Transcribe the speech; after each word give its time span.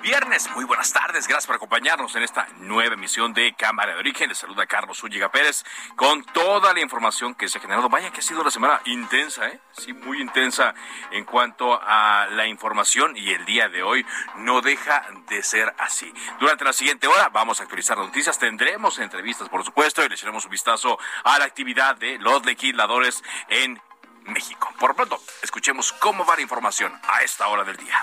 Viernes. 0.00 0.48
Muy 0.54 0.64
buenas 0.64 0.92
tardes. 0.92 1.26
Gracias 1.26 1.46
por 1.46 1.56
acompañarnos 1.56 2.14
en 2.16 2.22
esta 2.22 2.48
nueva 2.58 2.94
emisión 2.94 3.32
de 3.32 3.54
Cámara 3.54 3.92
de 3.92 3.98
Origen. 3.98 4.28
Les 4.28 4.38
saluda 4.38 4.66
Carlos 4.66 4.98
Zúñiga 4.98 5.30
Pérez 5.30 5.64
con 5.96 6.24
toda 6.24 6.72
la 6.74 6.80
información 6.80 7.34
que 7.34 7.48
se 7.48 7.58
ha 7.58 7.60
generado. 7.60 7.88
Vaya 7.88 8.10
que 8.10 8.20
ha 8.20 8.22
sido 8.22 8.40
una 8.40 8.50
semana 8.50 8.80
intensa, 8.84 9.48
¿eh? 9.48 9.60
Sí, 9.72 9.92
muy 9.92 10.20
intensa 10.20 10.74
en 11.12 11.24
cuanto 11.24 11.80
a 11.82 12.26
la 12.30 12.46
información 12.46 13.16
y 13.16 13.30
el 13.30 13.44
día 13.44 13.68
de 13.68 13.82
hoy 13.82 14.04
no 14.36 14.60
deja 14.60 15.06
de 15.28 15.42
ser 15.42 15.74
así. 15.78 16.12
Durante 16.40 16.64
la 16.64 16.72
siguiente 16.72 17.06
hora 17.06 17.28
vamos 17.28 17.60
a 17.60 17.64
actualizar 17.64 17.96
las 17.96 18.06
noticias. 18.06 18.38
Tendremos 18.38 18.98
entrevistas, 18.98 19.48
por 19.48 19.64
supuesto, 19.64 20.04
y 20.04 20.08
le 20.08 20.14
echaremos 20.14 20.44
un 20.44 20.50
vistazo 20.50 20.98
a 21.24 21.38
la 21.38 21.44
actividad 21.44 21.96
de 21.96 22.18
los 22.18 22.44
legisladores 22.44 23.22
en 23.48 23.80
México. 24.24 24.72
Por 24.78 24.94
pronto, 24.94 25.20
escuchemos 25.42 25.92
cómo 25.92 26.24
va 26.24 26.36
la 26.36 26.42
información 26.42 26.92
a 27.08 27.22
esta 27.22 27.46
hora 27.48 27.64
del 27.64 27.76
día 27.76 28.02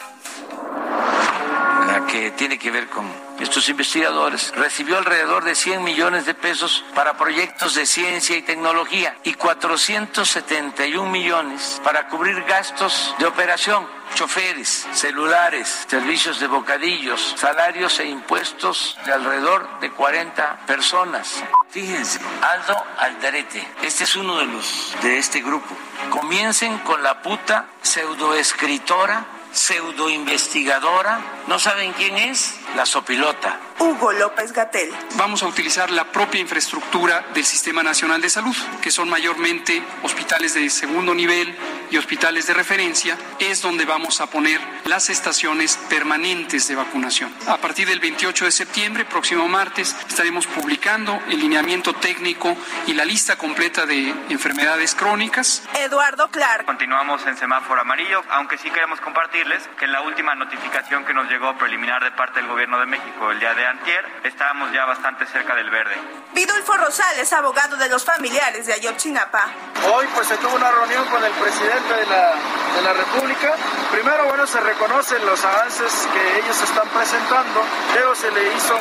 la 1.85 2.05
que 2.05 2.31
tiene 2.31 2.57
que 2.57 2.71
ver 2.71 2.87
con 2.87 3.05
estos 3.39 3.67
investigadores, 3.69 4.53
recibió 4.55 4.97
alrededor 4.97 5.43
de 5.43 5.55
100 5.55 5.83
millones 5.83 6.25
de 6.25 6.33
pesos 6.33 6.85
para 6.95 7.17
proyectos 7.17 7.75
de 7.75 7.85
ciencia 7.85 8.37
y 8.37 8.41
tecnología 8.41 9.17
y 9.23 9.33
471 9.33 11.09
millones 11.09 11.81
para 11.83 12.07
cubrir 12.07 12.41
gastos 12.43 13.13
de 13.19 13.25
operación, 13.25 13.87
choferes, 14.15 14.87
celulares, 14.93 15.85
servicios 15.87 16.39
de 16.39 16.47
bocadillos, 16.47 17.35
salarios 17.37 17.99
e 17.99 18.05
impuestos 18.05 18.97
de 19.05 19.13
alrededor 19.13 19.79
de 19.79 19.91
40 19.91 20.65
personas. 20.65 21.43
Fíjense, 21.69 22.19
Aldo 22.41 22.81
Aldarete, 22.97 23.67
este 23.81 24.03
es 24.03 24.15
uno 24.15 24.37
de 24.37 24.45
los 24.45 24.95
de 25.01 25.17
este 25.17 25.41
grupo. 25.41 25.75
Comiencen 26.11 26.77
con 26.79 27.01
la 27.01 27.21
puta 27.21 27.65
pseudoescritora 27.81 29.25
pseudoinvestigadora. 29.53 31.21
¿No 31.47 31.59
saben 31.59 31.93
quién 31.93 32.17
es? 32.17 32.55
La 32.75 32.85
sopilota. 32.85 33.59
Hugo 33.79 34.11
López 34.11 34.51
Gatel. 34.51 34.91
Vamos 35.15 35.43
a 35.43 35.47
utilizar 35.47 35.91
la 35.91 36.11
propia 36.11 36.41
infraestructura 36.41 37.25
del 37.33 37.45
Sistema 37.45 37.83
Nacional 37.83 38.21
de 38.21 38.29
Salud, 38.29 38.55
que 38.81 38.91
son 38.91 39.09
mayormente 39.09 39.83
hospitales 40.03 40.53
de 40.53 40.69
segundo 40.69 41.13
nivel 41.13 41.55
y 41.91 41.97
hospitales 41.97 42.47
de 42.47 42.53
referencia. 42.53 43.17
Es 43.39 43.61
donde 43.61 43.85
vamos 43.85 44.21
a 44.21 44.27
poner 44.27 44.59
las 44.85 45.09
estaciones 45.09 45.77
permanentes 45.89 46.67
de 46.67 46.75
vacunación. 46.75 47.33
A 47.47 47.57
partir 47.57 47.87
del 47.87 47.99
28 47.99 48.45
de 48.45 48.51
septiembre, 48.51 49.05
próximo 49.05 49.47
martes, 49.47 49.95
estaremos 50.07 50.47
publicando 50.47 51.21
el 51.29 51.39
lineamiento 51.39 51.93
técnico 51.93 52.55
y 52.87 52.93
la 52.93 53.05
lista 53.05 53.35
completa 53.35 53.85
de 53.85 54.09
enfermedades 54.29 54.95
crónicas. 54.95 55.63
Eduardo 55.75 56.29
Clark. 56.29 56.65
Continuamos 56.65 57.25
en 57.27 57.37
semáforo 57.37 57.81
amarillo, 57.81 58.23
aunque 58.29 58.57
sí 58.57 58.69
queremos 58.69 58.99
compartirles 59.01 59.63
que 59.77 59.85
en 59.85 59.91
la 59.91 60.01
última 60.01 60.35
notificación 60.35 61.05
que 61.05 61.13
nos 61.13 61.29
llegó 61.29 61.57
preliminar 61.57 62.03
de 62.03 62.11
parte 62.11 62.39
del 62.39 62.47
Gobierno 62.47 62.79
de 62.79 62.85
México 62.85 63.31
el 63.31 63.39
día 63.39 63.53
de 63.53 63.65
antier, 63.65 64.05
estábamos 64.23 64.71
ya 64.71 64.85
bastante 64.85 65.25
cerca 65.27 65.55
del 65.55 65.69
verde. 65.69 65.95
Vidulfo 66.33 66.73
Rosales, 66.77 67.31
abogado 67.33 67.77
de 67.77 67.89
los 67.89 68.03
familiares 68.03 68.65
de 68.65 68.73
Ayotzinapa. 68.73 69.45
Hoy 69.91 70.05
pues 70.15 70.27
se 70.27 70.37
tuvo 70.37 70.55
una 70.55 70.71
reunión 70.71 71.05
con 71.07 71.23
el 71.23 71.31
presidente 71.33 71.82
de 71.89 72.05
la, 72.05 72.33
de 72.75 72.81
la 72.81 72.93
República. 72.93 73.55
Primero, 73.91 74.25
bueno, 74.27 74.47
se 74.47 74.59
reconocen 74.59 75.25
los 75.25 75.43
avances 75.43 76.07
que 76.13 76.39
ellos 76.39 76.61
están 76.61 76.87
presentando, 76.89 77.61
pero 77.93 78.15
se 78.15 78.31
le 78.31 78.53
hizo 78.53 78.77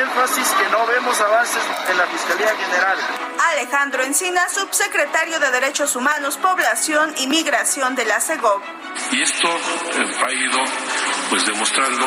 énfasis 0.00 0.48
que 0.50 0.68
no 0.70 0.86
vemos 0.86 1.20
avances 1.20 1.62
en 1.88 1.98
la 1.98 2.06
Fiscalía 2.06 2.54
General. 2.56 2.98
Alejandro 3.52 4.02
Encina, 4.02 4.40
subsecretario 4.48 5.40
de 5.40 5.50
Derechos 5.50 5.96
Humanos, 5.96 6.36
Población 6.36 7.14
y 7.18 7.26
Migración 7.26 7.94
de 7.94 8.04
la 8.04 8.20
CEGOV. 8.20 8.62
Y 9.12 9.22
esto 9.22 9.48
eh, 9.48 10.16
ha 10.26 10.32
ido 10.32 10.58
pues 11.30 11.46
demostrando 11.46 12.06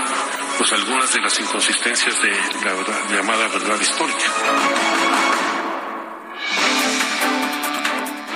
pues 0.58 0.72
algunas 0.74 1.12
de 1.14 1.22
las 1.22 1.40
inconsistencias 1.40 2.22
de 2.22 2.32
la 2.64 2.74
verdad, 2.74 3.00
llamada 3.10 3.48
verdad 3.48 3.80
histórica. 3.80 4.26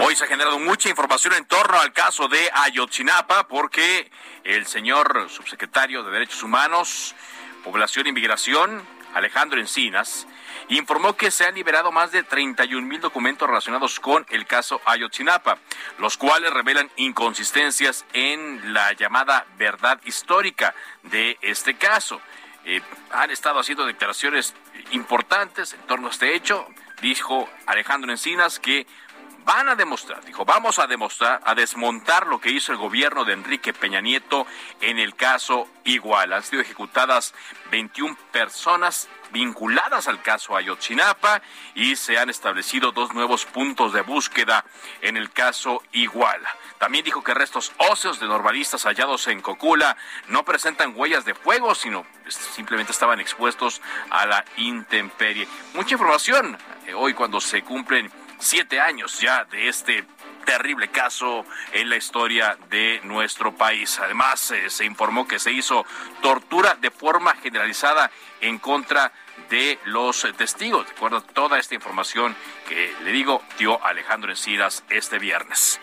Hoy 0.02 0.16
se 0.16 0.24
ha 0.24 0.28
generado 0.28 0.60
mucha 0.60 0.88
información 0.88 1.34
en 1.34 1.46
torno 1.46 1.78
al 1.78 1.92
caso 1.92 2.30
de 2.30 2.50
Ayotzinapa 2.54 3.50
porque 3.50 4.10
el 4.46 4.66
señor 4.66 5.28
subsecretario 5.30 6.04
de 6.04 6.12
Derechos 6.12 6.42
Humanos, 6.42 7.16
Población 7.66 8.08
y 8.08 8.14
Migración, 8.14 8.82
Alejandro 9.14 9.60
Encinas, 9.60 10.26
informó 10.70 11.18
que 11.18 11.32
se 11.32 11.46
han 11.46 11.56
liberado 11.56 11.92
más 11.92 12.14
de 12.14 12.24
31 12.24 12.88
mil 12.88 13.02
documentos 13.02 13.46
relacionados 13.46 14.00
con 14.00 14.26
el 14.30 14.46
caso 14.46 14.80
Ayotzinapa, 14.86 15.58
los 15.98 16.16
cuales 16.16 16.54
revelan 16.54 16.90
inconsistencias 16.96 18.06
en 18.14 18.74
la 18.74 18.94
llamada 18.94 19.48
verdad 19.58 20.00
histórica 20.06 20.74
de 21.04 21.38
este 21.42 21.76
caso. 21.76 22.22
Eh, 22.64 22.82
han 23.12 23.32
estado 23.32 23.60
haciendo 23.60 23.86
declaraciones 23.86 24.54
importantes 24.92 25.74
en 25.74 25.82
torno 25.82 26.08
a 26.08 26.12
este 26.12 26.36
hecho. 26.36 26.66
Dijo 27.02 27.50
Alejandro 27.66 28.12
Encinas 28.12 28.60
que 28.60 28.86
van 29.46 29.70
a 29.70 29.76
demostrar, 29.76 30.24
dijo, 30.24 30.46
vamos 30.46 30.80
a 30.80 30.88
demostrar, 30.88 31.42
a 31.44 31.56
desmontar 31.56 32.28
lo 32.28 32.40
que 32.40 32.52
hizo 32.52 32.72
el 32.72 32.78
gobierno 32.78 33.26
de 33.26 33.34
Enrique 33.34 33.74
Peña 33.74 34.02
Nieto 34.02 34.46
en 34.82 35.00
el 35.00 35.16
caso 35.16 35.68
Igual. 35.86 36.34
Han 36.34 36.44
sido 36.44 36.62
ejecutadas 36.62 37.34
21 37.72 38.16
personas 38.32 39.10
vinculadas 39.32 40.08
al 40.08 40.22
caso 40.22 40.56
Ayotzinapa 40.56 41.42
y 41.76 41.96
se 41.96 42.18
han 42.18 42.30
establecido 42.30 42.92
dos 42.92 43.14
nuevos 43.14 43.46
puntos 43.46 43.94
de 43.94 44.02
búsqueda 44.02 44.66
en 45.02 45.18
el 45.18 45.32
caso 45.32 45.82
Iguala. 45.92 46.50
También 46.78 47.04
dijo 47.04 47.24
que 47.24 47.34
restos 47.34 47.72
óseos 47.78 48.20
de 48.20 48.28
normalistas 48.28 48.84
hallados 48.84 49.28
en 49.28 49.42
Cocula 49.42 49.98
no 50.28 50.44
presentan 50.46 50.94
huellas 50.96 51.26
de 51.26 51.34
fuego, 51.34 51.76
sino 51.76 52.06
simplemente 52.28 52.92
estaban 52.92 53.20
expuestos 53.20 53.82
a 54.10 54.26
la 54.26 54.46
intemperie. 54.58 55.48
Mucha 55.74 55.96
información 55.96 56.58
eh, 56.86 56.94
hoy 56.94 57.14
cuando 57.14 57.42
se 57.42 57.62
cumplen 57.64 58.12
siete 58.40 58.80
años 58.80 59.20
ya 59.20 59.46
de 59.46 59.68
este 59.68 60.06
terrible 60.46 60.88
caso 60.90 61.46
en 61.74 61.90
la 61.90 61.98
historia 61.98 62.58
de 62.70 63.02
nuestro 63.04 63.54
país. 63.56 64.00
Además, 64.00 64.50
eh, 64.52 64.70
se 64.70 64.86
informó 64.86 65.28
que 65.28 65.38
se 65.38 65.52
hizo 65.52 65.86
tortura 66.22 66.76
de 66.76 66.90
forma 66.90 67.36
generalizada 67.36 68.10
en 68.42 68.58
contra 68.58 69.12
de 69.50 69.78
los 69.86 70.28
testigos. 70.38 70.88
De 70.88 70.94
acuerdo 70.94 71.22
toda 71.22 71.60
esta 71.60 71.76
información 71.76 72.36
que 72.68 72.96
le 73.04 73.12
digo, 73.12 73.44
dio 73.58 73.84
Alejandro 73.86 74.32
Encinas 74.32 74.84
este 74.90 75.20
viernes. 75.20 75.80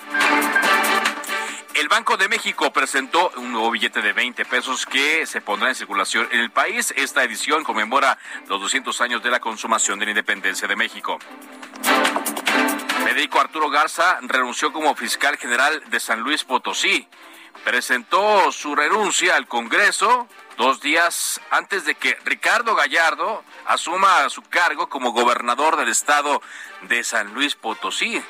El 1.74 1.88
Banco 1.88 2.16
de 2.16 2.28
México 2.28 2.72
presentó 2.72 3.30
un 3.36 3.52
nuevo 3.52 3.70
billete 3.70 4.00
de 4.00 4.14
20 4.14 4.46
pesos 4.46 4.86
que 4.86 5.26
se 5.26 5.42
pondrá 5.42 5.68
en 5.68 5.74
circulación 5.74 6.26
en 6.32 6.40
el 6.40 6.50
país. 6.50 6.92
Esta 6.96 7.22
edición 7.22 7.64
conmemora 7.64 8.18
los 8.48 8.60
200 8.62 8.98
años 9.02 9.22
de 9.22 9.30
la 9.30 9.40
consumación 9.40 9.98
de 9.98 10.06
la 10.06 10.12
independencia 10.12 10.66
de 10.66 10.74
México. 10.74 11.18
Federico 13.06 13.38
Arturo 13.38 13.70
Garza 13.70 14.18
renunció 14.22 14.72
como 14.72 14.96
fiscal 14.96 15.36
general 15.36 15.80
de 15.90 16.00
San 16.00 16.22
Luis 16.22 16.42
Potosí. 16.42 17.06
Presentó 17.64 18.50
su 18.50 18.74
renuncia 18.74 19.36
al 19.36 19.46
Congreso 19.46 20.26
dos 20.56 20.80
días 20.80 21.40
antes 21.52 21.84
de 21.84 21.94
que 21.94 22.18
Ricardo 22.24 22.74
Gallardo 22.74 23.44
asuma 23.66 24.28
su 24.28 24.42
cargo 24.42 24.88
como 24.88 25.12
gobernador 25.12 25.76
del 25.76 25.88
estado 25.88 26.42
de 26.88 27.04
San 27.04 27.32
Luis 27.32 27.54
Potosí. 27.54 28.20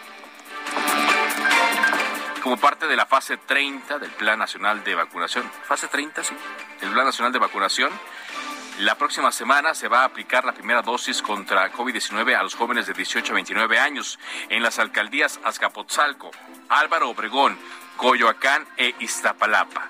Como 2.42 2.58
parte 2.58 2.86
de 2.86 2.96
la 2.96 3.06
fase 3.06 3.38
30 3.38 3.98
del 3.98 4.10
Plan 4.10 4.38
Nacional 4.38 4.84
de 4.84 4.94
Vacunación. 4.94 5.50
Fase 5.66 5.88
30, 5.88 6.22
sí. 6.22 6.36
El 6.82 6.90
Plan 6.90 7.06
Nacional 7.06 7.32
de 7.32 7.38
Vacunación 7.38 7.90
La 8.80 8.94
próxima 8.94 9.32
semana 9.32 9.72
se 9.74 9.88
va 9.88 10.02
a 10.02 10.04
aplicar 10.04 10.44
la 10.44 10.52
primera 10.52 10.82
dosis 10.82 11.22
contra 11.22 11.72
COVID-19 11.72 12.38
a 12.38 12.42
los 12.42 12.54
jóvenes 12.54 12.86
de 12.86 12.92
18 12.92 13.32
a 13.32 13.34
29 13.34 13.78
años 13.78 14.18
en 14.50 14.62
las 14.62 14.78
alcaldías 14.78 15.40
Azcapotzalco, 15.44 16.30
Álvaro 16.68 17.08
Obregón, 17.08 17.58
Coyoacán 17.96 18.66
e 18.76 18.94
Iztapalapa. 18.98 19.88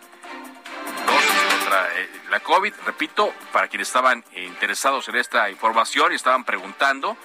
Dosis 1.05 1.55
contra 1.59 2.01
eh, 2.01 2.11
la 2.31 2.39
COVID, 2.39 2.73
repito, 2.87 3.35
para 3.53 3.67
quienes 3.67 3.89
estaban 3.89 4.25
interesados 4.37 5.09
en 5.09 5.17
esta 5.17 5.51
información 5.51 6.13
y 6.13 6.15
estaban 6.15 6.45
preguntando, 6.45 7.17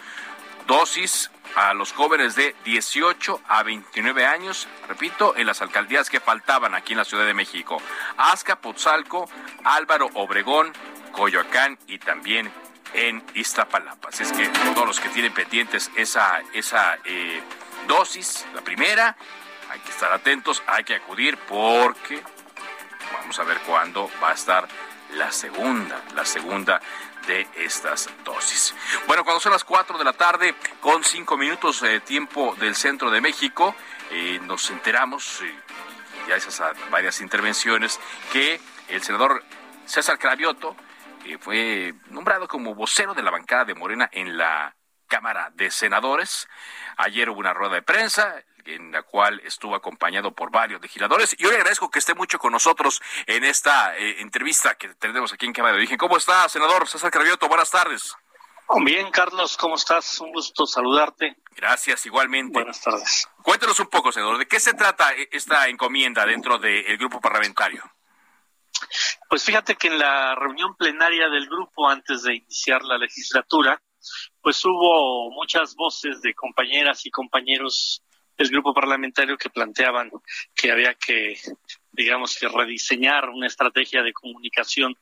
dosis 0.65 1.29
a 1.55 1.75
los 1.75 1.91
jóvenes 1.93 2.33
de 2.33 2.55
18 2.65 3.39
a 3.47 3.61
29 3.61 4.25
años, 4.25 4.67
repito, 4.87 5.35
en 5.37 5.45
las 5.45 5.61
alcaldías 5.61 6.09
que 6.09 6.19
faltaban 6.19 6.73
aquí 6.73 6.93
en 6.93 6.97
la 6.97 7.05
Ciudad 7.05 7.25
de 7.25 7.35
México. 7.35 7.77
Azcapotzalco, 8.17 9.29
Álvaro 9.63 10.09
Obregón, 10.15 10.73
Coyoacán 11.11 11.77
y 11.87 11.97
también 11.99 12.51
en 12.93 13.23
Iztapalapa. 13.33 14.09
Así 14.09 14.23
es 14.23 14.31
que 14.31 14.47
todos 14.47 14.85
los 14.85 14.99
que 14.99 15.09
tienen 15.09 15.33
pendientes 15.33 15.91
esa, 15.95 16.41
esa 16.53 16.97
eh, 17.05 17.41
dosis, 17.87 18.45
la 18.53 18.61
primera, 18.61 19.15
hay 19.69 19.79
que 19.79 19.89
estar 19.89 20.11
atentos, 20.11 20.61
hay 20.67 20.83
que 20.83 20.95
acudir 20.95 21.37
porque 21.47 22.21
vamos 23.13 23.39
a 23.39 23.43
ver 23.43 23.59
cuándo 23.59 24.09
va 24.21 24.31
a 24.31 24.33
estar 24.33 24.67
la 25.13 25.31
segunda, 25.31 26.01
la 26.15 26.25
segunda 26.25 26.81
de 27.27 27.47
estas 27.55 28.09
dosis. 28.23 28.73
Bueno, 29.07 29.23
cuando 29.23 29.39
son 29.39 29.51
las 29.51 29.63
4 29.63 29.97
de 29.97 30.03
la 30.03 30.13
tarde, 30.13 30.55
con 30.79 31.03
5 31.03 31.37
minutos 31.37 31.81
de 31.81 31.99
tiempo 31.99 32.55
del 32.59 32.75
centro 32.75 33.11
de 33.11 33.21
México, 33.21 33.75
eh, 34.09 34.39
nos 34.43 34.69
enteramos, 34.69 35.41
eh, 35.41 35.55
ya 36.27 36.35
esas 36.35 36.61
varias 36.89 37.21
intervenciones, 37.21 37.99
que 38.31 38.59
el 38.87 39.03
senador 39.03 39.43
César 39.85 40.17
Cravioto, 40.17 40.75
fue 41.39 41.93
nombrado 42.09 42.47
como 42.47 42.75
vocero 42.75 43.13
de 43.13 43.23
la 43.23 43.31
bancada 43.31 43.65
de 43.65 43.75
Morena 43.75 44.09
en 44.11 44.37
la 44.37 44.75
Cámara 45.07 45.51
de 45.53 45.71
Senadores. 45.71 46.47
Ayer 46.97 47.29
hubo 47.29 47.39
una 47.39 47.53
rueda 47.53 47.75
de 47.75 47.81
prensa 47.81 48.43
en 48.65 48.91
la 48.91 49.03
cual 49.03 49.41
estuvo 49.43 49.75
acompañado 49.75 50.33
por 50.33 50.51
varios 50.51 50.81
legisladores. 50.81 51.35
Y 51.37 51.45
hoy 51.45 51.55
agradezco 51.55 51.89
que 51.89 51.99
esté 51.99 52.13
mucho 52.13 52.39
con 52.39 52.51
nosotros 52.51 53.01
en 53.25 53.43
esta 53.43 53.97
eh, 53.97 54.21
entrevista 54.21 54.75
que 54.75 54.89
tenemos 54.95 55.33
aquí 55.33 55.45
en 55.45 55.53
Cámara 55.53 55.73
de 55.73 55.79
Origen. 55.79 55.97
¿Cómo 55.97 56.17
está, 56.17 56.47
senador 56.49 56.87
César 56.87 57.11
Cravioto? 57.11 57.47
Buenas 57.47 57.71
tardes. 57.71 58.15
Bien, 58.85 59.11
Carlos, 59.11 59.57
¿cómo 59.57 59.75
estás? 59.75 60.21
Un 60.21 60.31
gusto 60.31 60.65
saludarte. 60.65 61.35
Gracias, 61.57 62.05
igualmente. 62.05 62.53
Buenas 62.53 62.79
tardes. 62.79 63.27
Cuéntanos 63.43 63.79
un 63.81 63.87
poco, 63.87 64.11
senador, 64.13 64.37
¿de 64.37 64.47
qué 64.47 64.61
se 64.61 64.73
trata 64.73 65.11
esta 65.31 65.67
encomienda 65.67 66.25
dentro 66.25 66.57
del 66.57 66.97
grupo 66.97 67.19
parlamentario? 67.19 67.83
Pues 69.29 69.43
fíjate 69.43 69.75
que 69.75 69.87
en 69.87 69.99
la 69.99 70.35
reunión 70.35 70.75
plenaria 70.75 71.29
del 71.29 71.47
grupo 71.47 71.87
antes 71.89 72.23
de 72.23 72.35
iniciar 72.35 72.83
la 72.83 72.97
legislatura, 72.97 73.81
pues 74.41 74.63
hubo 74.65 75.31
muchas 75.31 75.75
voces 75.75 76.21
de 76.21 76.33
compañeras 76.33 77.05
y 77.05 77.11
compañeros 77.11 78.03
del 78.37 78.49
grupo 78.49 78.73
parlamentario 78.73 79.37
que 79.37 79.49
planteaban 79.49 80.11
que 80.55 80.71
había 80.71 80.95
que, 80.95 81.39
digamos, 81.91 82.37
que 82.37 82.47
rediseñar 82.47 83.29
una 83.29 83.47
estrategia 83.47 84.01
de 84.01 84.13
comunicación 84.13 84.95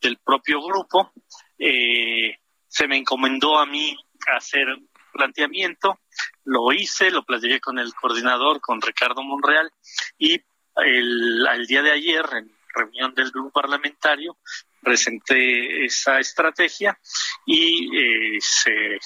del 0.00 0.18
propio 0.18 0.60
grupo. 0.62 1.12
Eh, 1.58 2.36
se 2.66 2.88
me 2.88 2.96
encomendó 2.96 3.58
a 3.58 3.66
mí 3.66 3.96
hacer 4.36 4.66
planteamiento, 5.12 6.00
lo 6.44 6.72
hice, 6.72 7.10
lo 7.10 7.24
platiqué 7.24 7.60
con 7.60 7.78
el 7.78 7.92
coordinador, 7.94 8.60
con 8.60 8.80
Ricardo 8.80 9.22
Monreal, 9.22 9.70
y 10.18 10.40
el, 10.76 11.66
día 11.66 11.82
de 11.82 11.92
ayer, 11.92 12.24
en 12.32 12.56
reunión 12.74 13.14
del 13.14 13.30
grupo 13.30 13.50
parlamentario, 13.50 14.38
presenté 14.80 15.84
esa 15.84 16.18
estrategia 16.18 16.98
y 17.46 17.96
eh, 17.96 18.38
se, 18.40 18.98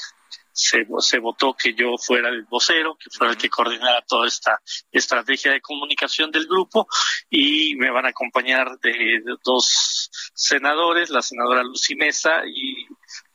se, 0.53 1.19
votó 1.19 1.55
que 1.55 1.75
yo 1.75 1.97
fuera 1.99 2.29
el 2.29 2.45
vocero, 2.45 2.97
que 2.97 3.11
fuera 3.11 3.33
el 3.33 3.39
que 3.39 3.51
coordinara 3.51 4.05
toda 4.07 4.29
esta 4.29 4.61
estrategia 4.93 5.53
de 5.53 5.61
comunicación 5.61 6.31
del 6.31 6.47
grupo 6.47 6.87
y 7.29 7.75
me 7.77 7.91
van 7.91 8.07
a 8.07 8.11
acompañar 8.11 8.79
de, 8.81 9.23
dos 9.45 10.11
senadores, 10.35 11.11
la 11.11 11.23
senadora 11.23 11.63
Lucy 11.63 11.97
Mesa 11.97 12.43
y, 12.47 12.87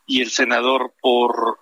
y 0.05 0.21
el 0.21 0.31
senador 0.31 0.93
por 1.01 1.59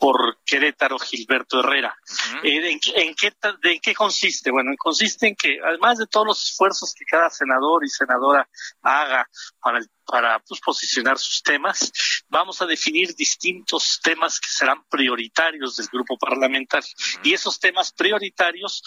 por 0.00 0.38
Querétaro 0.46 0.98
Gilberto 0.98 1.60
Herrera. 1.60 1.94
Eh, 2.42 2.78
¿en, 2.96 3.14
qué, 3.14 3.32
¿De 3.62 3.78
qué 3.80 3.94
consiste? 3.94 4.50
Bueno, 4.50 4.72
consiste 4.78 5.28
en 5.28 5.36
que 5.36 5.58
además 5.62 5.98
de 5.98 6.06
todos 6.06 6.26
los 6.26 6.42
esfuerzos 6.42 6.94
que 6.94 7.04
cada 7.04 7.28
senador 7.28 7.84
y 7.84 7.90
senadora 7.90 8.48
haga 8.80 9.28
para, 9.60 9.80
para 10.06 10.38
pues, 10.40 10.58
posicionar 10.62 11.18
sus 11.18 11.42
temas, 11.42 11.92
vamos 12.30 12.62
a 12.62 12.66
definir 12.66 13.14
distintos 13.14 14.00
temas 14.02 14.40
que 14.40 14.48
serán 14.48 14.82
prioritarios 14.88 15.76
del 15.76 15.88
grupo 15.92 16.16
parlamentario. 16.16 16.88
Y 17.22 17.34
esos 17.34 17.60
temas 17.60 17.92
prioritarios 17.92 18.82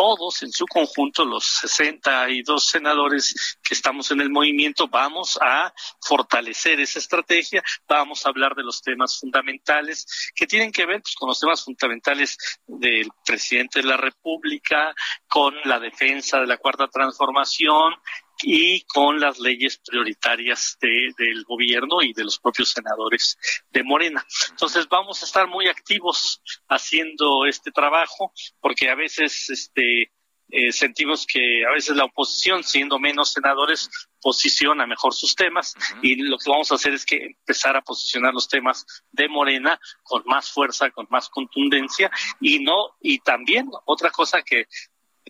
todos 0.00 0.42
en 0.42 0.50
su 0.50 0.64
conjunto, 0.64 1.26
los 1.26 1.44
62 1.44 2.66
senadores 2.66 3.58
que 3.62 3.74
estamos 3.74 4.10
en 4.10 4.22
el 4.22 4.30
movimiento, 4.30 4.88
vamos 4.88 5.38
a 5.42 5.74
fortalecer 6.00 6.80
esa 6.80 6.98
estrategia, 6.98 7.62
vamos 7.86 8.24
a 8.24 8.30
hablar 8.30 8.54
de 8.54 8.62
los 8.62 8.80
temas 8.80 9.20
fundamentales 9.20 10.32
que 10.34 10.46
tienen 10.46 10.72
que 10.72 10.86
ver 10.86 11.02
pues, 11.02 11.14
con 11.14 11.28
los 11.28 11.38
temas 11.38 11.62
fundamentales 11.62 12.38
del 12.66 13.10
presidente 13.26 13.80
de 13.80 13.88
la 13.88 13.98
República, 13.98 14.94
con 15.28 15.54
la 15.64 15.78
defensa 15.78 16.40
de 16.40 16.46
la 16.46 16.56
cuarta 16.56 16.88
transformación, 16.88 17.92
y 18.42 18.82
con 18.82 19.20
las 19.20 19.38
leyes 19.38 19.78
prioritarias 19.78 20.78
del 20.80 21.44
gobierno 21.44 22.02
y 22.02 22.12
de 22.12 22.24
los 22.24 22.38
propios 22.38 22.70
senadores 22.70 23.38
de 23.70 23.82
Morena. 23.82 24.24
Entonces 24.50 24.88
vamos 24.88 25.22
a 25.22 25.26
estar 25.26 25.48
muy 25.48 25.68
activos 25.68 26.42
haciendo 26.68 27.46
este 27.46 27.70
trabajo 27.70 28.32
porque 28.60 28.90
a 28.90 28.94
veces 28.94 29.50
este 29.50 30.12
eh, 30.52 30.72
sentimos 30.72 31.26
que 31.26 31.64
a 31.64 31.72
veces 31.72 31.96
la 31.96 32.04
oposición, 32.04 32.64
siendo 32.64 32.98
menos 32.98 33.32
senadores, 33.32 33.88
posiciona 34.20 34.86
mejor 34.86 35.14
sus 35.14 35.34
temas 35.34 35.74
y 36.02 36.16
lo 36.16 36.38
que 36.38 36.50
vamos 36.50 36.72
a 36.72 36.74
hacer 36.74 36.92
es 36.92 37.06
que 37.06 37.24
empezar 37.26 37.76
a 37.76 37.82
posicionar 37.82 38.34
los 38.34 38.48
temas 38.48 38.84
de 39.12 39.28
Morena 39.28 39.80
con 40.02 40.22
más 40.26 40.50
fuerza, 40.50 40.90
con 40.90 41.06
más 41.08 41.28
contundencia 41.28 42.10
y 42.40 42.58
no 42.58 42.96
y 43.00 43.20
también 43.20 43.70
otra 43.86 44.10
cosa 44.10 44.42
que 44.42 44.66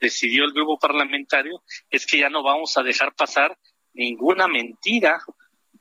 decidió 0.00 0.44
el 0.44 0.52
grupo 0.52 0.78
parlamentario 0.78 1.62
es 1.90 2.06
que 2.06 2.18
ya 2.18 2.28
no 2.28 2.42
vamos 2.42 2.76
a 2.76 2.82
dejar 2.82 3.14
pasar 3.14 3.56
ninguna 3.92 4.48
mentira 4.48 5.20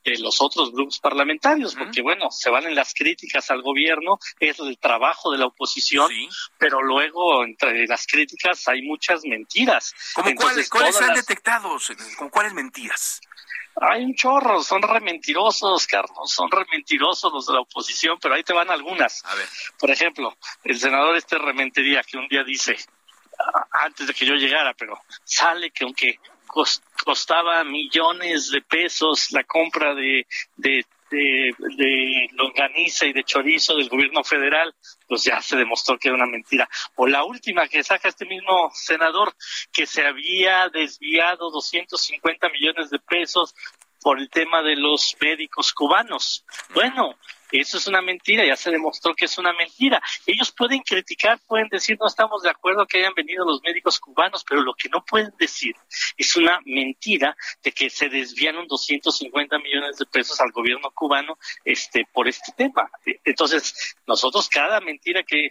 de 0.04 0.18
los 0.19 0.42
otros 0.42 0.71
grupos 0.71 1.00
parlamentarios, 1.00 1.75
porque 1.75 2.01
bueno, 2.01 2.31
se 2.31 2.50
valen 2.50 2.74
las 2.74 2.94
críticas 2.94 3.52
al 3.52 3.61
gobierno, 3.61 4.18
es 4.40 4.57
el 4.59 4.78
trabajo 4.78 5.31
de 5.31 5.38
la 5.38 5.47
oposición, 5.47 6.09
pero 6.57 6.81
luego 6.81 7.44
entre 7.44 7.85
las 7.85 8.07
críticas 8.07 8.68
hay 8.68 8.81
muchas 8.81 9.21
mentiras. 9.26 9.94
¿Cómo 10.14 10.33
cuáles, 10.35 10.69
cuáles 10.69 11.02
han 11.02 11.14
detectado? 11.16 11.78
¿Con 12.18 12.30
cuáles 12.30 12.54
mentiras? 12.54 13.19
Hay 13.81 14.04
un 14.04 14.14
chorro, 14.14 14.61
son 14.61 14.81
rementirosos, 14.81 15.88
Carlos, 15.88 16.31
son 16.31 16.49
rementirosos 16.52 17.31
los 17.31 17.45
de 17.47 17.54
la 17.54 17.61
oposición, 17.61 18.18
pero 18.21 18.35
ahí 18.35 18.44
te 18.44 18.52
van 18.52 18.69
algunas. 18.69 19.23
A 19.26 19.35
ver. 19.35 19.47
Por 19.80 19.90
ejemplo, 19.90 20.38
el 20.64 20.78
senador 20.78 21.16
este 21.16 21.38
Rementería 21.38 22.04
que 22.04 22.18
un 22.18 22.28
día 22.28 22.44
dice, 22.44 22.78
antes 23.72 24.08
de 24.08 24.14
que 24.14 24.26
yo 24.26 24.36
llegara, 24.36 24.74
pero 24.74 25.00
sale 25.24 25.72
que 25.72 25.86
aunque 25.86 26.19
costaba 27.04 27.64
millones 27.64 28.50
de 28.52 28.62
pesos 28.62 29.31
la 29.31 29.44
compra 29.44 29.94
de, 29.94 30.26
de, 30.58 30.86
de, 31.12 31.56
de 31.78 32.28
longaniza 32.34 33.06
y 33.06 33.14
de 33.14 33.24
chorizo 33.24 33.76
del 33.76 33.88
gobierno 33.88 34.24
federal, 34.24 34.74
pues 35.08 35.24
ya 35.24 35.42
se 35.42 35.58
demostró 35.58 35.98
que 35.98 36.08
era 36.08 36.18
una 36.18 36.26
mentira. 36.26 36.68
O 36.96 37.08
la 37.08 37.24
última 37.24 37.68
que 37.68 37.84
saca 37.84 38.10
este 38.10 38.26
mismo 38.26 38.72
senador, 38.74 39.36
que 39.72 39.86
se 39.86 40.06
había 40.06 40.69
desviado 40.69 41.52
250 41.52 42.50
millones 42.50 42.90
de 42.90 43.00
pesos 43.00 43.54
por 44.02 44.19
el 44.19 44.30
tema 44.30 44.62
de 44.64 44.76
los 44.76 45.16
médicos 45.22 45.74
cubanos. 45.74 46.46
Bueno, 46.74 47.16
eso 47.52 47.78
es 47.78 47.88
una 47.88 48.02
mentira, 48.02 48.46
ya 48.46 48.56
se 48.56 48.72
demostró 48.72 49.14
que 49.14 49.26
es 49.26 49.38
una 49.38 49.54
mentira. 49.54 50.02
Ellos 50.26 50.52
pueden 50.52 50.82
criticar, 50.82 51.40
pueden 51.48 51.68
decir 51.70 51.98
no 52.00 52.08
estamos 52.08 52.44
de 52.44 52.50
acuerdo 52.50 52.86
que 52.86 53.00
hayan 53.00 53.14
venido 53.14 53.46
los 53.46 53.62
médicos 53.64 54.00
cubanos, 54.00 54.44
pero 54.48 54.62
lo 54.62 54.74
que 54.74 54.90
no 54.90 55.04
pueden 55.04 55.32
decir 55.38 55.76
es 56.18 56.36
una 56.36 56.60
mentira 56.66 57.36
de 57.64 57.72
que 57.72 57.90
se 57.90 58.10
desviaron 58.10 58.68
250 58.68 59.58
millones 59.60 59.98
de 59.98 60.06
pesos 60.06 60.40
al 60.42 60.52
gobierno 60.52 60.92
cubano 60.92 61.38
este 61.66 62.06
por 62.12 62.28
este 62.28 62.52
tema. 62.56 62.90
Entonces, 63.24 63.96
nosotros 64.08 64.50
cada 64.50 64.80
mentira 64.82 65.24
que 65.24 65.50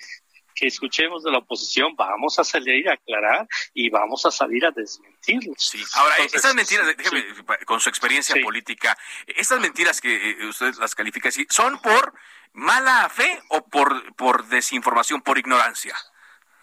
que 0.59 0.67
escuchemos 0.67 1.23
de 1.23 1.31
la 1.31 1.39
oposición, 1.39 1.95
vamos 1.97 2.39
a 2.39 2.45
salir 2.45 2.89
a 2.89 2.95
aclarar 2.95 3.47
y 3.75 3.91
vamos 3.91 4.25
a 4.27 4.31
salir 4.31 4.65
a 4.67 4.71
desmentirlos. 4.71 5.57
Sí, 5.59 5.83
ahora, 5.95 6.17
estas 6.19 6.55
mentiras, 6.55 6.87
déjeme, 6.97 7.25
con 7.65 7.81
su 7.81 7.89
experiencia 7.89 8.35
política, 8.43 8.97
estas 9.27 9.61
mentiras 9.61 10.01
que 10.01 10.31
eh, 10.31 10.47
usted 10.47 10.75
las 10.77 10.95
califica 10.95 11.29
así, 11.29 11.47
¿son 11.51 11.81
por 11.81 12.15
mala 12.53 13.09
fe 13.09 13.41
o 13.49 13.67
por, 13.67 14.15
por 14.17 14.47
desinformación, 14.49 15.21
por 15.23 15.39
ignorancia? 15.39 15.95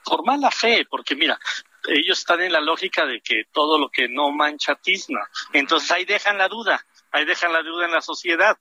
Por 0.04 0.26
mala 0.26 0.52
fe, 0.52 0.86
porque 0.90 1.16
mira, 1.16 1.40
ellos 1.88 2.20
están 2.20 2.42
en 2.42 2.52
la 2.52 2.62
lógica 2.62 3.06
de 3.06 3.22
que 3.22 3.44
todo 3.52 3.80
lo 3.80 3.90
que 3.90 4.08
no 4.08 4.32
mancha 4.32 4.76
tizna. 4.76 5.22
Entonces 5.54 5.92
ahí 5.92 6.06
dejan 6.06 6.38
la 6.38 6.48
duda 6.48 6.86
ahí 7.16 7.26
dejan 7.26 7.54
la 7.54 7.64
deuda 7.64 7.86
en 7.86 7.92
la 7.92 8.02
sociedad. 8.02 8.58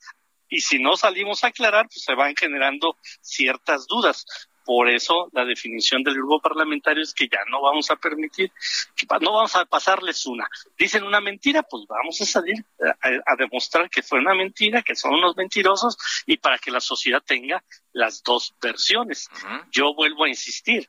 Y 0.48 0.60
si 0.60 0.78
no 0.78 0.96
salimos 0.96 1.42
a 1.42 1.48
aclarar, 1.48 1.86
pues 1.86 2.04
se 2.04 2.14
van 2.14 2.36
generando 2.36 2.96
ciertas 3.20 3.86
dudas. 3.86 4.24
Por 4.64 4.88
eso 4.88 5.28
la 5.32 5.44
definición 5.44 6.02
del 6.02 6.14
grupo 6.14 6.40
parlamentario 6.40 7.02
es 7.02 7.12
que 7.12 7.28
ya 7.28 7.40
no 7.50 7.60
vamos 7.60 7.90
a 7.90 7.96
permitir, 7.96 8.50
que 8.96 9.06
no 9.20 9.32
vamos 9.32 9.54
a 9.56 9.64
pasarles 9.66 10.24
una. 10.26 10.48
Dicen 10.78 11.04
una 11.04 11.20
mentira, 11.20 11.62
pues 11.62 11.84
vamos 11.86 12.20
a 12.20 12.24
salir 12.24 12.64
a, 13.02 13.36
demostrar 13.36 13.90
que 13.90 14.02
fue 14.02 14.20
una 14.20 14.34
mentira, 14.34 14.82
que 14.82 14.96
son 14.96 15.14
unos 15.14 15.36
mentirosos 15.36 15.98
y 16.26 16.38
para 16.38 16.58
que 16.58 16.70
la 16.70 16.80
sociedad 16.80 17.22
tenga 17.24 17.62
las 17.92 18.22
dos 18.22 18.54
versiones. 18.60 19.28
Yo 19.70 19.94
vuelvo 19.94 20.24
a 20.24 20.28
insistir, 20.28 20.88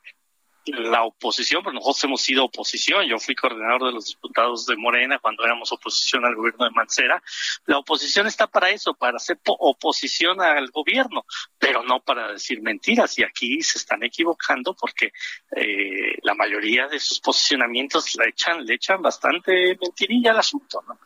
la 0.65 1.03
oposición, 1.03 1.63
pero 1.63 1.73
nosotros 1.73 2.03
hemos 2.03 2.21
sido 2.21 2.45
oposición, 2.45 3.05
yo 3.05 3.19
fui 3.19 3.35
coordinador 3.35 3.85
de 3.85 3.91
los 3.91 4.07
diputados 4.07 4.65
de 4.65 4.75
Morena 4.75 5.19
cuando 5.19 5.43
éramos 5.43 5.71
oposición 5.71 6.25
al 6.25 6.35
gobierno 6.35 6.65
de 6.65 6.71
Mancera, 6.71 7.21
la 7.65 7.77
oposición 7.77 8.27
está 8.27 8.47
para 8.47 8.69
eso, 8.69 8.93
para 8.93 9.17
hacer 9.17 9.39
oposición 9.45 10.41
al 10.41 10.71
gobierno, 10.71 11.25
pero 11.59 11.83
no 11.83 11.99
para 11.99 12.31
decir 12.31 12.61
mentiras, 12.61 13.17
y 13.19 13.23
aquí 13.23 13.61
se 13.61 13.77
están 13.77 14.03
equivocando 14.03 14.73
porque 14.73 15.11
eh, 15.55 16.17
la 16.23 16.33
mayoría 16.33 16.87
de 16.87 16.99
sus 16.99 17.19
posicionamientos 17.19 18.15
le 18.15 18.29
echan, 18.29 18.65
le 18.65 18.75
echan 18.75 19.01
bastante 19.01 19.77
mentirilla 19.79 20.31
al 20.31 20.39
asunto, 20.39 20.83
¿no? 20.87 20.99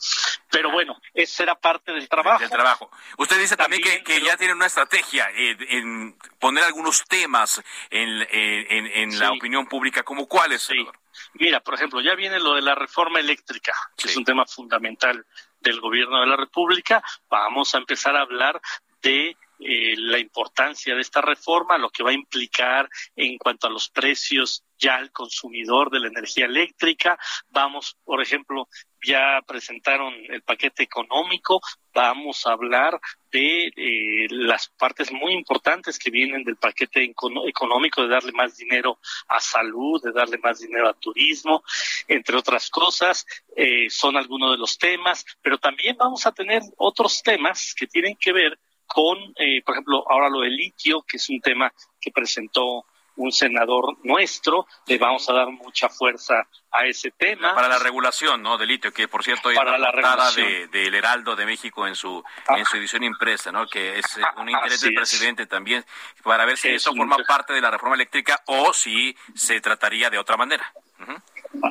Pero 0.52 0.72
bueno, 0.72 1.00
esa 1.14 1.44
era 1.44 1.56
parte 1.56 1.92
del 1.92 2.10
trabajo. 2.10 2.40
Del 2.40 2.50
trabajo. 2.50 2.90
Usted 3.18 3.40
dice 3.40 3.56
también, 3.56 3.82
que, 3.82 4.22
ya 4.22 4.36
tienen 4.36 4.58
una 4.58 4.66
estrategia 4.66 5.30
en, 5.36 6.18
poner 6.40 6.64
algunos 6.64 7.04
temas 7.06 7.62
en, 7.90 8.28
en, 8.32 9.20
la 9.20 9.32
opinión 9.32 9.49
pública, 9.68 10.04
¿como 10.04 10.28
cuáles, 10.28 10.62
sí. 10.62 10.86
Mira, 11.34 11.60
por 11.60 11.74
ejemplo, 11.74 12.02
ya 12.02 12.16
viene 12.16 12.40
lo 12.40 12.56
de 12.56 12.62
la 12.62 12.76
reforma 12.76 13.20
eléctrica, 13.20 13.74
que 13.98 14.08
es 14.08 14.16
un 14.16 14.24
tema 14.24 14.46
fundamental 14.46 15.26
del 15.60 15.80
gobierno 15.80 16.22
de 16.22 16.28
la 16.28 16.38
República. 16.38 17.04
Vamos 17.30 17.74
a 17.76 17.80
empezar 17.80 18.16
a 18.16 18.22
hablar 18.22 18.62
de 19.02 19.36
eh, 19.60 19.96
la 19.98 20.20
importancia 20.20 20.96
de 20.96 21.02
esta 21.02 21.22
reforma, 21.22 21.78
lo 21.78 21.90
que 21.90 22.04
va 22.04 22.12
a 22.12 22.14
implicar 22.14 22.90
en 23.16 23.38
cuanto 23.38 23.68
a 23.68 23.70
los 23.70 23.90
precios 23.90 24.64
ya 24.80 24.96
al 24.96 25.12
consumidor 25.12 25.92
de 25.92 26.00
la 26.00 26.08
energía 26.08 26.46
eléctrica. 26.46 27.20
Vamos, 27.50 27.98
por 28.06 28.22
ejemplo, 28.22 28.68
ya 29.04 29.42
presentaron 29.46 30.14
el 30.30 30.42
paquete 30.42 30.84
económico, 30.84 31.62
vamos 31.94 32.46
a 32.46 32.54
hablar 32.54 33.00
de 33.32 33.68
eh, 33.68 34.28
las 34.30 34.70
partes 34.70 35.12
muy 35.12 35.34
importantes 35.34 36.00
que 36.00 36.10
vienen 36.10 36.44
del 36.44 36.58
paquete 36.58 37.04
económico, 37.04 38.02
de 38.02 38.10
darle 38.10 38.32
más 38.32 38.58
dinero 38.58 39.00
a 39.28 39.40
salud, 39.40 40.02
de 40.02 40.12
darle 40.12 40.38
más 40.38 40.60
dinero 40.60 40.90
a 40.90 40.94
turismo, 40.94 41.64
entre 42.08 42.38
otras 42.38 42.70
cosas, 42.70 43.26
eh, 43.56 43.90
son 43.90 44.18
algunos 44.18 44.52
de 44.52 44.58
los 44.58 44.78
temas, 44.78 45.26
pero 45.42 45.58
también 45.58 45.96
vamos 45.98 46.26
a 46.26 46.32
tener 46.32 46.62
otros 46.78 47.22
temas 47.22 47.74
que 47.78 47.88
tienen 47.88 48.16
que 48.16 48.34
ver 48.34 48.58
con, 48.90 49.18
eh, 49.38 49.62
por 49.64 49.76
ejemplo, 49.76 50.04
ahora 50.10 50.30
lo 50.30 50.42
del 50.42 50.56
litio, 50.56 51.04
que 51.04 51.18
es 51.18 51.30
un 51.30 51.40
tema 51.40 51.72
que 52.02 52.12
presentó 52.12 52.86
un 53.18 53.32
senador 53.32 53.98
nuestro, 54.04 54.66
le 54.88 54.98
vamos 54.98 55.30
a 55.30 55.34
dar 55.34 55.48
mucha 55.48 55.90
fuerza 55.90 56.48
a 56.72 56.86
ese 56.86 57.12
tema. 57.12 57.54
Para 57.54 57.68
la 57.68 57.78
regulación, 57.78 58.42
¿no? 58.42 58.58
Del 58.58 58.70
litio, 58.70 58.94
que 58.94 59.08
por 59.08 59.24
cierto, 59.24 59.50
hay 59.50 59.56
para 59.56 59.78
la 59.78 59.92
portada 59.92 60.32
del 60.32 60.72
de, 60.72 60.98
Heraldo 60.98 61.36
de 61.36 61.46
México 61.46 61.86
en 61.86 61.96
su, 61.96 62.24
ah. 62.48 62.58
en 62.58 62.66
su 62.66 62.78
edición 62.78 63.04
impresa, 63.04 63.52
¿no? 63.52 63.68
Que 63.68 64.00
es 64.00 64.18
eh, 64.18 64.22
un 64.38 64.50
interés 64.50 64.82
del 64.82 64.94
presidente 64.94 65.46
también, 65.46 65.86
para 66.24 66.46
ver 66.46 66.58
si 66.58 66.70
eso 66.70 66.94
forma 66.96 67.18
parte 67.28 67.54
de 67.54 67.62
la 67.62 67.70
reforma 67.70 67.96
eléctrica 67.96 68.42
o 68.48 68.74
si 68.74 69.16
se 69.36 69.60
trataría 69.60 70.10
de 70.10 70.18
otra 70.18 70.38
manera. 70.38 70.74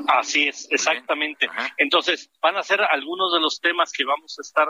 Así 0.09 0.49
es, 0.49 0.69
exactamente. 0.71 1.49
Entonces, 1.79 2.31
van 2.43 2.57
a 2.57 2.63
ser 2.63 2.83
algunos 2.83 3.33
de 3.33 3.41
los 3.41 3.59
temas 3.61 3.93
que 3.93 4.05
vamos 4.05 4.39
a 4.39 4.43
estar 4.43 4.69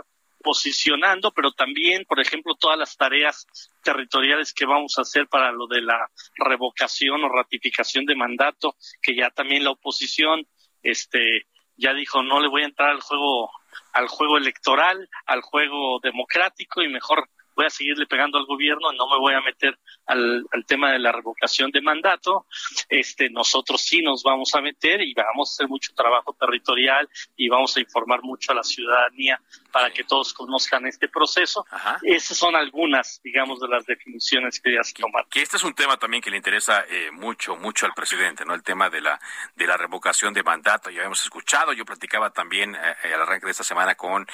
posicionando, 0.49 1.31
pero 1.33 1.53
también, 1.53 2.07
por 2.07 2.21
ejemplo, 2.21 2.55
todas 2.55 2.79
las 2.79 2.97
tareas 2.97 3.47
territoriales 3.85 4.55
que 4.55 4.65
vamos 4.65 4.95
a 4.97 5.03
hacer 5.03 5.29
para 5.29 5.53
lo 5.53 5.67
de 5.67 5.83
la 5.83 6.09
revocación 6.37 7.23
o 7.23 7.29
ratificación 7.29 8.07
de 8.07 8.17
mandato, 8.17 8.75
que 9.03 9.15
ya 9.15 9.29
también 9.29 9.63
la 9.63 9.73
oposición 9.73 10.47
este 10.83 11.47
ya 11.77 11.93
dijo 11.93 12.23
no 12.23 12.41
le 12.41 12.49
voy 12.49 12.63
a 12.63 12.67
entrar 12.67 12.89
al 12.89 13.03
juego 13.03 13.51
al 13.93 14.09
juego 14.09 14.39
electoral, 14.39 15.07
al 15.27 15.43
juego 15.43 16.01
democrático 16.03 16.81
y 16.81 16.89
mejor 16.89 17.29
voy 17.59 17.67
a 17.67 17.71
seguirle 17.71 18.07
pegando 18.07 18.39
al 18.39 18.47
gobierno, 18.47 18.93
no 18.93 19.09
me 19.09 19.19
voy 19.19 19.35
a 19.35 19.41
meter 19.41 19.77
al, 20.07 20.47
tema 20.65 20.93
de 20.93 21.01
la 21.01 21.11
revocación 21.11 21.73
de 21.73 21.81
mandato. 21.81 22.47
Este, 22.89 23.31
nosotros 23.31 23.81
sí 23.81 24.01
nos 24.01 24.23
vamos 24.23 24.55
a 24.55 24.61
meter 24.61 25.01
y 25.01 25.13
vamos 25.13 25.51
a 25.51 25.53
hacer 25.55 25.69
mucho 25.69 25.93
trabajo 25.93 26.37
territorial 26.39 27.09
y 27.37 27.49
vamos 27.49 27.77
a 27.77 27.81
informar 27.81 28.23
mucho 28.23 28.53
a 28.53 28.55
la 28.55 28.63
ciudadanía 28.63 29.41
para 29.73 29.91
que 29.91 30.05
todos 30.05 30.33
conozcan 30.35 30.87
este 30.87 31.09
proceso. 31.09 31.67
Esas 32.03 32.37
son 32.37 32.55
algunas, 32.55 33.21
digamos, 33.25 33.59
de 33.59 33.67
las 33.67 33.85
definiciones 33.87 34.61
que 34.61 34.75
ya 34.75 34.85
se 34.85 34.95
tomaron. 34.95 35.29
Que 35.29 35.43
este 35.43 35.57
es 35.57 35.65
un 35.65 35.75
tema 35.75 35.97
también 35.97 36.23
que 36.23 36.31
le 36.31 36.37
interesa 36.37 36.85
eh, 36.89 37.11
mucho, 37.11 37.57
mucho 37.57 37.87
al 37.87 37.93
presidente, 37.93 38.45
¿no? 38.45 38.55
El 38.55 38.63
tema 38.63 38.89
de 38.89 39.01
la, 39.01 39.21
de 39.57 39.67
la 39.67 39.77
revocación 39.77 40.33
de 40.33 40.45
mandato. 40.45 40.91
Ya 40.91 41.03
hemos 41.03 41.23
escuchado, 41.23 41.73
yo 41.73 41.85
platicaba 41.85 42.31
también 42.31 42.77
eh, 42.77 42.79
eh, 43.03 43.15
al 43.15 43.23
arranque 43.23 43.47
de 43.47 43.53
esta 43.53 43.65
semana 43.65 43.97
con 43.97 44.27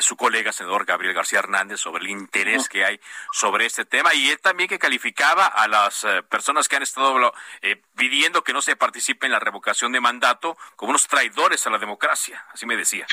su 0.00 0.16
colega, 0.16 0.52
senador 0.52 0.86
Gabriel 0.86 1.14
García 1.14 1.40
Hernández, 1.40 1.80
sobre 1.80 2.04
el 2.04 2.10
interés 2.10 2.69
que 2.70 2.84
hay 2.84 2.98
sobre 3.32 3.66
este 3.66 3.84
tema 3.84 4.14
y 4.14 4.30
él 4.30 4.40
también 4.40 4.68
que 4.68 4.78
calificaba 4.78 5.46
a 5.46 5.68
las 5.68 6.04
eh, 6.04 6.22
personas 6.22 6.68
que 6.68 6.76
han 6.76 6.82
estado 6.82 7.34
eh, 7.60 7.82
pidiendo 7.96 8.42
que 8.42 8.54
no 8.54 8.62
se 8.62 8.76
participe 8.76 9.26
en 9.26 9.32
la 9.32 9.40
revocación 9.40 9.92
de 9.92 10.00
mandato 10.00 10.56
como 10.76 10.90
unos 10.90 11.06
traidores 11.06 11.66
a 11.66 11.70
la 11.70 11.78
democracia, 11.78 12.46
así 12.52 12.64
me 12.64 12.76
decía. 12.76 13.06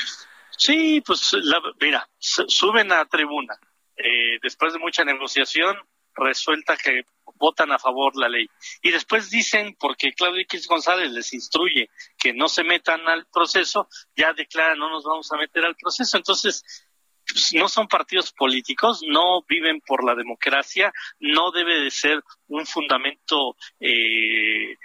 Sí, 0.56 1.02
pues 1.04 1.36
mira, 1.80 2.08
suben 2.18 2.92
a 2.92 3.04
tribuna. 3.04 3.54
Eh, 3.96 4.38
después 4.42 4.72
de 4.72 4.78
mucha 4.78 5.04
negociación, 5.04 5.76
resuelta 6.14 6.76
que 6.76 7.02
votan 7.36 7.72
a 7.72 7.78
favor 7.78 8.16
la 8.16 8.28
ley. 8.28 8.48
Y 8.82 8.90
después 8.90 9.30
dicen, 9.30 9.76
porque 9.78 10.12
Claudio 10.12 10.42
X 10.42 10.66
González 10.66 11.10
les 11.12 11.32
instruye 11.32 11.90
que 12.18 12.32
no 12.32 12.48
se 12.48 12.64
metan 12.64 13.06
al 13.08 13.26
proceso, 13.26 13.88
ya 14.16 14.32
declaran 14.32 14.78
no 14.78 14.90
nos 14.90 15.04
vamos 15.04 15.30
a 15.32 15.36
meter 15.36 15.64
al 15.64 15.76
proceso. 15.76 16.16
Entonces, 16.16 16.87
pues, 17.32 17.52
no 17.54 17.68
son 17.68 17.88
partidos 17.88 18.32
políticos, 18.32 19.00
no 19.06 19.42
viven 19.48 19.80
por 19.80 20.04
la 20.04 20.14
democracia, 20.14 20.92
no 21.20 21.50
debe 21.50 21.80
de 21.80 21.90
ser 21.90 22.22
un 22.48 22.66
fundamento 22.66 23.56
eh, 23.80 24.76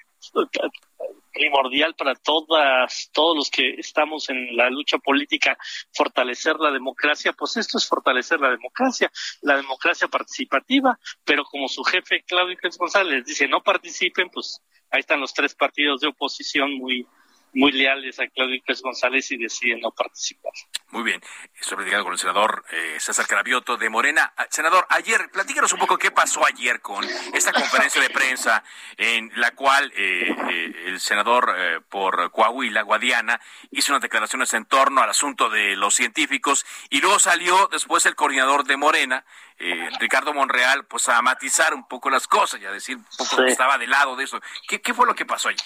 primordial 1.34 1.96
para 1.96 2.16
todas, 2.16 3.10
todos 3.12 3.36
los 3.36 3.50
que 3.50 3.76
estamos 3.78 4.30
en 4.30 4.56
la 4.56 4.70
lucha 4.70 4.98
política, 4.98 5.58
fortalecer 5.92 6.56
la 6.58 6.72
democracia, 6.72 7.34
pues 7.34 7.58
esto 7.58 7.78
es 7.78 7.88
fortalecer 7.88 8.40
la 8.40 8.52
democracia, 8.52 9.12
la 9.42 9.58
democracia 9.58 10.08
participativa, 10.08 10.98
pero 11.26 11.44
como 11.44 11.68
su 11.68 11.84
jefe 11.84 12.24
Claudio 12.26 12.58
González 12.78 13.26
dice 13.26 13.48
no 13.48 13.62
participen, 13.62 14.30
pues 14.30 14.62
ahí 14.92 15.00
están 15.00 15.20
los 15.20 15.34
tres 15.34 15.56
partidos 15.56 16.02
de 16.02 16.10
oposición 16.10 16.78
muy, 16.78 17.06
muy 17.54 17.72
leales 17.72 18.20
a 18.20 18.28
Claudio 18.28 18.62
Pérez 18.66 18.82
González 18.82 19.32
y 19.32 19.38
deciden 19.38 19.82
no 19.82 19.92
participar. 19.92 20.52
Muy 20.90 21.04
bien, 21.04 21.22
estoy 21.60 21.78
platicando 21.78 22.04
con 22.04 22.14
el 22.14 22.20
senador 22.20 22.66
eh, 22.72 22.98
César 23.00 23.28
Carabioto 23.28 23.78
de 23.78 23.90
Morena. 23.90 24.34
Ah, 24.38 24.48
senador, 24.50 24.86
ayer, 24.90 25.30
platícanos 25.32 25.74
un 25.74 25.80
poco 25.80 25.98
qué 25.98 26.12
pasó 26.12 26.46
ayer 26.46 26.82
con 26.82 27.04
esta 27.34 27.52
conferencia 27.52 28.02
de 28.02 28.10
prensa 28.10 28.64
en 28.98 29.32
la 29.36 29.52
cual 29.52 29.92
eh, 29.96 30.36
eh, 30.50 30.74
el 30.86 31.00
senador 31.00 31.84
por 31.90 32.32
Coahuila, 32.32 32.82
Guadiana, 32.84 33.40
hizo 33.72 33.92
unas 33.92 34.02
declaraciones 34.02 34.54
en 34.54 34.66
torno 34.66 35.02
al 35.02 35.10
asunto 35.10 35.50
de 35.50 35.76
los 35.76 35.96
científicos 35.96 36.66
y 36.90 37.02
luego 37.02 37.20
salió 37.20 37.68
después 37.72 38.06
el 38.06 38.16
coordinador 38.16 38.66
de 38.66 38.78
Morena, 38.78 39.26
eh, 39.60 39.90
Ricardo 40.00 40.34
Monreal, 40.34 40.86
pues 40.86 41.08
a 41.10 41.22
matizar 41.22 41.74
un 41.74 41.88
poco 41.88 42.10
las 42.10 42.28
cosas 42.28 42.62
y 42.62 42.66
a 42.66 42.72
decir 42.72 42.98
un 42.98 43.06
poco 43.18 43.44
que 43.44 43.52
estaba 43.52 43.78
de 43.78 43.88
lado 43.88 44.16
de 44.16 44.24
eso. 44.24 44.40
¿Qué, 44.68 44.82
¿Qué, 44.82 44.94
fue 44.94 45.06
lo 45.06 45.16
que 45.16 45.26
pasó 45.26 45.50
allí? 45.50 45.58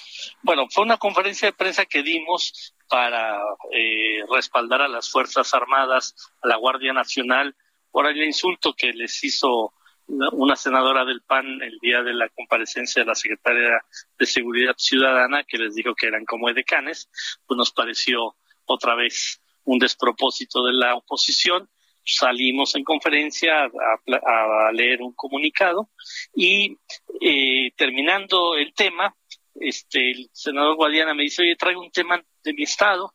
Bueno, 0.42 0.68
fue 0.70 0.84
una 0.84 0.98
conferencia 0.98 1.48
de 1.48 1.54
prensa 1.54 1.86
que 1.86 2.04
dimos 2.04 2.74
para 2.90 3.40
eh, 3.72 4.24
respaldar 4.30 4.82
a 4.82 4.88
las 4.88 5.10
Fuerzas 5.12 5.54
Armadas, 5.54 6.16
a 6.42 6.48
la 6.48 6.58
Guardia 6.58 6.94
Nacional, 6.94 7.56
por 7.92 8.08
el 8.08 8.22
insulto 8.22 8.74
que 8.74 8.94
les 8.94 9.24
hizo 9.24 9.74
una 10.08 10.56
senadora 10.56 11.04
del 11.04 11.22
PAN 11.22 11.62
el 11.62 11.80
día 11.80 12.02
de 12.02 12.14
la 12.14 12.30
comparecencia 12.30 13.02
de 13.02 13.08
la 13.08 13.16
secretaria 13.16 13.84
de 14.18 14.26
Seguridad 14.26 14.76
Ciudadana, 14.78 15.44
que 15.44 15.58
les 15.58 15.76
dijo 15.76 15.96
que 15.96 16.08
eran 16.08 16.24
como 16.24 16.50
edecanes, 16.50 17.10
pues 17.46 17.58
nos 17.58 17.72
pareció 17.72 18.36
otra 18.66 18.96
vez 18.96 19.42
un 19.66 19.80
despropósito 19.80 20.66
de 20.66 20.74
la 20.74 20.96
oposición 20.96 21.70
salimos 22.08 22.74
en 22.76 22.84
conferencia 22.84 23.66
a, 23.66 24.72
leer 24.72 25.02
un 25.02 25.14
comunicado 25.14 25.90
y 26.34 26.78
eh, 27.20 27.72
terminando 27.76 28.56
el 28.56 28.74
tema, 28.74 29.14
este, 29.60 30.12
el 30.12 30.30
senador 30.32 30.76
Guadiana 30.76 31.14
me 31.14 31.24
dice, 31.24 31.42
oye, 31.42 31.56
traigo 31.56 31.82
un 31.82 31.92
tema 31.92 32.24
de 32.44 32.54
mi 32.54 32.64
estado, 32.64 33.14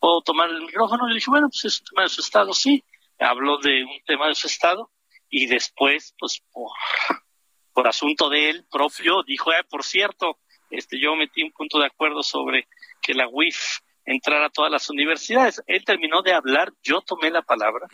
¿puedo 0.00 0.22
tomar 0.22 0.50
el 0.50 0.62
micrófono? 0.62 1.06
Y 1.06 1.10
le 1.10 1.14
dije, 1.16 1.30
bueno, 1.30 1.48
pues 1.48 1.64
es 1.66 1.80
un 1.80 1.86
tema 1.86 2.02
de 2.02 2.08
su 2.08 2.20
estado, 2.20 2.52
sí. 2.52 2.82
Habló 3.18 3.58
de 3.58 3.84
un 3.84 4.02
tema 4.04 4.26
de 4.26 4.34
su 4.34 4.48
estado 4.48 4.90
y 5.30 5.46
después, 5.46 6.14
pues 6.18 6.42
por, 6.50 6.70
por 7.72 7.86
asunto 7.86 8.28
de 8.28 8.50
él 8.50 8.66
propio, 8.70 9.22
dijo, 9.22 9.52
eh, 9.52 9.64
por 9.68 9.84
cierto, 9.84 10.38
este, 10.70 10.98
yo 10.98 11.14
metí 11.14 11.44
un 11.44 11.52
punto 11.52 11.78
de 11.78 11.86
acuerdo 11.86 12.22
sobre 12.22 12.66
que 13.00 13.14
la 13.14 13.28
UIF 13.28 13.78
entrar 14.04 14.42
a 14.42 14.50
todas 14.50 14.70
las 14.70 14.88
universidades. 14.90 15.62
Él 15.66 15.84
terminó 15.84 16.22
de 16.22 16.32
hablar, 16.32 16.72
yo 16.82 17.00
tomé 17.00 17.30
la 17.30 17.42
palabra. 17.42 17.86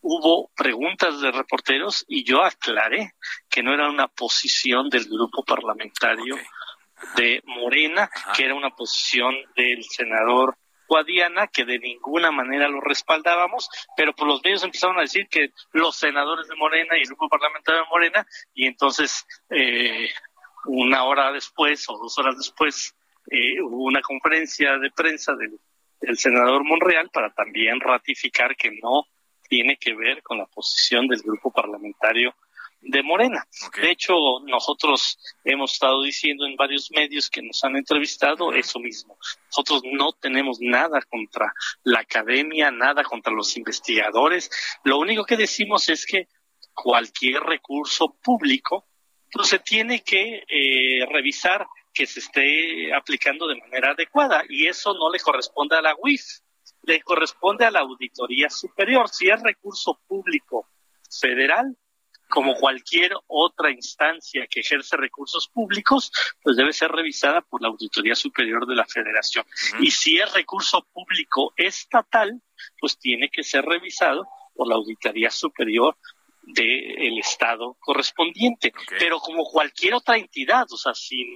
Hubo 0.00 0.50
preguntas 0.56 1.20
de 1.20 1.32
reporteros 1.32 2.04
y 2.08 2.24
yo 2.24 2.42
aclaré 2.42 3.12
que 3.48 3.62
no 3.62 3.74
era 3.74 3.88
una 3.88 4.08
posición 4.08 4.88
del 4.88 5.04
grupo 5.06 5.44
parlamentario 5.44 6.36
de 7.16 7.42
Morena, 7.46 8.10
que 8.36 8.44
era 8.44 8.54
una 8.54 8.70
posición 8.70 9.34
del 9.56 9.84
senador 9.84 10.56
Guadiana, 10.88 11.48
que 11.48 11.64
de 11.64 11.78
ninguna 11.78 12.30
manera 12.30 12.68
lo 12.68 12.80
respaldábamos, 12.80 13.68
pero 13.96 14.14
por 14.14 14.26
los 14.26 14.42
medios 14.42 14.64
empezaron 14.64 14.98
a 14.98 15.02
decir 15.02 15.28
que 15.28 15.52
los 15.72 15.96
senadores 15.96 16.48
de 16.48 16.56
Morena 16.56 16.96
y 16.96 17.02
el 17.02 17.08
grupo 17.08 17.28
parlamentario 17.28 17.82
de 17.82 17.88
Morena, 17.90 18.26
y 18.54 18.66
entonces 18.66 19.26
eh, 19.50 20.08
una 20.64 21.04
hora 21.04 21.30
después 21.30 21.88
o 21.88 21.98
dos 21.98 22.18
horas 22.18 22.36
después 22.38 22.94
eh, 23.30 23.60
hubo 23.62 23.84
una 23.84 24.00
conferencia 24.00 24.78
de 24.78 24.90
prensa 24.90 25.34
del, 25.34 25.58
senador 26.16 26.64
Monreal 26.64 27.10
para 27.10 27.30
también 27.34 27.80
ratificar 27.80 28.56
que 28.56 28.70
no 28.70 29.06
tiene 29.48 29.76
que 29.76 29.94
ver 29.94 30.22
con 30.22 30.38
la 30.38 30.46
posición 30.46 31.08
del 31.08 31.22
grupo 31.22 31.50
parlamentario 31.50 32.34
de 32.80 33.02
Morena. 33.02 33.44
De 33.82 33.90
hecho, 33.90 34.14
nosotros 34.46 35.18
hemos 35.44 35.72
estado 35.72 36.02
diciendo 36.02 36.46
en 36.46 36.54
varios 36.54 36.90
medios 36.92 37.28
que 37.28 37.42
nos 37.42 37.62
han 37.64 37.76
entrevistado 37.76 38.52
eso 38.52 38.78
mismo. 38.78 39.18
Nosotros 39.46 39.82
no 39.92 40.12
tenemos 40.12 40.58
nada 40.60 41.00
contra 41.02 41.52
la 41.82 42.00
academia, 42.00 42.70
nada 42.70 43.02
contra 43.02 43.32
los 43.32 43.56
investigadores. 43.56 44.50
Lo 44.84 44.98
único 44.98 45.24
que 45.24 45.36
decimos 45.36 45.88
es 45.88 46.06
que 46.06 46.28
cualquier 46.72 47.42
recurso 47.42 48.16
público 48.22 48.86
pues, 49.32 49.48
se 49.48 49.58
tiene 49.58 50.02
que 50.04 50.44
eh, 50.48 51.06
revisar 51.10 51.66
que 51.98 52.06
se 52.06 52.20
esté 52.20 52.94
aplicando 52.94 53.48
de 53.48 53.56
manera 53.56 53.90
adecuada 53.90 54.44
y 54.48 54.68
eso 54.68 54.94
no 54.94 55.10
le 55.10 55.18
corresponde 55.18 55.74
a 55.76 55.82
la 55.82 55.96
UIF, 55.98 56.22
le 56.84 57.00
corresponde 57.00 57.64
a 57.64 57.72
la 57.72 57.80
Auditoría 57.80 58.48
Superior. 58.48 59.08
Si 59.08 59.28
es 59.28 59.42
recurso 59.42 60.00
público 60.06 60.68
federal, 61.10 61.76
como 62.28 62.54
cualquier 62.54 63.16
otra 63.26 63.72
instancia 63.72 64.46
que 64.48 64.60
ejerce 64.60 64.96
recursos 64.96 65.48
públicos, 65.48 66.12
pues 66.40 66.56
debe 66.56 66.72
ser 66.72 66.92
revisada 66.92 67.40
por 67.40 67.62
la 67.62 67.68
Auditoría 67.68 68.14
Superior 68.14 68.64
de 68.64 68.76
la 68.76 68.84
Federación. 68.84 69.44
Y 69.80 69.90
si 69.90 70.18
es 70.18 70.32
recurso 70.32 70.86
público 70.92 71.52
estatal, 71.56 72.40
pues 72.78 72.96
tiene 72.96 73.28
que 73.28 73.42
ser 73.42 73.64
revisado 73.64 74.24
por 74.54 74.68
la 74.68 74.76
Auditoría 74.76 75.32
Superior 75.32 75.96
del 76.42 77.18
Estado 77.18 77.76
correspondiente. 77.80 78.72
Pero 79.00 79.18
como 79.18 79.42
cualquier 79.44 79.94
otra 79.94 80.16
entidad, 80.16 80.66
o 80.70 80.76
sea, 80.76 80.94
sin 80.94 81.26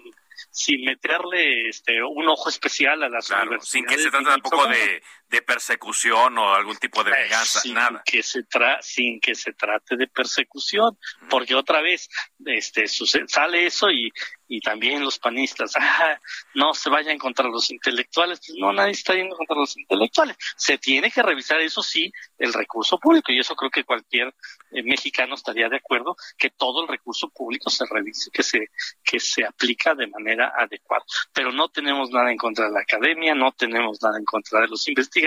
sin 0.50 0.84
meterle 0.84 1.68
este 1.68 2.02
un 2.02 2.28
ojo 2.28 2.48
especial 2.48 3.02
a 3.02 3.08
las 3.08 3.26
claro, 3.26 3.60
Sin 3.60 3.84
que 3.84 3.98
se 3.98 4.10
trate 4.10 4.24
tampoco 4.24 4.66
de, 4.66 5.02
de, 5.32 5.42
persecución 5.42 6.38
o 6.38 6.54
algún 6.54 6.76
tipo 6.76 7.02
de 7.02 7.10
venganza, 7.10 7.60
sin 7.60 7.74
nada. 7.74 8.02
Que 8.04 8.22
se 8.22 8.44
tra 8.44 8.80
sin 8.82 9.20
que 9.20 9.34
se 9.34 9.52
trate 9.52 9.96
de 9.96 10.06
persecución, 10.06 10.96
porque 11.28 11.54
otra 11.54 11.80
vez 11.80 12.08
este 12.44 12.86
sale 12.86 13.66
eso 13.66 13.90
y, 13.90 14.12
y 14.52 14.60
también 14.60 15.02
los 15.02 15.18
panistas, 15.18 15.72
ah, 15.76 16.18
no 16.54 16.74
se 16.74 16.90
vayan 16.90 17.16
contra 17.16 17.48
los 17.48 17.70
intelectuales, 17.70 18.40
pues 18.46 18.58
no, 18.58 18.70
nadie 18.72 18.92
está 18.92 19.14
yendo 19.14 19.34
contra 19.34 19.56
los 19.56 19.76
intelectuales. 19.78 20.36
Se 20.56 20.76
tiene 20.76 21.10
que 21.10 21.22
revisar, 21.22 21.60
eso 21.60 21.82
sí, 21.82 22.12
el 22.38 22.52
recurso 22.52 22.98
público, 22.98 23.32
y 23.32 23.38
eso 23.38 23.56
creo 23.56 23.70
que 23.70 23.84
cualquier 23.84 24.34
eh, 24.72 24.82
mexicano 24.82 25.36
estaría 25.36 25.70
de 25.70 25.76
acuerdo, 25.76 26.16
que 26.36 26.50
todo 26.50 26.82
el 26.82 26.88
recurso 26.88 27.30
público 27.30 27.70
se 27.70 27.86
revise, 27.86 28.30
que 28.30 28.42
se, 28.42 28.68
que 29.02 29.18
se 29.20 29.42
aplica 29.44 29.94
de 29.94 30.06
manera 30.08 30.52
adecuada. 30.54 31.04
Pero 31.32 31.50
no 31.50 31.70
tenemos 31.70 32.10
nada 32.10 32.30
en 32.30 32.36
contra 32.36 32.66
de 32.66 32.72
la 32.72 32.80
academia, 32.80 33.34
no 33.34 33.52
tenemos 33.52 34.02
nada 34.02 34.18
en 34.18 34.24
contra 34.26 34.60
de 34.60 34.68
los 34.68 34.86
investigadores, 34.86 35.21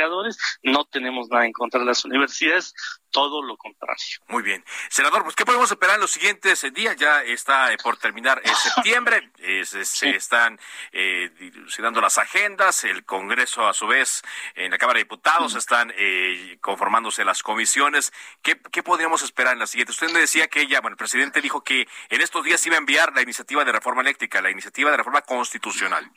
no 0.63 0.85
tenemos 0.85 1.29
nada 1.29 1.45
en 1.45 1.51
contra 1.51 1.79
de 1.79 1.85
las 1.85 2.03
universidades, 2.05 2.73
todo 3.11 3.41
lo 3.41 3.55
contrario. 3.55 4.19
Muy 4.27 4.43
bien. 4.43 4.63
Senador, 4.89 5.23
pues 5.23 5.35
¿qué 5.35 5.45
podemos 5.45 5.71
esperar 5.71 5.95
en 5.95 6.01
los 6.01 6.11
siguientes 6.11 6.63
eh, 6.63 6.71
días? 6.71 6.95
Ya 6.97 7.23
está 7.23 7.71
eh, 7.71 7.77
por 7.81 7.97
terminar 7.97 8.41
el 8.43 8.55
septiembre, 8.55 9.31
se 9.63 10.09
están 10.09 10.59
eh, 10.91 11.29
dilucidando 11.39 12.01
las 12.01 12.17
agendas, 12.17 12.83
el 12.83 13.05
Congreso 13.05 13.67
a 13.67 13.73
su 13.73 13.87
vez, 13.87 14.21
en 14.55 14.71
la 14.71 14.77
Cámara 14.77 14.97
de 14.97 15.03
Diputados 15.03 15.55
están 15.55 15.93
eh, 15.95 16.57
conformándose 16.61 17.23
las 17.25 17.43
comisiones. 17.43 18.11
¿Qué, 18.41 18.59
¿Qué 18.71 18.83
podríamos 18.83 19.21
esperar 19.23 19.53
en 19.53 19.59
las 19.59 19.69
siguientes? 19.69 19.95
Usted 19.95 20.13
me 20.13 20.19
decía 20.19 20.47
que 20.47 20.67
ya, 20.67 20.81
bueno, 20.81 20.93
el 20.93 20.97
presidente 20.97 21.41
dijo 21.41 21.63
que 21.63 21.87
en 22.09 22.21
estos 22.21 22.43
días 22.43 22.65
iba 22.65 22.75
a 22.75 22.79
enviar 22.79 23.13
la 23.13 23.21
iniciativa 23.21 23.63
de 23.63 23.71
reforma 23.71 24.01
eléctrica, 24.01 24.41
la 24.41 24.51
iniciativa 24.51 24.91
de 24.91 24.97
reforma 24.97 25.21
constitucional. 25.21 26.09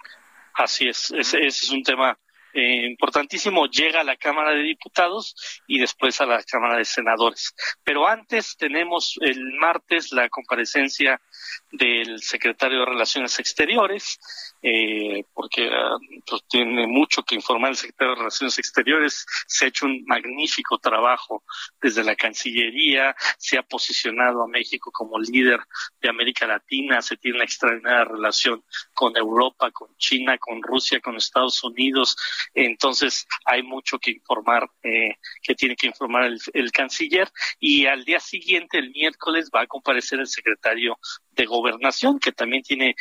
Así 0.54 0.88
es, 0.88 1.12
ese 1.12 1.46
es 1.46 1.70
un 1.70 1.82
tema 1.82 2.18
eh, 2.58 2.86
importantísimo, 2.86 3.66
llega 3.66 4.00
a 4.00 4.04
la 4.04 4.16
Cámara 4.16 4.50
de 4.50 4.64
Diputados 4.64 5.62
y 5.68 5.78
después 5.78 6.20
a 6.20 6.26
la 6.26 6.42
Cámara 6.42 6.76
de 6.78 6.84
Senadores. 6.84 7.54
Pero 7.84 8.08
antes 8.08 8.56
tenemos 8.56 9.16
el 9.20 9.40
martes 9.60 10.10
la 10.10 10.28
comparecencia 10.28 11.20
del 11.70 12.22
secretario 12.22 12.80
de 12.80 12.86
Relaciones 12.86 13.38
Exteriores, 13.38 14.18
eh, 14.62 15.24
porque 15.34 15.68
ah, 15.72 15.96
pues, 16.26 16.42
tiene 16.48 16.86
mucho 16.86 17.22
que 17.22 17.34
informar 17.34 17.70
el 17.70 17.76
secretario 17.76 18.14
de 18.14 18.18
Relaciones 18.20 18.58
Exteriores. 18.58 19.26
Se 19.46 19.64
ha 19.64 19.68
hecho 19.68 19.86
un 19.86 20.04
magnífico 20.06 20.78
trabajo 20.78 21.44
desde 21.80 22.04
la 22.04 22.16
Cancillería, 22.16 23.14
se 23.38 23.58
ha 23.58 23.62
posicionado 23.62 24.42
a 24.42 24.48
México 24.48 24.90
como 24.90 25.18
líder 25.18 25.60
de 26.00 26.08
América 26.08 26.46
Latina, 26.46 27.02
se 27.02 27.16
tiene 27.16 27.38
una 27.38 27.44
extraordinaria 27.44 28.04
relación 28.04 28.64
con 28.94 29.16
Europa, 29.16 29.70
con 29.70 29.94
China, 29.96 30.38
con 30.38 30.62
Rusia, 30.62 31.00
con 31.00 31.16
Estados 31.16 31.62
Unidos. 31.62 32.16
Entonces 32.54 33.26
hay 33.44 33.62
mucho 33.62 33.98
que 33.98 34.12
informar, 34.12 34.68
eh, 34.82 35.16
que 35.42 35.54
tiene 35.54 35.76
que 35.76 35.86
informar 35.86 36.24
el, 36.24 36.40
el 36.54 36.72
canciller. 36.72 37.30
Y 37.58 37.86
al 37.86 38.04
día 38.04 38.20
siguiente, 38.20 38.78
el 38.78 38.90
miércoles, 38.90 39.50
va 39.54 39.62
a 39.62 39.66
comparecer 39.66 40.20
el 40.20 40.26
secretario 40.26 40.98
de 41.38 41.46
gobernación, 41.46 42.18
que 42.18 42.32
también 42.32 42.62
tiene 42.62 42.96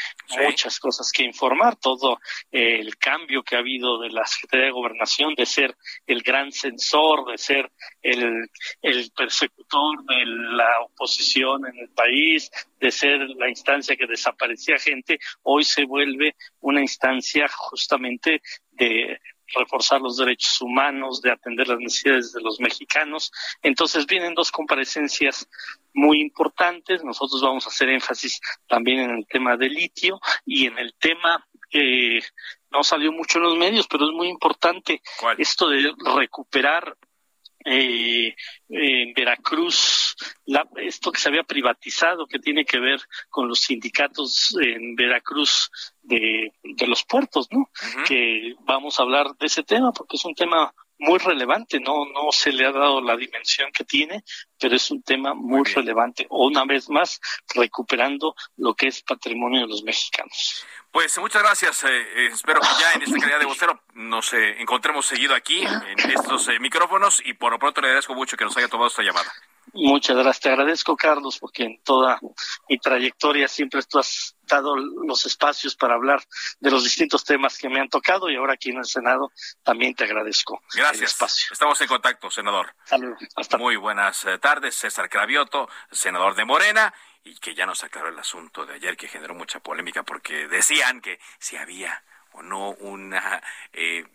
muchas 0.45 0.80
cosas 0.80 1.12
que 1.12 1.23
informar, 1.23 1.76
todo 1.76 2.19
eh, 2.52 2.80
el 2.80 2.95
cambio 2.97 3.41
que 3.41 3.56
ha 3.56 3.60
habido 3.60 4.00
de 4.00 4.10
la 4.10 4.26
Secretaría 4.26 4.67
de 4.67 4.71
Gobernación, 4.71 5.34
de 5.36 5.45
ser 5.45 5.76
el 6.06 6.21
gran 6.21 6.52
censor, 6.52 7.26
de 7.30 7.38
ser 7.38 7.71
el, 8.02 8.47
el 8.84 9.12
persecutor 9.15 10.06
de 10.06 10.26
la 10.26 10.82
oposición 10.86 11.65
en 11.65 11.80
el 11.80 11.89
país, 11.89 12.52
de 12.80 12.91
ser 12.91 13.19
la 13.38 13.50
instancia 13.50 13.95
que 13.95 14.06
desaparecía 14.06 14.78
gente, 14.78 15.17
hoy 15.41 15.63
se 15.63 15.86
vuelve 15.86 16.36
una 16.62 16.82
instancia 16.82 17.47
justamente 17.47 18.41
de 18.71 19.19
reforzar 19.56 20.02
los 20.02 20.17
derechos 20.17 20.62
humanos, 20.62 21.21
de 21.21 21.32
atender 21.32 21.67
las 21.67 21.80
necesidades 21.80 22.34
de 22.34 22.41
los 22.41 22.60
mexicanos. 22.60 23.32
Entonces 23.62 24.06
vienen 24.06 24.34
dos 24.34 24.52
comparecencias 24.52 25.47
muy 25.97 26.21
importantes. 26.21 27.03
Nosotros 27.03 27.41
vamos 27.41 27.65
a 27.65 27.69
hacer 27.69 27.89
énfasis 27.89 28.39
también 28.67 28.99
en 28.99 29.10
el 29.17 29.27
tema 29.27 29.57
del 29.57 29.73
litio 29.73 30.19
y 30.45 30.67
en 30.67 30.77
el 30.77 30.93
tema 30.93 31.45
que 31.69 32.21
no 32.71 32.83
salió 32.83 33.12
mucho 33.12 33.39
en 33.39 33.45
los 33.45 33.57
medios, 33.57 33.88
pero 33.88 34.05
es 34.05 34.13
muy 34.13 34.29
importante 34.29 35.01
esto 35.38 35.67
de 35.67 35.91
recuperar 36.15 36.95
eh, 37.65 38.33
en 38.69 39.13
Veracruz, 39.13 40.15
esto 40.77 41.12
que 41.12 41.19
se 41.19 41.29
había 41.29 41.43
privatizado, 41.43 42.27
que 42.27 42.39
tiene 42.39 42.63
que 42.63 42.79
ver 42.79 43.01
con 43.29 43.47
los 43.47 43.60
sindicatos 43.60 44.55
en 44.62 44.95
Veracruz 44.95 45.69
de, 46.03 46.53
los 46.86 47.03
puertos, 47.03 47.47
¿no? 47.51 47.69
Que 48.07 48.53
vamos 48.62 48.99
a 48.99 49.03
hablar 49.03 49.36
de 49.38 49.47
ese 49.47 49.63
tema 49.63 49.91
porque 49.91 50.15
es 50.15 50.23
un 50.23 50.36
tema 50.36 50.73
muy 50.99 51.19
relevante, 51.19 51.79
no, 51.79 52.05
no 52.05 52.31
se 52.31 52.51
le 52.51 52.65
ha 52.65 52.71
dado 52.71 53.01
la 53.01 53.15
dimensión 53.15 53.71
que 53.71 53.83
tiene, 53.83 54.23
pero 54.60 54.75
es 54.75 54.89
un 54.91 55.03
tema 55.03 55.33
muy, 55.33 55.63
relevante. 55.63 56.25
O 56.29 56.47
una 56.47 56.65
vez 56.65 56.89
más, 56.89 57.19
recuperando 57.53 58.36
lo 58.57 58.73
que 58.73 58.88
es 58.88 59.01
patrimonio 59.03 59.62
de 59.62 59.67
los 59.67 59.83
mexicanos. 59.83 60.65
Pues 60.91 61.17
muchas 61.19 61.43
gracias. 61.43 61.83
Eh, 61.83 61.88
eh, 61.89 62.29
espero 62.33 62.60
que 62.62 62.67
ya 62.79 62.93
en 62.93 63.03
esta 63.03 63.19
calidad 63.19 63.39
de 63.39 63.45
vocero 63.45 63.81
nos 63.93 64.33
eh, 64.33 64.60
encontremos 64.60 65.05
seguido 65.05 65.36
aquí 65.36 65.62
en 65.63 66.12
estos 66.12 66.49
micrófonos 66.60 67.21
y 67.25 67.33
por 67.33 67.51
lo 67.51 67.60
pronto 67.60 67.81
le 67.81 67.88
agradezco 67.88 68.15
mucho 68.15 68.38
que 68.38 68.45
nos 68.45 68.57
haya 68.57 68.67
tomado 68.67 68.88
esta 68.88 69.03
llamada. 69.03 69.31
Muchas 69.73 70.15
gracias. 70.15 70.39
Te 70.41 70.49
agradezco, 70.49 70.95
Carlos, 70.95 71.38
porque 71.39 71.63
en 71.63 71.82
toda 71.84 72.19
mi 72.69 72.77
trayectoria 72.80 73.47
siempre 73.47 73.82
tú 73.84 73.99
has 73.99 74.36
dado 74.43 74.75
los 74.75 75.25
espacios 75.25 75.75
para 75.75 75.95
hablar 75.95 76.23
de 76.60 76.71
los 76.71 76.84
distintos 76.84 77.23
temas 77.23 77.58
que 77.58 77.69
me 77.69 77.80
han 77.80 77.89
tocado 77.89 78.30
y 78.30 78.36
ahora 78.36 78.53
aquí 78.53 78.69
en 78.69 78.77
el 78.77 78.86
Senado 78.86 79.32
también 79.63 79.93
te 79.93 80.06
agradezco. 80.06 80.62
Gracias. 80.73 81.12
espacio. 81.12 81.47
Estamos 81.51 81.80
en 81.82 81.88
contacto, 81.88 82.32
senador. 82.32 82.73
Saludos. 82.86 83.19
Hasta 83.36 83.58
Muy 83.58 83.75
buenas 83.75 84.23
eh, 84.25 84.38
tardes. 84.39 84.75
César 84.75 85.10
Cravioto, 85.10 85.69
senador 85.91 86.36
de 86.36 86.45
Morena 86.45 86.93
y 87.23 87.36
que 87.39 87.53
ya 87.53 87.65
nos 87.65 87.84
aclaró 87.84 88.10
el 88.10 88.19
asunto 88.19 88.65
de 88.65 88.75
ayer 88.75 88.95
que 88.95 89.08
generó 89.08 89.36
mucha 89.36 89.60
polémica 89.60 90.03
porque 90.03 90.47
decían 90.47 91.01
que 91.01 91.19
si 91.39 91.58
había 91.58 92.03
o 92.32 92.41
no 92.41 92.69
una 92.71 93.41
eh, 93.73 94.06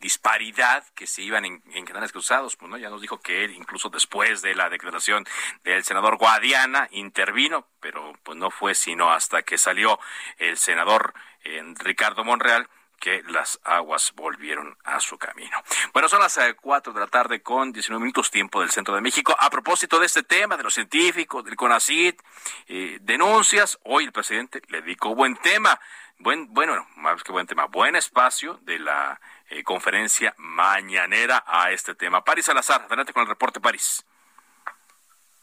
disparidad 0.00 0.84
que 0.94 1.06
se 1.06 1.22
iban 1.22 1.44
en, 1.44 1.60
canales 1.84 2.12
cruzados, 2.12 2.56
pues 2.56 2.70
no, 2.70 2.78
ya 2.78 2.90
nos 2.90 3.00
dijo 3.00 3.20
que 3.20 3.44
él 3.44 3.52
incluso 3.52 3.88
después 3.88 4.42
de 4.42 4.54
la 4.54 4.68
declaración 4.68 5.24
del 5.64 5.84
senador 5.84 6.16
Guadiana 6.16 6.88
intervino, 6.90 7.66
pero 7.80 8.12
pues 8.22 8.36
no 8.38 8.50
fue 8.50 8.74
sino 8.74 9.10
hasta 9.12 9.42
que 9.42 9.58
salió 9.58 9.98
el 10.38 10.56
senador 10.56 11.14
eh, 11.44 11.62
Ricardo 11.78 12.24
Monreal 12.24 12.68
que 13.00 13.22
las 13.28 13.58
aguas 13.64 14.12
volvieron 14.14 14.76
a 14.84 15.00
su 15.00 15.18
camino. 15.18 15.56
Bueno, 15.92 16.08
son 16.08 16.20
las 16.20 16.36
eh, 16.36 16.54
cuatro 16.60 16.92
de 16.92 17.00
la 17.00 17.06
tarde 17.06 17.40
con 17.40 17.72
19 17.72 17.98
minutos 17.98 18.30
tiempo 18.30 18.60
del 18.60 18.70
centro 18.70 18.94
de 18.94 19.00
México. 19.00 19.34
A 19.38 19.48
propósito 19.48 19.98
de 19.98 20.06
este 20.06 20.22
tema, 20.22 20.56
de 20.56 20.62
los 20.62 20.74
científicos, 20.74 21.42
del 21.42 21.56
CONACIT, 21.56 22.20
eh, 22.68 22.98
denuncias, 23.00 23.78
hoy 23.84 24.04
el 24.04 24.12
presidente 24.12 24.60
le 24.68 24.82
dedicó 24.82 25.14
buen 25.14 25.34
tema, 25.36 25.80
buen, 26.18 26.52
bueno, 26.52 26.86
más 26.96 27.22
que 27.22 27.32
buen 27.32 27.46
tema, 27.46 27.64
buen 27.64 27.96
espacio 27.96 28.60
de 28.62 28.78
la 28.78 29.18
eh, 29.50 29.62
conferencia 29.62 30.34
mañanera 30.38 31.44
a 31.46 31.70
este 31.72 31.94
tema. 31.94 32.24
París 32.24 32.46
Salazar, 32.46 32.82
adelante 32.82 33.12
con 33.12 33.22
el 33.22 33.28
reporte, 33.28 33.60
París. 33.60 34.04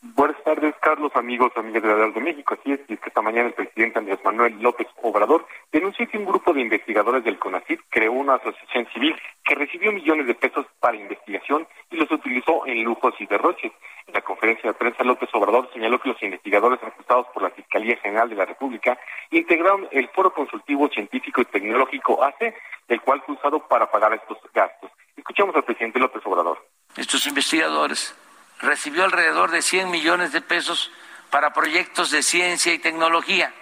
Buenas 0.02 0.38
tardes, 0.44 0.76
Carlos, 0.80 1.12
amigos, 1.16 1.52
amigas 1.56 1.82
de 1.82 1.90
la 1.90 2.08
de 2.10 2.22
México. 2.22 2.54
Así 2.54 2.72
es, 2.72 2.80
y 2.88 2.98
que 2.98 3.10
esta 3.10 3.22
mañana 3.24 3.48
el 3.48 3.56
presidente 3.56 3.98
Andrés 3.98 4.20
Manuel 4.24 4.62
López 4.62 4.88
Obrador 5.02 5.48
denunció 5.72 6.08
que 6.08 6.20
un 6.20 6.26
grupo 6.26 6.54
de 6.54 6.62
investigadores 6.62 7.24
del 7.24 7.40
CONACYT 7.40 7.82
creó 7.90 8.12
una 8.12 8.36
asociación 8.36 8.88
civil 8.94 9.16
que 9.44 9.56
recibió 9.56 9.92
millones 9.92 10.28
de 10.28 10.36
pesos 10.36 10.68
para 10.80 10.98
investigación 10.98 11.68
y 11.90 11.96
los 11.96 12.12
utilizó 12.12 12.68
en 12.68 12.84
lujos 12.84 13.16
y 13.20 13.26
derroches. 13.26 13.72
En 14.06 14.14
la 14.14 14.22
conferencia 14.22 14.70
de 14.70 14.78
prensa, 14.78 15.04
López 15.04 15.30
Obrador 15.34 15.68
señaló 15.74 16.00
que 16.00 16.10
los 16.10 16.22
investigadores 16.22 16.80
acusados 16.84 17.26
por 17.34 17.42
la 17.42 17.50
Fiscalía 17.50 17.98
General 17.98 18.30
de 18.30 18.36
la 18.36 18.46
República 18.46 19.00
integraron 19.32 19.88
el 19.92 20.10
Foro 20.10 20.32
Consultivo 20.32 20.90
Científico 20.90 21.42
y 21.42 21.46
Tecnológico 21.46 22.24
AC, 22.24 22.54
el 22.88 23.02
cual 23.02 23.24
fue 23.26 23.34
usado 23.34 23.68
para 23.68 23.90
pagar 23.90 24.14
estos 24.14 24.38
gastos. 24.54 24.92
Escuchamos 25.16 25.56
al 25.56 25.64
presidente 25.64 26.00
López 26.00 26.22
Obrador. 26.26 26.64
Estos 26.96 27.26
investigadores 27.26 28.16
recibió 28.60 29.04
alrededor 29.04 29.52
de 29.52 29.62
100 29.62 29.90
millones 29.90 30.32
de 30.32 30.42
pesos 30.42 30.92
para 31.30 31.54
proyectos 31.54 32.12
de 32.12 32.24
ciencia 32.24 32.74
y 32.74 32.80
tecnología 32.80 33.54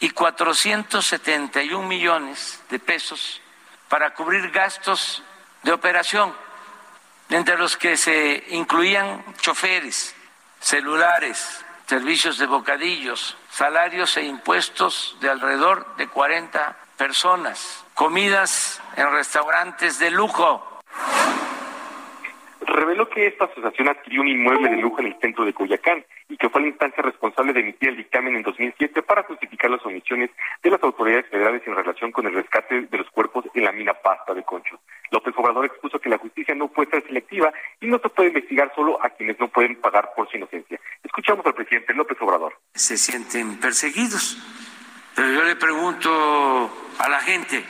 y 0.00 0.10
471 0.10 1.86
millones 1.86 2.62
de 2.70 2.78
pesos 2.78 3.40
para 3.88 4.14
cubrir 4.14 4.50
gastos 4.50 5.22
de 5.62 5.72
operación, 5.72 6.34
entre 7.28 7.58
los 7.58 7.76
que 7.76 7.96
se 7.96 8.44
incluían 8.48 9.22
choferes, 9.40 10.14
celulares, 10.60 11.64
servicios 11.86 12.38
de 12.38 12.46
bocadillos, 12.46 13.36
salarios 13.50 14.16
e 14.16 14.22
impuestos 14.22 15.16
de 15.20 15.28
alrededor 15.28 15.96
de 15.96 16.08
40 16.08 16.76
personas, 16.96 17.84
comidas 17.94 18.80
en 18.96 19.10
restaurantes 19.10 19.98
de 19.98 20.10
lujo 20.10 20.80
reveló 22.80 23.08
que 23.10 23.26
esta 23.26 23.44
asociación 23.44 23.88
adquirió 23.88 24.22
un 24.22 24.28
inmueble 24.28 24.70
de 24.70 24.76
lujo 24.76 25.00
en 25.00 25.08
el 25.08 25.20
centro 25.20 25.44
de 25.44 25.52
Coyacán 25.52 26.02
y 26.30 26.36
que 26.36 26.48
fue 26.48 26.62
la 26.62 26.68
instancia 26.68 27.02
responsable 27.02 27.52
de 27.52 27.60
emitir 27.60 27.90
el 27.90 27.96
dictamen 27.96 28.36
en 28.36 28.42
2007 28.42 29.02
para 29.02 29.22
justificar 29.24 29.70
las 29.70 29.84
omisiones 29.84 30.30
de 30.62 30.70
las 30.70 30.82
autoridades 30.82 31.28
federales 31.28 31.62
en 31.66 31.74
relación 31.74 32.10
con 32.10 32.26
el 32.26 32.32
rescate 32.32 32.82
de 32.82 32.98
los 32.98 33.10
cuerpos 33.10 33.44
en 33.52 33.64
la 33.64 33.72
mina 33.72 33.92
Pasta 33.92 34.32
de 34.32 34.42
Concho. 34.44 34.80
López 35.10 35.34
Obrador 35.36 35.66
expuso 35.66 35.98
que 35.98 36.08
la 36.08 36.18
justicia 36.18 36.54
no 36.54 36.68
puede 36.68 36.90
ser 36.90 37.06
selectiva 37.06 37.52
y 37.80 37.86
no 37.86 37.98
se 37.98 38.08
puede 38.08 38.28
investigar 38.28 38.72
solo 38.74 38.98
a 39.04 39.10
quienes 39.10 39.38
no 39.38 39.48
pueden 39.48 39.76
pagar 39.80 40.12
por 40.16 40.30
su 40.30 40.38
inocencia. 40.38 40.80
Escuchamos 41.04 41.44
al 41.44 41.54
presidente 41.54 41.92
López 41.92 42.16
Obrador. 42.20 42.54
Se 42.74 42.96
sienten 42.96 43.60
perseguidos, 43.60 44.38
pero 45.14 45.30
yo 45.32 45.44
le 45.44 45.56
pregunto 45.56 46.70
a 46.98 47.08
la 47.08 47.20
gente, 47.20 47.62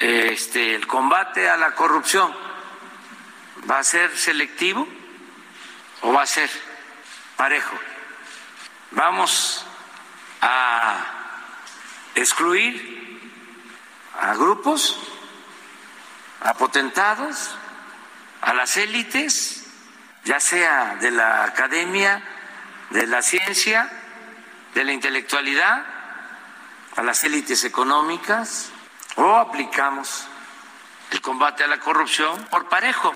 este, 0.00 0.74
el 0.74 0.86
combate 0.86 1.48
a 1.48 1.56
la 1.56 1.74
corrupción 1.74 2.55
¿Va 3.68 3.80
a 3.80 3.84
ser 3.84 4.16
selectivo 4.16 4.86
o 6.02 6.12
va 6.12 6.22
a 6.22 6.26
ser 6.26 6.48
parejo? 7.36 7.76
Vamos 8.92 9.66
a 10.40 11.04
excluir 12.14 13.20
a 14.20 14.34
grupos, 14.34 14.98
a 16.40 16.54
potentados, 16.54 17.56
a 18.40 18.54
las 18.54 18.76
élites, 18.76 19.66
ya 20.24 20.38
sea 20.38 20.96
de 21.00 21.10
la 21.10 21.44
academia, 21.44 22.22
de 22.90 23.06
la 23.08 23.20
ciencia, 23.20 23.90
de 24.74 24.84
la 24.84 24.92
intelectualidad, 24.92 25.84
a 26.96 27.02
las 27.02 27.24
élites 27.24 27.64
económicas, 27.64 28.70
o 29.16 29.36
aplicamos 29.36 30.28
el 31.10 31.20
combate 31.20 31.64
a 31.64 31.66
la 31.66 31.80
corrupción 31.80 32.44
por 32.44 32.68
parejo. 32.68 33.12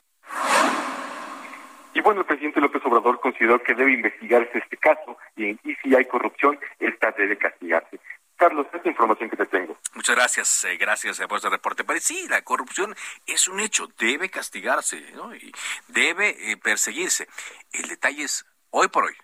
Y 1.92 2.00
bueno, 2.02 2.20
el 2.20 2.26
presidente 2.26 2.60
López 2.60 2.82
Obrador 2.84 3.20
consideró 3.20 3.62
que 3.62 3.74
debe 3.74 3.92
investigarse 3.92 4.58
este 4.58 4.76
caso 4.76 5.18
y, 5.36 5.54
si 5.82 5.94
hay 5.94 6.04
corrupción, 6.04 6.58
esta 6.78 7.10
debe 7.12 7.36
castigarse. 7.36 7.98
Carlos, 8.36 8.66
esta 8.72 8.88
información 8.88 9.28
que 9.28 9.36
te 9.36 9.46
tengo. 9.46 9.76
Muchas 9.94 10.16
gracias, 10.16 10.64
eh, 10.64 10.76
gracias 10.78 11.20
por 11.26 11.36
este 11.36 11.50
reporte. 11.50 11.84
Pero 11.84 12.00
sí, 12.00 12.26
la 12.28 12.42
corrupción 12.42 12.94
es 13.26 13.48
un 13.48 13.60
hecho, 13.60 13.88
debe 13.98 14.30
castigarse, 14.30 15.12
¿no? 15.12 15.34
y 15.34 15.52
debe 15.88 16.52
eh, 16.52 16.56
perseguirse. 16.56 17.28
El 17.72 17.88
detalle 17.88 18.22
es, 18.22 18.46
hoy 18.70 18.88
por 18.88 19.04
hoy, 19.04 19.14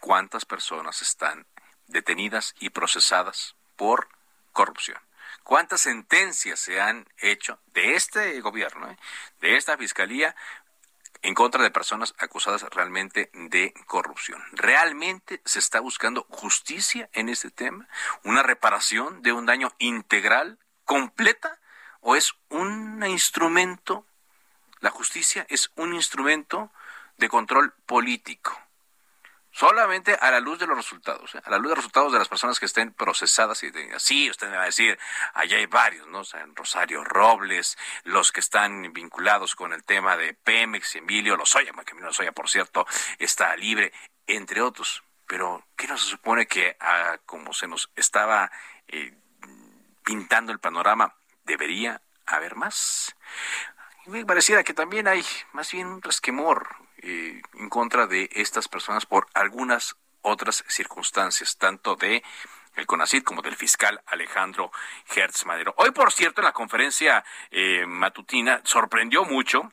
¿cuántas 0.00 0.44
personas 0.46 1.00
están 1.00 1.46
detenidas 1.86 2.56
y 2.58 2.70
procesadas 2.70 3.54
por 3.76 4.08
corrupción? 4.52 4.98
¿Cuántas 5.44 5.82
sentencias 5.82 6.58
se 6.58 6.80
han 6.80 7.06
hecho 7.18 7.60
de 7.66 7.94
este 7.94 8.40
gobierno, 8.40 8.90
eh, 8.90 8.96
de 9.40 9.56
esta 9.56 9.76
fiscalía, 9.76 10.34
en 11.24 11.34
contra 11.34 11.62
de 11.62 11.70
personas 11.70 12.14
acusadas 12.18 12.62
realmente 12.64 13.30
de 13.32 13.72
corrupción. 13.86 14.42
¿Realmente 14.52 15.40
se 15.46 15.58
está 15.58 15.80
buscando 15.80 16.26
justicia 16.28 17.08
en 17.14 17.30
este 17.30 17.50
tema? 17.50 17.88
¿Una 18.24 18.42
reparación 18.42 19.22
de 19.22 19.32
un 19.32 19.46
daño 19.46 19.72
integral, 19.78 20.58
completa? 20.84 21.58
¿O 22.00 22.14
es 22.14 22.34
un 22.50 23.02
instrumento, 23.06 24.06
la 24.80 24.90
justicia 24.90 25.46
es 25.48 25.70
un 25.76 25.94
instrumento 25.94 26.70
de 27.16 27.30
control 27.30 27.72
político? 27.86 28.63
Solamente 29.54 30.18
a 30.20 30.32
la 30.32 30.40
luz 30.40 30.58
de 30.58 30.66
los 30.66 30.76
resultados, 30.76 31.32
¿eh? 31.36 31.42
a 31.44 31.50
la 31.50 31.58
luz 31.58 31.68
de 31.68 31.76
los 31.76 31.78
resultados 31.78 32.12
de 32.12 32.18
las 32.18 32.28
personas 32.28 32.58
que 32.58 32.66
estén 32.66 32.92
procesadas 32.92 33.62
y 33.62 33.70
de, 33.70 33.88
sí, 34.00 34.28
usted 34.28 34.48
me 34.50 34.56
va 34.56 34.64
a 34.64 34.66
decir, 34.66 34.98
allá 35.32 35.58
hay 35.58 35.66
varios, 35.66 36.08
¿no? 36.08 36.20
O 36.20 36.24
sea, 36.24 36.44
Rosario 36.54 37.04
Robles, 37.04 37.78
los 38.02 38.32
que 38.32 38.40
están 38.40 38.92
vinculados 38.92 39.54
con 39.54 39.72
el 39.72 39.84
tema 39.84 40.16
de 40.16 40.34
Pemex, 40.34 40.96
Emilio 40.96 41.36
Lozoya, 41.36 41.72
que 41.86 41.94
Lozoya, 41.94 42.32
por 42.32 42.50
cierto, 42.50 42.84
está 43.18 43.54
libre, 43.56 43.92
entre 44.26 44.60
otros. 44.60 45.04
Pero, 45.26 45.64
¿qué 45.76 45.86
no 45.86 45.96
se 45.96 46.06
supone 46.06 46.46
que, 46.46 46.76
ah, 46.80 47.18
como 47.24 47.52
se 47.54 47.68
nos 47.68 47.90
estaba 47.94 48.50
eh, 48.88 49.16
pintando 50.02 50.50
el 50.50 50.58
panorama, 50.58 51.14
debería 51.44 52.02
haber 52.26 52.56
más? 52.56 53.14
me 54.06 54.26
pareciera 54.26 54.64
que 54.64 54.74
también 54.74 55.08
hay 55.08 55.24
más 55.52 55.72
bien 55.72 55.86
un 55.86 56.02
resquemor, 56.02 56.76
eh, 57.04 57.42
en 57.54 57.68
contra 57.68 58.06
de 58.06 58.30
estas 58.32 58.66
personas 58.66 59.04
por 59.06 59.26
algunas 59.34 59.96
otras 60.22 60.64
circunstancias, 60.68 61.58
tanto 61.58 61.96
de 61.96 62.22
el 62.76 62.86
CONACID 62.86 63.22
como 63.22 63.42
del 63.42 63.56
fiscal 63.56 64.00
Alejandro 64.06 64.72
Hertz 65.14 65.46
Madero. 65.46 65.74
Hoy, 65.76 65.90
por 65.90 66.12
cierto, 66.12 66.40
en 66.40 66.46
la 66.46 66.52
conferencia 66.52 67.24
eh, 67.50 67.84
matutina 67.86 68.60
sorprendió 68.64 69.24
mucho 69.24 69.70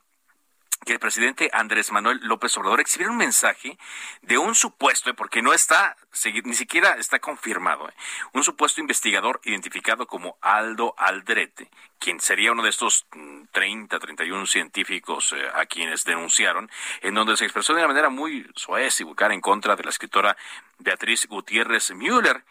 que 0.86 0.94
el 0.94 1.00
presidente 1.00 1.50
Andrés 1.54 1.91
Manuel 1.91 2.20
López 2.24 2.58
Obrador 2.58 2.80
exhibiera 2.80 3.12
un 3.12 3.17
mensaje 3.17 3.78
de 4.22 4.38
un 4.38 4.56
supuesto, 4.56 5.13
porque 5.13 5.41
no 5.41 5.54
está, 5.54 5.96
ni 6.44 6.56
siquiera 6.56 6.96
está 6.98 7.20
confirmado, 7.20 7.88
¿eh? 7.88 7.94
un 8.34 8.44
supuesto 8.44 8.82
investigador 8.82 9.39
identificado 9.44 10.08
como 10.08 10.38
Aldo 10.41 10.96
Aldrete, 10.98 11.70
quien 12.00 12.20
sería 12.20 12.52
uno 12.52 12.63
de 12.63 12.70
estos 12.70 13.06
30, 13.52 13.96
mm, 13.96 14.00
31 14.00 14.46
científicos 14.48 15.34
eh, 15.34 15.48
a 15.54 15.65
quienes 15.67 16.04
denunciaron, 16.04 16.70
en 17.02 17.13
donde 17.13 17.38
se 17.38 17.46
expresó 17.46 17.74
de 17.74 17.80
una 17.80 17.89
manera 17.89 18.10
muy 18.10 18.50
suave 18.56 18.89
y 18.98 19.04
bucal 19.04 19.32
en 19.32 19.41
contra 19.41 19.76
de 19.76 19.84
la 19.84 19.91
escritora 19.91 20.36
Beatriz 20.80 21.28
Gutiérrez 21.28 21.91
Müller, 21.91 22.44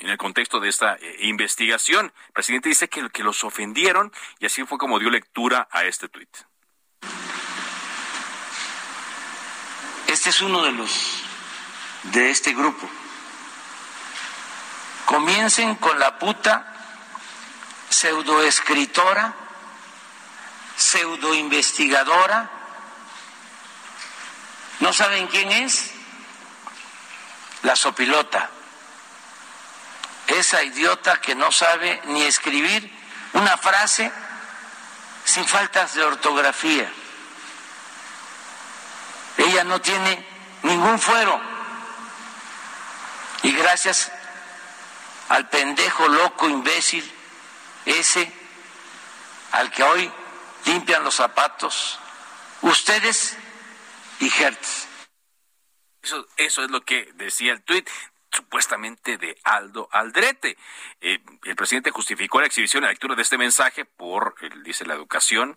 en 0.00 0.08
el 0.08 0.16
contexto 0.16 0.60
de 0.60 0.70
esta 0.70 0.94
eh, 0.94 1.16
investigación. 1.20 2.12
El 2.28 2.32
presidente 2.32 2.70
dice 2.70 2.88
que, 2.88 3.10
que 3.10 3.22
los 3.22 3.44
ofendieron 3.44 4.12
y 4.38 4.46
así 4.46 4.64
fue 4.64 4.78
como 4.78 4.98
dio 4.98 5.10
lectura 5.10 5.68
a 5.70 5.84
este 5.84 6.08
tuit. 6.08 6.30
Este 10.20 10.28
es 10.28 10.42
uno 10.42 10.62
de 10.64 10.72
los 10.72 10.90
de 12.02 12.30
este 12.30 12.52
grupo. 12.52 12.86
Comiencen 15.06 15.76
con 15.76 15.98
la 15.98 16.18
puta 16.18 16.74
pseudoescritora, 17.88 19.32
pseudoinvestigadora. 20.76 22.50
¿No 24.80 24.92
saben 24.92 25.26
quién 25.28 25.52
es? 25.52 25.90
La 27.62 27.74
sopilota. 27.74 28.50
Esa 30.26 30.62
idiota 30.62 31.18
que 31.22 31.34
no 31.34 31.50
sabe 31.50 31.98
ni 32.04 32.24
escribir 32.24 32.94
una 33.32 33.56
frase 33.56 34.12
sin 35.24 35.46
faltas 35.46 35.94
de 35.94 36.04
ortografía. 36.04 36.92
Ella 39.36 39.64
no 39.64 39.80
tiene 39.80 40.26
ningún 40.62 40.98
fuero. 40.98 41.40
Y 43.42 43.52
gracias 43.52 44.12
al 45.28 45.48
pendejo 45.48 46.08
loco 46.08 46.48
imbécil 46.48 47.10
ese 47.86 48.30
al 49.52 49.70
que 49.70 49.82
hoy 49.82 50.12
limpian 50.66 51.02
los 51.04 51.14
zapatos 51.14 51.98
ustedes 52.62 53.36
y 54.18 54.28
Hertz. 54.28 54.86
Eso, 56.02 56.26
eso 56.36 56.64
es 56.64 56.70
lo 56.70 56.82
que 56.82 57.10
decía 57.14 57.52
el 57.52 57.62
tuit 57.62 57.88
supuestamente 58.30 59.16
de 59.18 59.36
Aldo 59.44 59.88
Aldrete. 59.90 60.56
Eh, 61.00 61.18
el 61.44 61.56
presidente 61.56 61.90
justificó 61.90 62.40
la 62.40 62.46
exhibición 62.46 62.82
y 62.82 62.86
la 62.86 62.90
lectura 62.90 63.14
de 63.14 63.22
este 63.22 63.38
mensaje 63.38 63.84
por, 63.84 64.34
dice, 64.62 64.86
la 64.86 64.94
educación, 64.94 65.56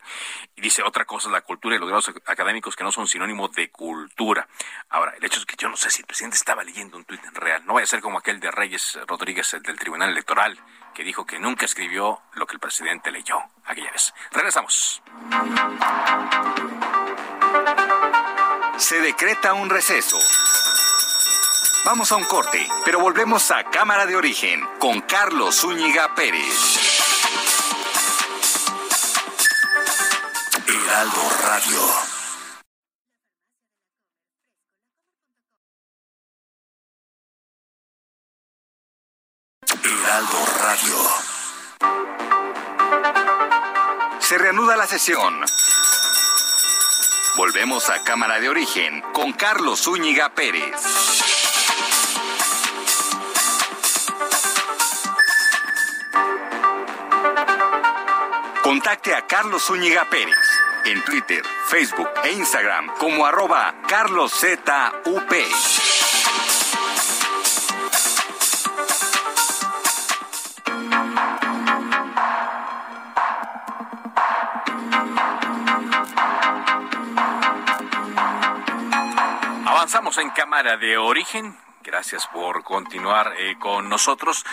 y 0.55 0.61
dice 0.61 0.83
otra 0.83 1.05
cosa, 1.05 1.29
la 1.29 1.41
cultura 1.41 1.75
y 1.75 1.79
los 1.79 1.87
grados 1.87 2.11
académicos 2.25 2.75
que 2.75 2.83
no 2.83 2.91
son 2.91 3.07
sinónimo 3.07 3.47
de 3.49 3.69
cultura. 3.69 4.47
Ahora, 4.89 5.13
el 5.17 5.23
hecho 5.23 5.39
es 5.39 5.45
que 5.45 5.55
yo 5.57 5.69
no 5.69 5.77
sé 5.77 5.91
si 5.91 6.01
el 6.01 6.07
presidente 6.07 6.37
estaba 6.37 6.63
leyendo 6.63 6.97
un 6.97 7.05
tuit 7.05 7.23
en 7.23 7.35
real. 7.35 7.65
No 7.65 7.73
vaya 7.73 7.83
a 7.83 7.87
ser 7.87 8.01
como 8.01 8.17
aquel 8.17 8.39
de 8.39 8.51
Reyes 8.51 8.97
Rodríguez, 9.07 9.53
el 9.53 9.61
del 9.61 9.77
Tribunal 9.77 10.09
Electoral, 10.09 10.59
que 10.93 11.03
dijo 11.03 11.25
que 11.25 11.39
nunca 11.39 11.65
escribió 11.65 12.21
lo 12.33 12.45
que 12.45 12.53
el 12.53 12.59
presidente 12.59 13.11
leyó 13.11 13.37
aquella 13.65 13.91
vez. 13.91 14.13
Regresamos. 14.31 15.01
Se 18.77 18.99
decreta 19.01 19.53
un 19.53 19.69
receso. 19.69 20.17
Vamos 21.85 22.13
a 22.13 22.15
un 22.15 22.23
corte, 22.23 22.65
pero 22.85 22.99
volvemos 22.99 23.51
a 23.51 23.65
Cámara 23.65 24.05
de 24.05 24.15
Origen 24.15 24.65
con 24.79 25.01
Carlos 25.01 25.59
Zúñiga 25.59 26.15
Pérez. 26.15 26.79
Heraldo 30.65 31.21
Radio. 31.41 31.81
Heraldo 39.83 40.45
Radio. 40.61 40.97
Se 44.19 44.37
reanuda 44.37 44.77
la 44.77 44.87
sesión. 44.87 45.43
Volvemos 47.35 47.89
a 47.89 48.01
Cámara 48.03 48.39
de 48.39 48.47
Origen 48.47 49.01
con 49.11 49.33
Carlos 49.33 49.81
Zúñiga 49.81 50.33
Pérez. 50.33 51.12
Contacte 58.73 59.13
a 59.13 59.27
Carlos 59.27 59.67
Zúñiga 59.67 60.09
Pérez 60.09 60.35
en 60.85 61.05
Twitter, 61.05 61.43
Facebook 61.67 62.09
e 62.23 62.31
Instagram 62.31 62.87
como 62.97 63.23
arroba 63.23 63.75
carloszup. 63.87 64.67
Avanzamos 79.67 80.17
en 80.17 80.31
cámara 80.31 80.77
de 80.77 80.97
origen. 80.97 81.55
Gracias 81.83 82.25
por 82.25 82.63
continuar 82.63 83.33
eh, 83.37 83.55
con 83.59 83.87
nosotros. 83.87 84.43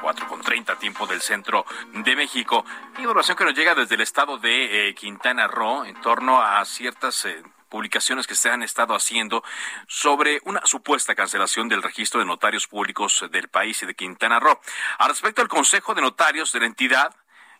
4 0.00 0.28
con 0.28 0.40
30 0.40 0.76
tiempo 0.76 1.06
del 1.06 1.20
centro 1.20 1.64
de 1.92 2.16
México. 2.16 2.64
Información 2.98 3.36
que 3.36 3.44
nos 3.44 3.54
llega 3.54 3.74
desde 3.74 3.94
el 3.94 4.00
estado 4.00 4.38
de 4.38 4.88
eh, 4.88 4.94
Quintana 4.94 5.46
Roo 5.46 5.84
en 5.84 6.00
torno 6.00 6.40
a 6.40 6.64
ciertas 6.64 7.24
eh, 7.26 7.42
publicaciones 7.68 8.26
que 8.26 8.34
se 8.34 8.50
han 8.50 8.62
estado 8.62 8.94
haciendo 8.94 9.44
sobre 9.86 10.40
una 10.44 10.60
supuesta 10.64 11.14
cancelación 11.14 11.68
del 11.68 11.82
registro 11.82 12.20
de 12.20 12.26
notarios 12.26 12.66
públicos 12.66 13.24
del 13.30 13.48
país 13.48 13.82
y 13.82 13.86
de 13.86 13.94
Quintana 13.94 14.40
Roo. 14.40 14.60
Al 14.98 15.10
respecto, 15.10 15.42
el 15.42 15.48
Consejo 15.48 15.94
de 15.94 16.02
Notarios 16.02 16.52
de 16.52 16.60
la 16.60 16.66
entidad 16.66 17.14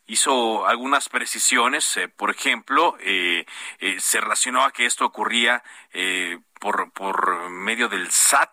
hizo 0.07 0.67
algunas 0.67 1.09
precisiones. 1.09 1.97
Eh, 1.97 2.09
por 2.09 2.31
ejemplo, 2.31 2.97
se 3.01 4.21
relacionó 4.21 4.65
a 4.65 4.73
que 4.73 4.87
esto 4.87 5.05
ocurría 5.05 5.63
por, 6.59 6.91
por 6.93 7.51
medio 7.51 7.89
del 7.89 8.11
SAT 8.11 8.51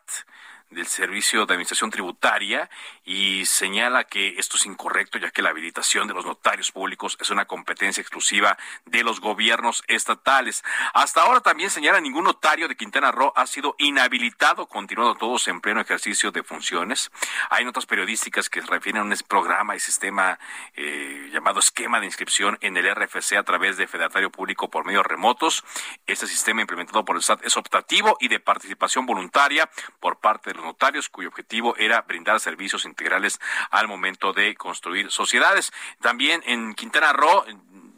del 0.70 0.88
Servicio 0.88 1.46
de 1.46 1.54
Administración 1.54 1.90
Tributaria 1.90 2.70
y 3.08 3.46
señala 3.46 4.04
que 4.04 4.36
esto 4.38 4.58
es 4.58 4.66
incorrecto 4.66 5.18
ya 5.18 5.32
que 5.32 5.42
la 5.42 5.52
habilitación 5.52 6.10
de 6.10 6.14
los 6.14 6.26
notarios 6.26 6.74
públicos 6.74 7.18
es 7.22 7.30
una 7.30 7.46
competencia 7.46 8.02
exclusiva 8.02 8.58
de 8.86 9.02
los 9.02 9.22
gobiernos 9.22 9.82
estatales. 9.88 10.62
Hasta 10.94 11.22
ahora 11.22 11.40
también 11.40 11.70
señala 11.70 12.02
ningún 12.02 12.26
notario 12.26 12.68
de 12.68 12.76
Quintana 12.76 13.14
Roo 13.14 13.32
ha 13.38 13.48
sido 13.48 13.76
inhabilitado, 13.78 14.68
continuando 14.68 15.16
todos 15.16 15.48
en 15.48 15.62
pleno 15.62 15.80
ejercicio 15.80 16.32
de 16.32 16.44
funciones. 16.44 17.10
Hay 17.50 17.64
notas 17.64 17.86
periodísticas 17.86 18.50
que 18.50 18.60
refieren 18.60 19.02
a 19.02 19.06
un 19.06 19.16
programa 19.26 19.74
y 19.78 19.80
sistema 19.80 20.38
eh, 20.76 21.30
llamado 21.32 21.62
esquema 21.62 22.02
de 22.02 22.08
inscripción 22.08 22.58
en 22.60 22.76
el 22.76 22.94
RFC 22.94 23.38
a 23.38 23.44
través 23.44 23.78
de 23.78 23.88
fedatario 23.88 24.32
público 24.32 24.70
por 24.70 24.86
medios 24.86 25.06
remotos. 25.06 25.64
Este 26.08 26.28
sistema 26.28 26.60
implementado 26.60 27.06
por 27.06 27.16
el 27.16 27.24
SAT 27.24 27.46
es 27.46 27.56
optativo 27.56 28.18
y 28.20 28.28
de 28.28 28.42
participación 28.42 29.06
voluntaria 29.06 29.70
por 30.02 30.20
parte 30.20 30.50
de 30.50 30.56
los 30.56 30.66
notarios, 30.66 31.08
cuyo 31.08 31.30
objetivo 31.30 31.74
era 31.78 32.02
brindar 32.02 32.42
servicios 32.42 32.84
integrales 32.98 33.40
al 33.70 33.88
momento 33.88 34.34
de 34.34 34.56
construir 34.56 35.12
sociedades. 35.12 35.72
También 36.02 36.42
en 36.48 36.74
Quintana 36.74 37.14
Roo 37.14 37.46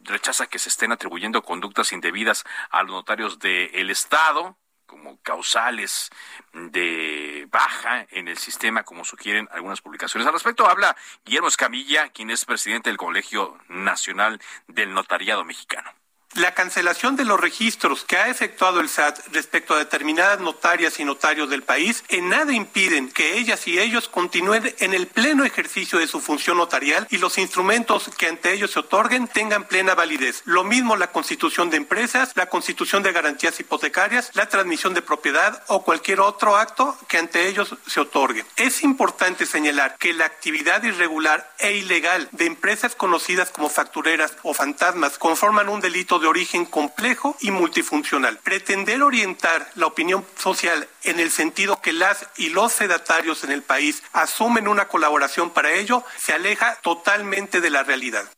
rechaza 0.03 0.47
que 0.47 0.59
se 0.59 0.67
estén 0.67 0.91
atribuyendo 0.91 1.41
conductas 1.41 1.93
indebidas 1.93 2.43
a 2.69 2.83
los 2.83 2.91
notarios 2.91 3.39
del 3.39 3.89
Estado 3.89 4.57
como 4.85 5.21
causales 5.21 6.09
de 6.51 7.47
baja 7.51 8.07
en 8.09 8.27
el 8.27 8.37
sistema, 8.37 8.83
como 8.83 9.05
sugieren 9.05 9.47
algunas 9.51 9.81
publicaciones. 9.81 10.25
Al 10.27 10.33
respecto 10.33 10.67
habla 10.67 10.97
Guillermo 11.23 11.47
Escamilla, 11.47 12.09
quien 12.09 12.31
es 12.31 12.43
presidente 12.43 12.89
del 12.89 12.97
Colegio 12.97 13.57
Nacional 13.67 14.41
del 14.67 14.91
Notariado 14.93 15.45
Mexicano. 15.45 15.93
La 16.35 16.53
cancelación 16.53 17.15
de 17.15 17.25
los 17.25 17.39
registros 17.39 18.05
que 18.05 18.15
ha 18.15 18.29
efectuado 18.29 18.81
el 18.81 18.87
SAT 18.87 19.17
respecto 19.31 19.73
a 19.73 19.79
determinadas 19.79 20.39
notarias 20.39 20.99
y 20.99 21.03
notarios 21.03 21.49
del 21.49 21.63
país 21.63 22.03
en 22.07 22.29
nada 22.29 22.53
impiden 22.53 23.11
que 23.11 23.39
ellas 23.39 23.67
y 23.67 23.79
ellos 23.79 24.07
continúen 24.07 24.73
en 24.77 24.93
el 24.93 25.07
pleno 25.07 25.43
ejercicio 25.43 25.97
de 25.97 26.05
su 26.05 26.21
función 26.21 26.57
notarial 26.57 27.07
y 27.09 27.17
los 27.17 27.39
instrumentos 27.39 28.11
que 28.15 28.27
ante 28.27 28.53
ellos 28.53 28.69
se 28.71 28.79
otorguen 28.79 29.27
tengan 29.27 29.67
plena 29.67 29.95
validez. 29.95 30.43
Lo 30.45 30.63
mismo 30.63 30.95
la 30.95 31.11
constitución 31.11 31.71
de 31.71 31.77
empresas, 31.77 32.33
la 32.35 32.47
constitución 32.47 33.01
de 33.01 33.11
garantías 33.11 33.59
hipotecarias, 33.59 34.29
la 34.35 34.47
transmisión 34.47 34.93
de 34.93 35.01
propiedad 35.01 35.63
o 35.67 35.83
cualquier 35.83 36.19
otro 36.19 36.57
acto 36.57 36.95
que 37.07 37.17
ante 37.17 37.47
ellos 37.47 37.75
se 37.87 38.01
otorgue. 38.01 38.45
Es 38.55 38.83
importante 38.83 39.47
señalar 39.47 39.97
que 39.97 40.13
la 40.13 40.25
actividad 40.25 40.83
irregular 40.83 41.51
e 41.57 41.73
ilegal 41.73 42.29
de 42.33 42.45
empresas 42.45 42.93
conocidas 42.93 43.49
como 43.49 43.67
factureras 43.67 44.35
o 44.43 44.53
fantasmas 44.53 45.17
conforman 45.17 45.69
un 45.69 45.81
delito 45.81 46.18
de 46.19 46.27
origen 46.27 46.65
complejo 46.65 47.35
y 47.41 47.51
multifuncional. 47.51 48.37
Pretender 48.39 49.01
orientar 49.01 49.69
la 49.75 49.87
opinión 49.87 50.25
social 50.37 50.87
en 51.03 51.19
el 51.19 51.31
sentido 51.31 51.81
que 51.81 51.93
las 51.93 52.27
y 52.37 52.49
los 52.49 52.73
fedatarios 52.73 53.43
en 53.43 53.51
el 53.51 53.63
país 53.63 54.03
asumen 54.13 54.67
una 54.67 54.87
colaboración 54.87 55.49
para 55.51 55.71
ello 55.71 56.03
se 56.17 56.33
aleja 56.33 56.75
totalmente 56.81 57.61
de 57.61 57.69
la 57.69 57.83
realidad. 57.83 58.29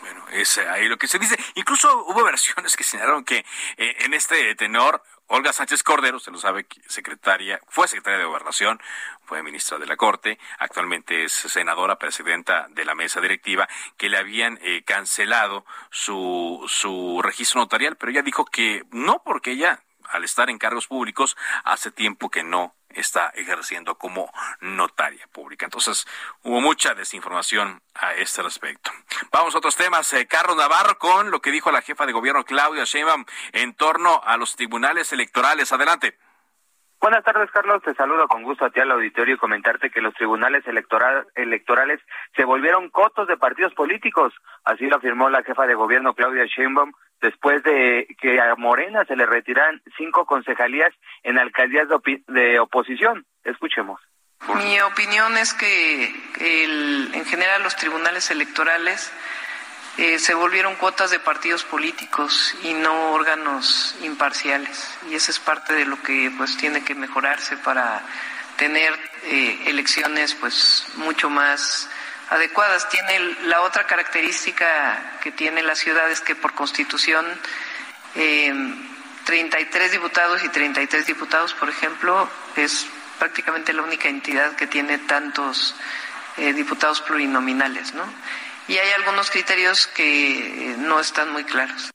Bueno, 0.00 0.24
es 0.30 0.58
ahí 0.58 0.88
lo 0.88 0.96
que 0.96 1.08
se 1.08 1.18
dice. 1.18 1.36
Incluso 1.54 2.04
hubo 2.06 2.22
versiones 2.24 2.76
que 2.76 2.84
señalaron 2.84 3.24
que 3.24 3.44
eh, 3.76 3.96
en 4.00 4.14
este 4.14 4.54
tenor 4.54 5.02
Olga 5.34 5.54
Sánchez 5.54 5.82
Cordero, 5.82 6.18
se 6.18 6.30
lo 6.30 6.36
sabe, 6.36 6.66
secretaria, 6.88 7.58
fue 7.66 7.88
secretaria 7.88 8.18
de 8.18 8.26
Gobernación, 8.26 8.78
fue 9.24 9.42
ministra 9.42 9.78
de 9.78 9.86
la 9.86 9.96
Corte, 9.96 10.38
actualmente 10.58 11.24
es 11.24 11.32
senadora, 11.32 11.96
presidenta 11.96 12.66
de 12.68 12.84
la 12.84 12.94
mesa 12.94 13.18
directiva, 13.22 13.66
que 13.96 14.10
le 14.10 14.18
habían 14.18 14.58
eh, 14.60 14.82
cancelado 14.84 15.64
su, 15.90 16.62
su 16.68 17.22
registro 17.22 17.62
notarial, 17.62 17.96
pero 17.96 18.12
ella 18.12 18.20
dijo 18.20 18.44
que 18.44 18.82
no, 18.90 19.22
porque 19.24 19.52
ella, 19.52 19.82
al 20.10 20.22
estar 20.22 20.50
en 20.50 20.58
cargos 20.58 20.86
públicos, 20.86 21.34
hace 21.64 21.90
tiempo 21.90 22.28
que 22.28 22.44
no 22.44 22.74
está 22.96 23.28
ejerciendo 23.34 23.96
como 23.96 24.32
notaria 24.60 25.26
pública. 25.28 25.66
Entonces, 25.66 26.06
hubo 26.42 26.60
mucha 26.60 26.94
desinformación 26.94 27.80
a 27.94 28.14
este 28.14 28.42
respecto. 28.42 28.90
Vamos 29.30 29.54
a 29.54 29.58
otros 29.58 29.76
temas. 29.76 30.12
Eh, 30.12 30.26
Carlos 30.26 30.56
Navarro 30.56 30.98
con 30.98 31.30
lo 31.30 31.40
que 31.40 31.50
dijo 31.50 31.70
la 31.70 31.82
jefa 31.82 32.06
de 32.06 32.12
gobierno 32.12 32.44
Claudia 32.44 32.84
Sheinbaum 32.84 33.24
en 33.52 33.74
torno 33.74 34.20
a 34.24 34.36
los 34.36 34.56
tribunales 34.56 35.12
electorales. 35.12 35.72
Adelante. 35.72 36.18
Buenas 37.02 37.24
tardes, 37.24 37.50
Carlos. 37.50 37.82
Te 37.82 37.94
saludo 37.94 38.28
con 38.28 38.44
gusto 38.44 38.64
a 38.64 38.70
ti 38.70 38.78
al 38.78 38.92
auditorio 38.92 39.34
y 39.34 39.38
comentarte 39.38 39.90
que 39.90 40.00
los 40.00 40.14
tribunales 40.14 40.64
electorales 40.68 42.00
se 42.36 42.44
volvieron 42.44 42.90
cotos 42.90 43.26
de 43.26 43.36
partidos 43.36 43.74
políticos. 43.74 44.32
Así 44.62 44.86
lo 44.86 44.98
afirmó 44.98 45.28
la 45.28 45.42
jefa 45.42 45.66
de 45.66 45.74
gobierno 45.74 46.14
Claudia 46.14 46.44
Sheinbaum 46.46 46.92
después 47.22 47.62
de 47.62 48.06
que 48.20 48.40
a 48.40 48.54
Morena 48.56 49.04
se 49.06 49.16
le 49.16 49.24
retiran 49.24 49.80
cinco 49.96 50.26
concejalías 50.26 50.92
en 51.22 51.38
alcaldías 51.38 51.88
de, 52.28 52.60
oposición. 52.60 53.24
Escuchemos. 53.44 54.00
Mi 54.56 54.80
opinión 54.80 55.36
es 55.38 55.54
que 55.54 56.12
en 56.40 57.24
general 57.24 57.62
los 57.62 57.76
tribunales 57.76 58.30
electorales 58.30 59.12
eh, 59.98 60.18
se 60.18 60.34
volvieron 60.34 60.74
cuotas 60.76 61.10
de 61.10 61.20
partidos 61.20 61.64
políticos 61.64 62.56
y 62.64 62.72
no 62.72 63.12
órganos 63.12 63.94
imparciales. 64.02 64.98
Y 65.08 65.14
eso 65.14 65.30
es 65.30 65.38
parte 65.38 65.74
de 65.74 65.84
lo 65.84 66.02
que 66.02 66.32
pues 66.36 66.56
tiene 66.56 66.82
que 66.82 66.94
mejorarse 66.94 67.56
para 67.58 68.02
tener 68.56 68.92
eh, 69.24 69.64
elecciones 69.66 70.34
pues 70.34 70.86
mucho 70.96 71.30
más 71.30 71.88
adecuadas. 72.32 72.88
Tiene 72.88 73.18
la 73.44 73.60
otra 73.60 73.86
característica 73.86 75.18
que 75.22 75.32
tiene 75.32 75.62
la 75.62 75.74
ciudad 75.74 76.10
es 76.10 76.20
que 76.20 76.34
por 76.34 76.54
constitución 76.54 77.26
eh, 78.14 78.52
33 79.24 79.92
diputados 79.92 80.42
y 80.42 80.48
33 80.48 81.06
diputados, 81.06 81.54
por 81.54 81.68
ejemplo, 81.68 82.28
es 82.56 82.86
prácticamente 83.18 83.72
la 83.72 83.82
única 83.82 84.08
entidad 84.08 84.56
que 84.56 84.66
tiene 84.66 84.98
tantos 84.98 85.74
eh, 86.38 86.52
diputados 86.54 87.00
plurinominales, 87.02 87.94
¿no? 87.94 88.04
Y 88.68 88.78
hay 88.78 88.90
algunos 88.92 89.30
criterios 89.30 89.86
que 89.86 90.74
no 90.78 91.00
están 91.00 91.30
muy 91.30 91.44
claros. 91.44 91.90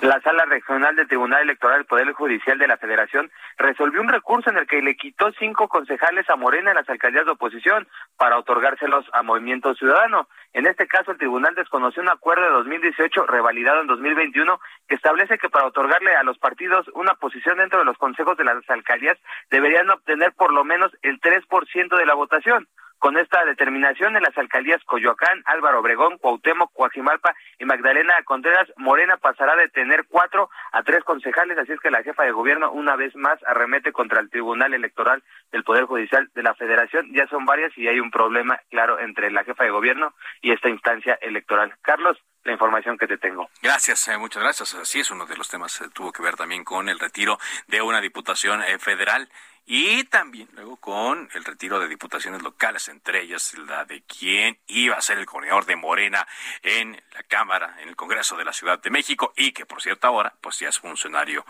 La 0.00 0.18
Sala 0.22 0.46
Regional 0.46 0.96
del 0.96 1.08
Tribunal 1.08 1.42
Electoral 1.42 1.76
del 1.76 1.86
Poder 1.86 2.12
Judicial 2.12 2.58
de 2.58 2.66
la 2.66 2.78
Federación 2.78 3.30
resolvió 3.58 4.00
un 4.00 4.08
recurso 4.08 4.48
en 4.48 4.56
el 4.56 4.66
que 4.66 4.80
le 4.80 4.96
quitó 4.96 5.30
cinco 5.38 5.68
concejales 5.68 6.24
a 6.30 6.36
Morena 6.36 6.70
en 6.70 6.76
las 6.76 6.88
alcaldías 6.88 7.26
de 7.26 7.32
oposición 7.32 7.86
para 8.16 8.38
otorgárselos 8.38 9.04
a 9.12 9.22
Movimiento 9.22 9.74
Ciudadano. 9.74 10.26
En 10.54 10.66
este 10.66 10.88
caso, 10.88 11.10
el 11.10 11.18
tribunal 11.18 11.54
desconoció 11.54 12.00
un 12.00 12.08
acuerdo 12.08 12.44
de 12.44 12.50
2018 12.50 13.26
revalidado 13.26 13.82
en 13.82 13.88
2021 13.88 14.58
que 14.88 14.94
establece 14.94 15.36
que 15.36 15.50
para 15.50 15.66
otorgarle 15.66 16.14
a 16.14 16.22
los 16.22 16.38
partidos 16.38 16.88
una 16.94 17.12
posición 17.16 17.58
dentro 17.58 17.80
de 17.80 17.84
los 17.84 17.98
consejos 17.98 18.38
de 18.38 18.44
las 18.44 18.56
alcaldías 18.70 19.18
deberían 19.50 19.90
obtener 19.90 20.32
por 20.32 20.50
lo 20.54 20.64
menos 20.64 20.96
el 21.02 21.20
3% 21.20 21.98
de 21.98 22.06
la 22.06 22.14
votación. 22.14 22.66
Con 23.00 23.16
esta 23.16 23.42
determinación 23.46 24.14
en 24.14 24.22
las 24.22 24.36
alcaldías 24.36 24.84
Coyoacán, 24.84 25.42
Álvaro 25.46 25.80
Obregón, 25.80 26.18
Cuauhtémoc, 26.18 26.70
Coajimalpa 26.74 27.34
y 27.58 27.64
Magdalena 27.64 28.12
Contreras, 28.24 28.68
Morena 28.76 29.16
pasará 29.16 29.56
de 29.56 29.70
tener 29.70 30.04
cuatro 30.06 30.50
a 30.70 30.82
tres 30.82 31.02
concejales, 31.04 31.56
así 31.56 31.72
es 31.72 31.80
que 31.80 31.90
la 31.90 32.02
jefa 32.02 32.24
de 32.24 32.32
gobierno 32.32 32.70
una 32.70 32.96
vez 32.96 33.16
más 33.16 33.38
arremete 33.46 33.90
contra 33.90 34.20
el 34.20 34.28
Tribunal 34.28 34.74
Electoral 34.74 35.22
del 35.50 35.64
Poder 35.64 35.84
Judicial 35.84 36.30
de 36.34 36.42
la 36.42 36.54
Federación. 36.54 37.10
Ya 37.14 37.26
son 37.28 37.46
varias 37.46 37.72
y 37.78 37.88
hay 37.88 38.00
un 38.00 38.10
problema 38.10 38.60
claro 38.68 38.98
entre 38.98 39.30
la 39.30 39.44
jefa 39.44 39.64
de 39.64 39.70
gobierno 39.70 40.12
y 40.42 40.52
esta 40.52 40.68
instancia 40.68 41.18
electoral. 41.22 41.74
Carlos, 41.80 42.18
la 42.44 42.52
información 42.52 42.98
que 42.98 43.06
te 43.06 43.16
tengo. 43.16 43.48
Gracias, 43.62 44.08
eh, 44.08 44.18
muchas 44.18 44.42
gracias. 44.42 44.74
Así 44.74 45.00
es, 45.00 45.10
uno 45.10 45.24
de 45.24 45.38
los 45.38 45.48
temas 45.48 45.80
eh, 45.80 45.86
tuvo 45.94 46.12
que 46.12 46.22
ver 46.22 46.36
también 46.36 46.64
con 46.64 46.90
el 46.90 46.98
retiro 46.98 47.38
de 47.66 47.80
una 47.80 48.02
diputación 48.02 48.62
eh, 48.62 48.78
federal 48.78 49.30
y 49.72 50.02
también 50.02 50.48
luego 50.54 50.78
con 50.78 51.28
el 51.32 51.44
retiro 51.44 51.78
de 51.78 51.86
diputaciones 51.86 52.42
locales, 52.42 52.88
entre 52.88 53.22
ellas 53.22 53.54
la 53.68 53.84
de 53.84 54.02
quien 54.02 54.58
iba 54.66 54.96
a 54.96 55.00
ser 55.00 55.16
el 55.16 55.26
coordinador 55.26 55.64
de 55.64 55.76
Morena 55.76 56.26
en 56.64 57.00
la 57.14 57.22
Cámara, 57.22 57.76
en 57.78 57.88
el 57.88 57.94
Congreso 57.94 58.36
de 58.36 58.44
la 58.44 58.52
Ciudad 58.52 58.82
de 58.82 58.90
México 58.90 59.32
y 59.36 59.52
que 59.52 59.66
por 59.66 59.80
cierto 59.80 60.08
ahora 60.08 60.34
pues 60.40 60.58
ya 60.58 60.70
es 60.70 60.80
funcionario 60.80 61.46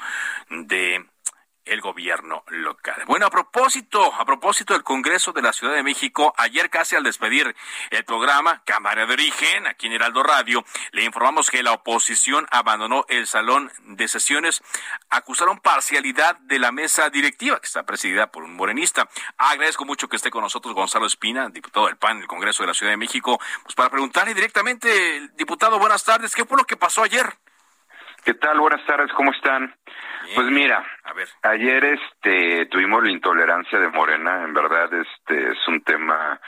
de 0.51 1.03
el 1.71 1.81
gobierno 1.81 2.43
local. 2.49 3.05
Bueno, 3.07 3.27
a 3.27 3.31
propósito, 3.31 4.13
a 4.15 4.25
propósito 4.25 4.75
del 4.75 4.83
Congreso 4.83 5.33
de 5.33 5.41
la 5.41 5.53
Ciudad 5.53 5.75
de 5.75 5.85
México, 5.85 6.35
ayer 6.37 6.69
casi 6.69 6.97
al 6.97 7.05
despedir 7.05 7.55
el 7.91 8.05
programa 8.05 8.63
Cámara 8.65 9.07
de 9.07 9.13
Origen, 9.13 9.69
aquí 9.69 9.87
en 9.87 9.93
Heraldo 9.93 10.25
Radio, 10.25 10.65
le 10.91 11.05
informamos 11.05 11.49
que 11.49 11.63
la 11.63 11.73
oposición 11.73 12.47
abandonó 12.51 13.07
el 13.09 13.29
salón 13.29 13.71
de 13.85 14.09
sesiones, 14.09 14.63
acusaron 15.11 15.61
parcialidad 15.61 16.37
de 16.41 16.59
la 16.59 16.73
mesa 16.73 17.09
directiva, 17.09 17.61
que 17.61 17.67
está 17.67 17.85
presidida 17.85 18.33
por 18.33 18.43
un 18.43 18.57
morenista. 18.57 19.09
Agradezco 19.39 19.85
mucho 19.85 20.09
que 20.09 20.17
esté 20.17 20.31
con 20.31 20.43
nosotros 20.43 20.75
Gonzalo 20.75 21.07
Espina, 21.07 21.49
diputado 21.51 21.87
del 21.87 21.97
PAN 21.97 22.19
del 22.19 22.27
Congreso 22.27 22.65
de 22.65 22.69
la 22.69 22.75
Ciudad 22.75 22.93
de 22.93 22.97
México, 22.97 23.41
pues 23.63 23.77
para 23.77 23.91
preguntarle 23.91 24.35
directamente, 24.35 25.31
diputado, 25.37 25.79
buenas 25.79 26.03
tardes, 26.03 26.35
¿qué 26.35 26.45
fue 26.45 26.59
lo 26.59 26.65
que 26.65 26.77
pasó 26.77 27.05
ayer? 27.05 27.39
¿Qué 28.25 28.35
tal? 28.35 28.61
Buenas 28.61 28.85
tardes, 28.85 29.11
¿cómo 29.15 29.33
están? 29.33 29.75
Pues 30.35 30.47
mira, 30.49 30.85
ayer 31.43 31.85
este 31.85 32.67
tuvimos 32.67 33.03
la 33.03 33.11
intolerancia 33.11 33.79
de 33.79 33.89
Morena, 33.89 34.45
en 34.45 34.53
verdad 34.53 34.93
este 34.93 35.53
es 35.53 35.69
un 35.69 35.83
tema 35.83 36.39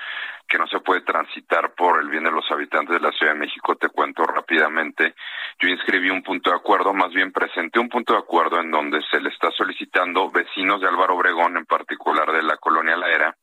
que 0.46 0.58
no 0.58 0.66
se 0.66 0.80
puede 0.80 1.00
transitar 1.00 1.72
por 1.74 1.98
el 1.98 2.10
bien 2.10 2.24
de 2.24 2.30
los 2.30 2.44
habitantes 2.50 2.94
de 2.94 3.00
la 3.00 3.10
Ciudad 3.12 3.32
de 3.32 3.38
México, 3.38 3.74
te 3.76 3.88
cuento 3.88 4.22
rápidamente. 4.24 5.14
Yo 5.58 5.68
inscribí 5.70 6.10
un 6.10 6.22
punto 6.22 6.50
de 6.50 6.56
acuerdo, 6.56 6.92
más 6.92 7.10
bien 7.14 7.32
presenté 7.32 7.78
un 7.78 7.88
punto 7.88 8.12
de 8.12 8.18
acuerdo 8.18 8.60
en 8.60 8.70
donde 8.70 9.00
se 9.10 9.18
le 9.18 9.30
está 9.30 9.50
solicitando 9.52 10.30
vecinos 10.30 10.80
de 10.80 10.88
Álvaro 10.88 11.16
Obregón, 11.16 11.56
en 11.56 11.64
particular 11.64 12.30
de 12.32 12.42
la 12.42 12.58
colonia 12.58 12.98
La 12.98 13.08
Era, 13.08 13.36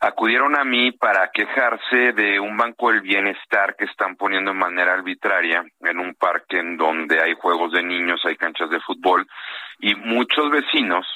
acudieron 0.00 0.58
a 0.58 0.64
mí 0.64 0.92
para 0.92 1.30
quejarse 1.32 2.12
de 2.12 2.38
un 2.40 2.56
banco 2.56 2.90
del 2.90 3.00
bienestar 3.00 3.76
que 3.76 3.84
están 3.84 4.16
poniendo 4.16 4.52
de 4.52 4.58
manera 4.58 4.92
arbitraria 4.92 5.64
en 5.80 5.98
un 5.98 6.14
parque 6.14 6.58
en 6.58 6.76
donde 6.76 7.20
hay 7.22 7.34
juegos 7.34 7.72
de 7.72 7.82
niños, 7.82 8.20
hay 8.24 8.36
canchas 8.36 8.70
de 8.70 8.80
fútbol 8.80 9.26
y 9.78 9.94
muchos 9.94 10.50
vecinos 10.50 11.06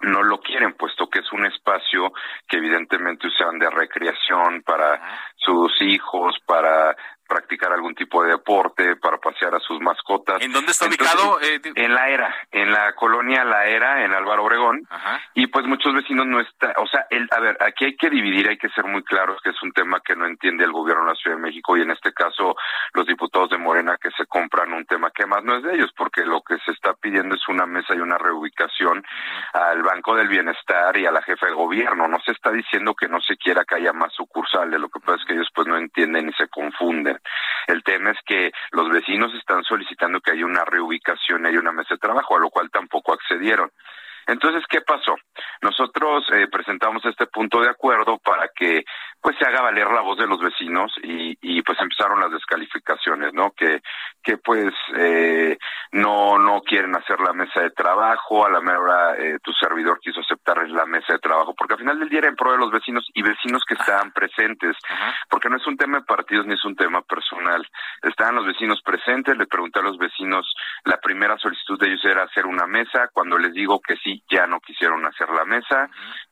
no 0.00 0.22
lo 0.22 0.38
quieren, 0.38 0.74
puesto 0.74 1.08
que 1.08 1.18
es 1.20 1.32
un 1.32 1.44
espacio 1.46 2.12
que 2.46 2.58
evidentemente 2.58 3.26
usan 3.26 3.58
de 3.58 3.68
recreación 3.68 4.62
para 4.62 5.00
sus 5.36 5.72
hijos, 5.80 6.36
para 6.46 6.96
practicar 7.28 7.72
algún 7.72 7.94
tipo 7.94 8.22
de 8.24 8.30
deporte, 8.30 8.96
para 8.96 9.18
pasear 9.18 9.54
a 9.54 9.60
sus 9.60 9.80
mascotas. 9.80 10.40
¿En 10.40 10.52
dónde 10.52 10.72
está 10.72 10.86
ubicado? 10.86 11.40
Eh, 11.40 11.60
en 11.74 11.94
La 11.94 12.08
Era, 12.08 12.34
en 12.50 12.70
la 12.70 12.94
colonia 12.94 13.44
La 13.44 13.66
Era, 13.66 14.04
en 14.04 14.12
Álvaro 14.12 14.44
Obregón. 14.44 14.88
Y 15.34 15.46
pues 15.48 15.66
muchos 15.66 15.94
vecinos 15.94 16.26
no 16.26 16.40
están, 16.40 16.72
o 16.78 16.86
sea, 16.86 17.06
el, 17.10 17.28
a 17.30 17.40
ver, 17.40 17.56
aquí 17.60 17.84
hay 17.84 17.96
que 17.96 18.10
dividir, 18.10 18.48
hay 18.48 18.58
que 18.58 18.68
ser 18.70 18.84
muy 18.84 19.02
claros 19.04 19.40
que 19.42 19.50
es 19.50 19.62
un 19.62 19.72
tema 19.72 20.00
que 20.04 20.16
no 20.16 20.26
entiende 20.26 20.64
el 20.64 20.72
gobierno 20.72 21.04
de 21.04 21.10
la 21.10 21.16
Ciudad 21.16 21.36
de 21.36 21.42
México 21.42 21.76
y 21.76 21.82
en 21.82 21.90
este 21.90 22.12
caso 22.12 22.56
los 22.94 23.06
diputados 23.06 23.50
de 23.50 23.58
Morena 23.58 23.96
que 24.00 24.10
se 24.12 24.26
compran 24.26 24.72
un 24.72 24.84
tema 24.86 25.10
que 25.10 25.26
más 25.26 25.44
no 25.44 25.56
es 25.56 25.62
de 25.62 25.74
ellos, 25.74 25.92
porque 25.96 26.24
lo 26.24 26.42
que 26.42 26.56
se 26.64 26.72
está 26.72 26.94
pidiendo 26.94 27.34
es 27.34 27.48
una 27.48 27.66
mesa 27.66 27.94
y 27.94 27.98
una 27.98 28.18
reubicación 28.18 29.04
al 29.52 29.82
Banco 29.82 30.16
del 30.16 30.28
Bienestar 30.28 30.96
y 30.96 31.06
a 31.06 31.12
la 31.12 31.22
jefa 31.22 31.46
de 31.46 31.52
gobierno. 31.52 32.08
No 32.08 32.18
se 32.20 32.32
está 32.32 32.50
diciendo 32.50 32.94
que 32.94 33.08
no 33.08 33.20
se 33.20 33.36
quiera 33.36 33.64
que 33.64 33.76
haya 33.76 33.92
más 33.92 34.12
sucursales, 34.14 34.80
lo 34.80 34.88
que 34.88 35.00
pasa 35.00 35.18
es 35.20 35.24
que 35.26 35.34
ellos 35.34 35.48
pues 35.54 35.66
no 35.66 35.76
entienden 35.76 36.28
y 36.28 36.32
se 36.32 36.48
confunden. 36.48 37.17
El 37.66 37.82
tema 37.82 38.10
es 38.10 38.18
que 38.24 38.50
los 38.70 38.88
vecinos 38.88 39.32
están 39.34 39.62
solicitando 39.64 40.20
que 40.20 40.32
haya 40.32 40.46
una 40.46 40.64
reubicación 40.64 41.44
y 41.44 41.48
haya 41.48 41.60
una 41.60 41.72
mesa 41.72 41.94
de 41.94 41.98
trabajo, 41.98 42.36
a 42.36 42.40
lo 42.40 42.50
cual 42.50 42.70
tampoco 42.70 43.12
accedieron. 43.12 43.70
Entonces, 44.28 44.62
¿qué 44.68 44.82
pasó? 44.82 45.16
Nosotros 45.62 46.24
eh, 46.32 46.46
presentamos 46.52 47.02
este 47.06 47.26
punto 47.26 47.60
de 47.60 47.70
acuerdo 47.70 48.18
para 48.18 48.48
que 48.54 48.84
pues 49.20 49.36
se 49.38 49.46
haga 49.46 49.62
valer 49.62 49.90
la 49.90 50.02
voz 50.02 50.18
de 50.18 50.26
los 50.26 50.38
vecinos 50.38 50.92
y, 51.02 51.36
y 51.40 51.62
pues 51.62 51.80
empezaron 51.80 52.20
las 52.20 52.30
descalificaciones, 52.30 53.32
¿no? 53.32 53.50
Que, 53.52 53.80
que 54.22 54.36
pues 54.36 54.72
eh, 54.96 55.56
no, 55.92 56.38
no 56.38 56.60
quieren 56.60 56.94
hacer 56.94 57.18
la 57.20 57.32
mesa 57.32 57.62
de 57.62 57.70
trabajo, 57.70 58.44
a 58.44 58.50
la 58.50 58.60
mera 58.60 59.16
eh, 59.18 59.38
tu 59.42 59.52
servidor 59.52 59.98
quiso 60.00 60.20
aceptar 60.20 60.58
la 60.68 60.86
mesa 60.86 61.14
de 61.14 61.18
trabajo, 61.18 61.54
porque 61.54 61.74
al 61.74 61.80
final 61.80 61.98
del 61.98 62.08
día 62.08 62.18
era 62.20 62.28
en 62.28 62.36
pro 62.36 62.52
de 62.52 62.58
los 62.58 62.70
vecinos 62.70 63.08
y 63.14 63.22
vecinos 63.22 63.62
que 63.66 63.74
estaban 63.74 64.12
presentes, 64.12 64.76
porque 65.30 65.48
no 65.48 65.56
es 65.56 65.66
un 65.66 65.76
tema 65.76 65.98
de 65.98 66.04
partidos 66.04 66.46
ni 66.46 66.54
es 66.54 66.64
un 66.64 66.76
tema 66.76 67.00
personal. 67.02 67.66
Estaban 68.02 68.36
los 68.36 68.46
vecinos 68.46 68.82
presentes, 68.82 69.36
le 69.36 69.46
pregunté 69.46 69.80
a 69.80 69.82
los 69.82 69.96
vecinos, 69.96 70.54
la 70.84 70.98
primera 70.98 71.38
solicitud 71.38 71.78
de 71.78 71.88
ellos 71.88 72.04
era 72.04 72.24
hacer 72.24 72.46
una 72.46 72.66
mesa, 72.66 73.08
cuando 73.12 73.38
les 73.38 73.52
digo 73.52 73.80
que 73.80 73.96
sí, 73.96 74.17
ya 74.30 74.46
no 74.46 74.60
quisieron 74.60 75.04
hacer 75.06 75.28
la 75.30 75.44
mesa, 75.44 75.88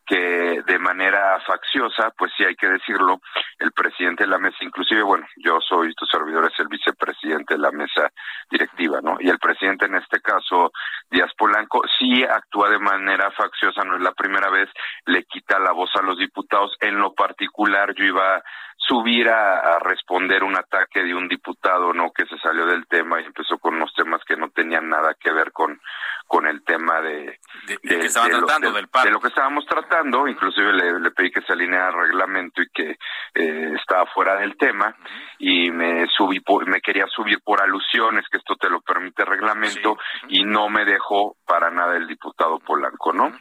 que 0.07 0.63
de 0.65 0.79
manera 0.79 1.41
facciosa, 1.41 2.13
pues 2.17 2.33
sí 2.37 2.45
hay 2.45 2.55
que 2.55 2.69
decirlo, 2.69 3.21
el 3.59 3.73
presidente 3.73 4.25
de 4.25 4.31
la 4.31 4.39
mesa, 4.39 4.59
inclusive, 4.61 5.03
bueno, 5.03 5.27
yo 5.37 5.59
soy 5.61 5.93
tu 5.95 6.07
servidor, 6.07 6.47
es 6.47 6.59
el 6.61 6.69
vicepresidente 6.69 7.55
de 7.55 7.61
la 7.61 7.73
mesa 7.73 8.09
directiva, 8.49 9.01
¿no? 9.03 9.17
Y 9.19 9.29
el 9.29 9.39
presidente 9.39 9.87
en 9.87 9.97
este 9.97 10.21
caso, 10.21 10.71
Díaz 11.11 11.33
Polanco, 11.37 11.83
sí 11.99 12.23
actúa 12.23 12.71
de 12.71 12.79
manera 12.79 13.31
facciosa, 13.33 13.83
no 13.85 13.97
es 13.97 14.03
la 14.03 14.13
primera 14.13 14.49
vez, 14.49 14.71
le 15.07 15.25
quita 15.25 15.59
la 15.59 15.73
voz 15.73 15.91
a 15.97 16.03
los 16.03 16.19
diputados. 16.19 16.77
En 16.81 16.99
lo 16.99 17.13
particular, 17.15 17.93
yo 17.95 18.05
iba 18.05 18.43
subir 18.87 19.29
a, 19.29 19.79
responder 19.81 20.43
un 20.43 20.57
ataque 20.57 21.03
de 21.03 21.15
un 21.15 21.29
diputado, 21.29 21.93
¿no? 21.93 22.13
Que 22.13 22.25
se 22.27 22.39
salió 22.39 22.67
del 22.67 22.87
tema 22.87 23.21
y 23.21 23.25
empezó 23.25 23.59
con 23.59 23.75
unos 23.75 23.93
temas 23.95 24.21
que 24.25 24.37
no 24.37 24.51
tenían 24.51 24.89
nada 24.89 25.15
que 25.19 25.33
ver 25.33 25.53
con, 25.53 25.81
con 26.27 26.47
el 26.47 26.63
tema 26.65 27.01
de, 27.01 27.39
de, 27.67 27.79
tratando, 28.09 28.73
del 28.73 28.87
de 28.87 29.11
lo 29.11 29.21
que 29.21 29.29
estábamos 29.29 29.65
tratando, 29.67 30.27
inclusive 30.29 30.73
le, 30.73 31.11
pedí 31.11 31.31
que 31.31 31.43
se 31.43 31.53
alineara 31.53 31.89
el 31.89 32.09
reglamento 32.09 32.63
y 32.63 32.69
que 32.71 32.97
eh, 33.35 33.73
estaba 33.79 34.07
fuera 34.07 34.37
del 34.37 34.57
tema 34.57 34.95
y 35.39 35.71
me 35.71 36.07
subí 36.09 36.43
me 36.67 36.81
quería 36.81 37.07
subir 37.09 37.41
por 37.43 37.63
alusiones, 37.63 38.25
que 38.31 38.39
esto 38.39 38.57
te 38.57 38.71
lo 38.71 38.81
permite 38.81 39.23
el 39.23 39.29
reglamento 39.29 39.99
y 40.29 40.45
no 40.45 40.69
me 40.69 40.85
dejó 40.85 41.37
para 41.47 41.71
nada 41.71 41.97
el 41.97 42.07
diputado 42.07 42.59
Polanco, 42.61 43.13
¿no? 43.13 43.33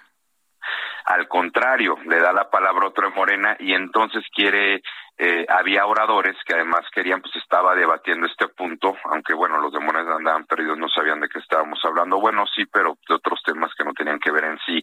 Al 1.05 1.27
contrario, 1.27 1.97
le 2.05 2.19
da 2.19 2.33
la 2.33 2.49
palabra 2.49 2.87
otro 2.87 3.11
Morena 3.11 3.55
y 3.59 3.73
entonces 3.73 4.23
quiere 4.33 4.81
eh, 5.17 5.45
había 5.47 5.85
oradores 5.85 6.35
que 6.45 6.53
además 6.53 6.81
querían, 6.93 7.21
pues 7.21 7.35
estaba 7.37 7.73
debatiendo 7.73 8.27
este 8.27 8.49
punto, 8.49 8.95
aunque 9.05 9.33
bueno, 9.33 9.59
los 9.59 9.71
demonios 9.71 10.07
andaban 10.07 10.45
perdidos, 10.45 10.77
no 10.77 10.89
sabían 10.89 11.21
de 11.21 11.29
qué 11.29 11.39
estábamos 11.39 11.79
hablando. 11.85 12.19
Bueno, 12.19 12.45
sí, 12.53 12.65
pero 12.65 12.97
de 13.07 13.15
otros 13.15 13.41
temas 13.45 13.71
que 13.77 13.85
no 13.85 13.93
tenían 13.93 14.19
que 14.19 14.31
ver 14.31 14.43
en 14.43 14.59
sí, 14.65 14.81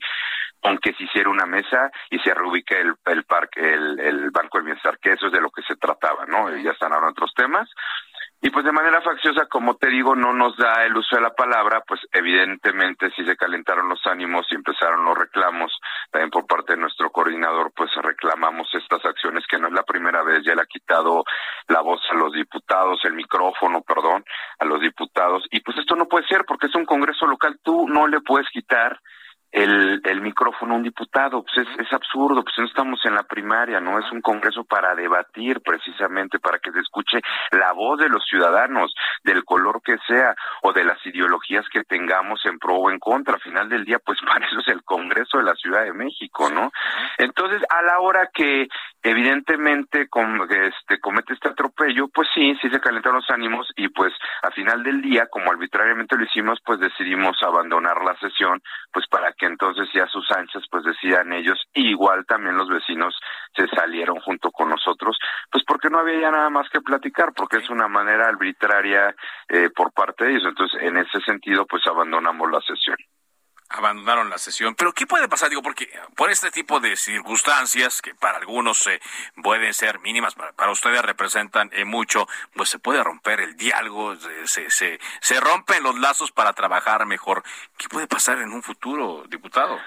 aunque 0.63 0.95
se 0.95 1.05
hiciera 1.05 1.29
una 1.29 1.45
mesa 1.45 1.91
y 2.11 2.19
se 2.21 2.33
reubique 2.33 2.81
el, 2.81 2.95
el 3.07 3.25
parque, 3.25 3.61
el, 3.61 4.01
el 4.01 4.31
Banco 4.31 4.59
del 4.59 4.67
Bienestar, 4.67 4.99
que 4.99 5.13
eso 5.13 5.27
es 5.27 5.33
de 5.33 5.41
lo 5.41 5.51
que 5.51 5.63
se 5.63 5.77
trataba, 5.77 6.25
¿no? 6.27 6.57
Y 6.57 6.63
ya 6.63 6.71
están 6.71 6.93
ahora 6.93 7.11
otros 7.11 7.33
temas. 7.35 7.69
Y 8.45 8.51
pues 8.51 8.65
de 8.65 8.73
manera 8.73 9.01
facciosa, 9.03 9.47
como 9.47 9.77
te 9.77 9.89
digo, 9.89 10.17
no 10.17 10.33
nos 10.33 10.57
da 10.57 10.85
el 10.85 10.97
uso 10.97 11.15
de 11.15 11.23
la 11.23 11.31
palabra, 11.31 11.85
pues 11.87 12.01
evidentemente 12.11 13.13
sí 13.15 13.25
se 13.25 13.37
calentaron 13.37 13.89
los 13.89 14.05
ánimos 14.05 14.49
y 14.51 14.57
empezaron 14.57 15.05
los 15.05 15.17
reclamos. 15.17 15.71
También 16.11 16.29
por 16.29 16.45
parte 16.45 16.73
de 16.73 16.81
nuestro 16.81 17.13
coordinador, 17.13 17.71
pues 17.73 17.91
reclamamos 18.03 18.69
estas 18.75 19.05
acciones 19.05 19.45
que 19.49 19.61
no 19.61 19.69
es 19.69 19.73
la 19.73 19.85
primera 19.85 20.25
vez, 20.25 20.43
ya 20.45 20.57
le 20.57 20.63
ha 20.63 20.67
quitado 20.67 21.23
la 21.69 21.83
voz 21.83 22.01
a 22.11 22.15
los 22.15 22.33
diputados, 22.33 22.99
el 23.05 23.13
micrófono, 23.13 23.81
perdón, 23.83 24.25
a 24.59 24.65
los 24.65 24.81
diputados. 24.81 25.45
Y 25.53 25.61
pues 25.61 25.79
esto 25.79 25.95
no 25.95 26.09
puede 26.09 26.27
ser 26.27 26.45
porque 26.45 26.67
es 26.67 26.75
un 26.75 26.85
Congreso 26.85 27.27
local, 27.27 27.61
tú 27.63 27.87
no 27.89 28.09
le 28.09 28.23
puedes 28.23 28.49
quitar 28.51 28.99
el, 29.53 30.01
el 30.03 30.21
micrófono 30.23 30.75
a 30.75 30.77
un 30.79 30.83
diputado. 30.83 31.45
Pues 31.45 31.69
es, 31.69 31.87
es 31.87 31.93
absurdo, 31.93 32.43
pues 32.43 32.55
no 32.59 32.65
estamos 32.65 33.01
en 33.05 33.15
la 33.15 33.23
primaria, 33.23 33.81
no 33.81 33.99
es 33.99 34.11
un 34.11 34.21
congreso 34.21 34.65
para 34.65 34.95
debatir 34.95 35.61
precisamente, 35.61 36.39
para 36.39 36.59
que 36.59 36.73
se 36.73 36.81
escuche 36.81 37.21
la 37.53 37.73
voz 37.73 38.01
de 38.01 38.09
los 38.09 38.25
ciudadanos, 38.25 38.95
del 39.23 39.45
color 39.45 39.83
que 39.83 39.97
sea, 40.07 40.35
o 40.63 40.73
de 40.73 40.85
las 40.85 41.05
ideologías 41.07 41.67
que 41.69 41.85
tengamos 41.85 42.45
en 42.47 42.59
pro 42.59 42.77
o 42.77 42.91
en 42.91 42.99
contra. 42.99 43.35
Al 43.35 43.41
final 43.41 43.69
del 43.69 43.85
día, 43.85 43.99
pues 44.05 44.19
para 44.27 44.47
eso 44.47 44.61
es 44.61 44.69
el 44.69 44.83
Congreso 44.83 45.39
de 45.39 45.45
la 45.45 45.55
Ciudad 45.55 45.85
de 45.85 45.93
México, 45.93 46.49
¿no? 46.51 46.73
Entonces, 47.19 47.63
a 47.69 47.83
la 47.83 48.01
hora 48.01 48.31
que 48.33 48.69
evidentemente 49.03 50.09
con, 50.09 50.41
este, 50.51 51.01
comete 51.01 51.35
este 51.35 51.49
atropello, 51.49 52.09
pues 52.09 52.29
sí, 52.35 52.57
sí 52.61 52.71
se 52.71 52.81
calentaron 52.81 53.17
los 53.17 53.31
ánimos 53.31 53.69
y 53.77 53.89
pues 53.89 54.13
a 54.43 54.51
final 54.51 54.83
del 54.83 55.03
día, 55.03 55.27
como 55.27 55.51
arbitrariamente 55.51 56.17
lo 56.17 56.25
hicimos, 56.25 56.61
pues 56.65 56.79
decidimos 56.79 57.37
abandonar 57.43 58.03
la 58.05 58.17
sesión, 58.19 58.63
pues 58.93 59.07
para 59.09 59.33
que 59.33 59.42
entonces 59.47 59.89
ya 59.93 60.07
sus 60.07 60.31
anchas 60.31 60.65
pues 60.71 60.85
decidan 60.85 61.33
ellos, 61.33 61.59
y 61.75 61.91
igual 61.91 62.25
también 62.27 62.57
los 62.57 62.69
vecinos 62.69 63.19
se 63.55 63.67
salieron 63.69 64.21
junto 64.21 64.51
con 64.51 64.69
nosotros, 64.69 65.17
pues 65.51 65.65
porque 65.67 65.91
no 65.91 65.99
había 65.99 66.21
ya 66.21 66.31
nada 66.31 66.51
más 66.51 66.69
que 66.71 66.81
platicar, 66.81 67.33
porque 67.35 67.59
es 67.59 67.71
una 67.71 67.89
manera 67.89 68.29
arbitraria 68.29 69.15
eh, 69.49 69.71
por 69.75 69.93
parte 69.93 70.25
de 70.25 70.31
ellos, 70.33 70.45
entonces 70.47 70.81
en 70.83 70.97
ese 70.97 71.21
sentido 71.21 71.67
pues 71.67 71.87
abandonamos 71.87 72.51
la 72.51 72.61
sesión 72.61 72.97
abandonaron 73.73 74.31
la 74.31 74.39
sesión. 74.39 74.75
Pero 74.75 74.93
¿qué 74.93 75.07
puede 75.07 75.29
pasar? 75.29 75.51
Digo, 75.51 75.63
porque 75.63 75.89
por 76.17 76.31
este 76.31 76.51
tipo 76.51 76.81
de 76.81 76.97
circunstancias, 76.97 78.03
que 78.03 78.15
para 78.15 78.39
algunos 78.39 78.87
eh, 78.87 79.01
pueden 79.43 79.75
ser 79.75 80.01
mínimas, 80.01 80.35
para, 80.35 80.71
ustedes 80.71 81.03
representan 81.03 81.71
eh, 81.73 81.85
mucho, 81.85 82.29
pues 82.55 82.69
se 82.69 82.79
puede 82.79 83.03
romper 83.03 83.41
el 83.41 83.57
diálogo, 83.57 84.17
se, 84.45 84.71
se, 84.71 85.01
se 85.21 85.41
rompen 85.41 85.83
los 85.83 85.99
lazos 85.99 86.33
para 86.33 86.53
trabajar 86.53 87.07
mejor. 87.07 87.43
¿Qué 87.77 87.89
puede 87.89 88.07
pasar 88.07 88.39
en 88.39 88.53
un 88.53 88.63
futuro, 88.63 89.25
diputado? 89.29 89.79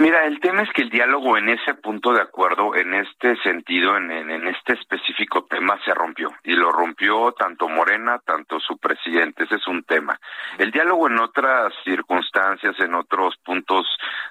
Mira, 0.00 0.24
el 0.24 0.40
tema 0.40 0.62
es 0.62 0.70
que 0.72 0.80
el 0.80 0.88
diálogo 0.88 1.36
en 1.36 1.50
ese 1.50 1.74
punto 1.74 2.14
de 2.14 2.22
acuerdo, 2.22 2.74
en 2.74 2.94
este 2.94 3.36
sentido, 3.42 3.98
en, 3.98 4.10
en, 4.10 4.46
este 4.46 4.72
específico 4.72 5.44
tema, 5.44 5.78
se 5.84 5.92
rompió. 5.92 6.30
Y 6.42 6.54
lo 6.54 6.72
rompió 6.72 7.32
tanto 7.32 7.68
Morena, 7.68 8.18
tanto 8.24 8.58
su 8.60 8.78
presidente. 8.78 9.44
Ese 9.44 9.56
es 9.56 9.66
un 9.66 9.82
tema. 9.82 10.18
El 10.56 10.70
diálogo 10.70 11.06
en 11.06 11.20
otras 11.20 11.74
circunstancias, 11.84 12.76
en 12.80 12.94
otros 12.94 13.36
puntos 13.44 13.84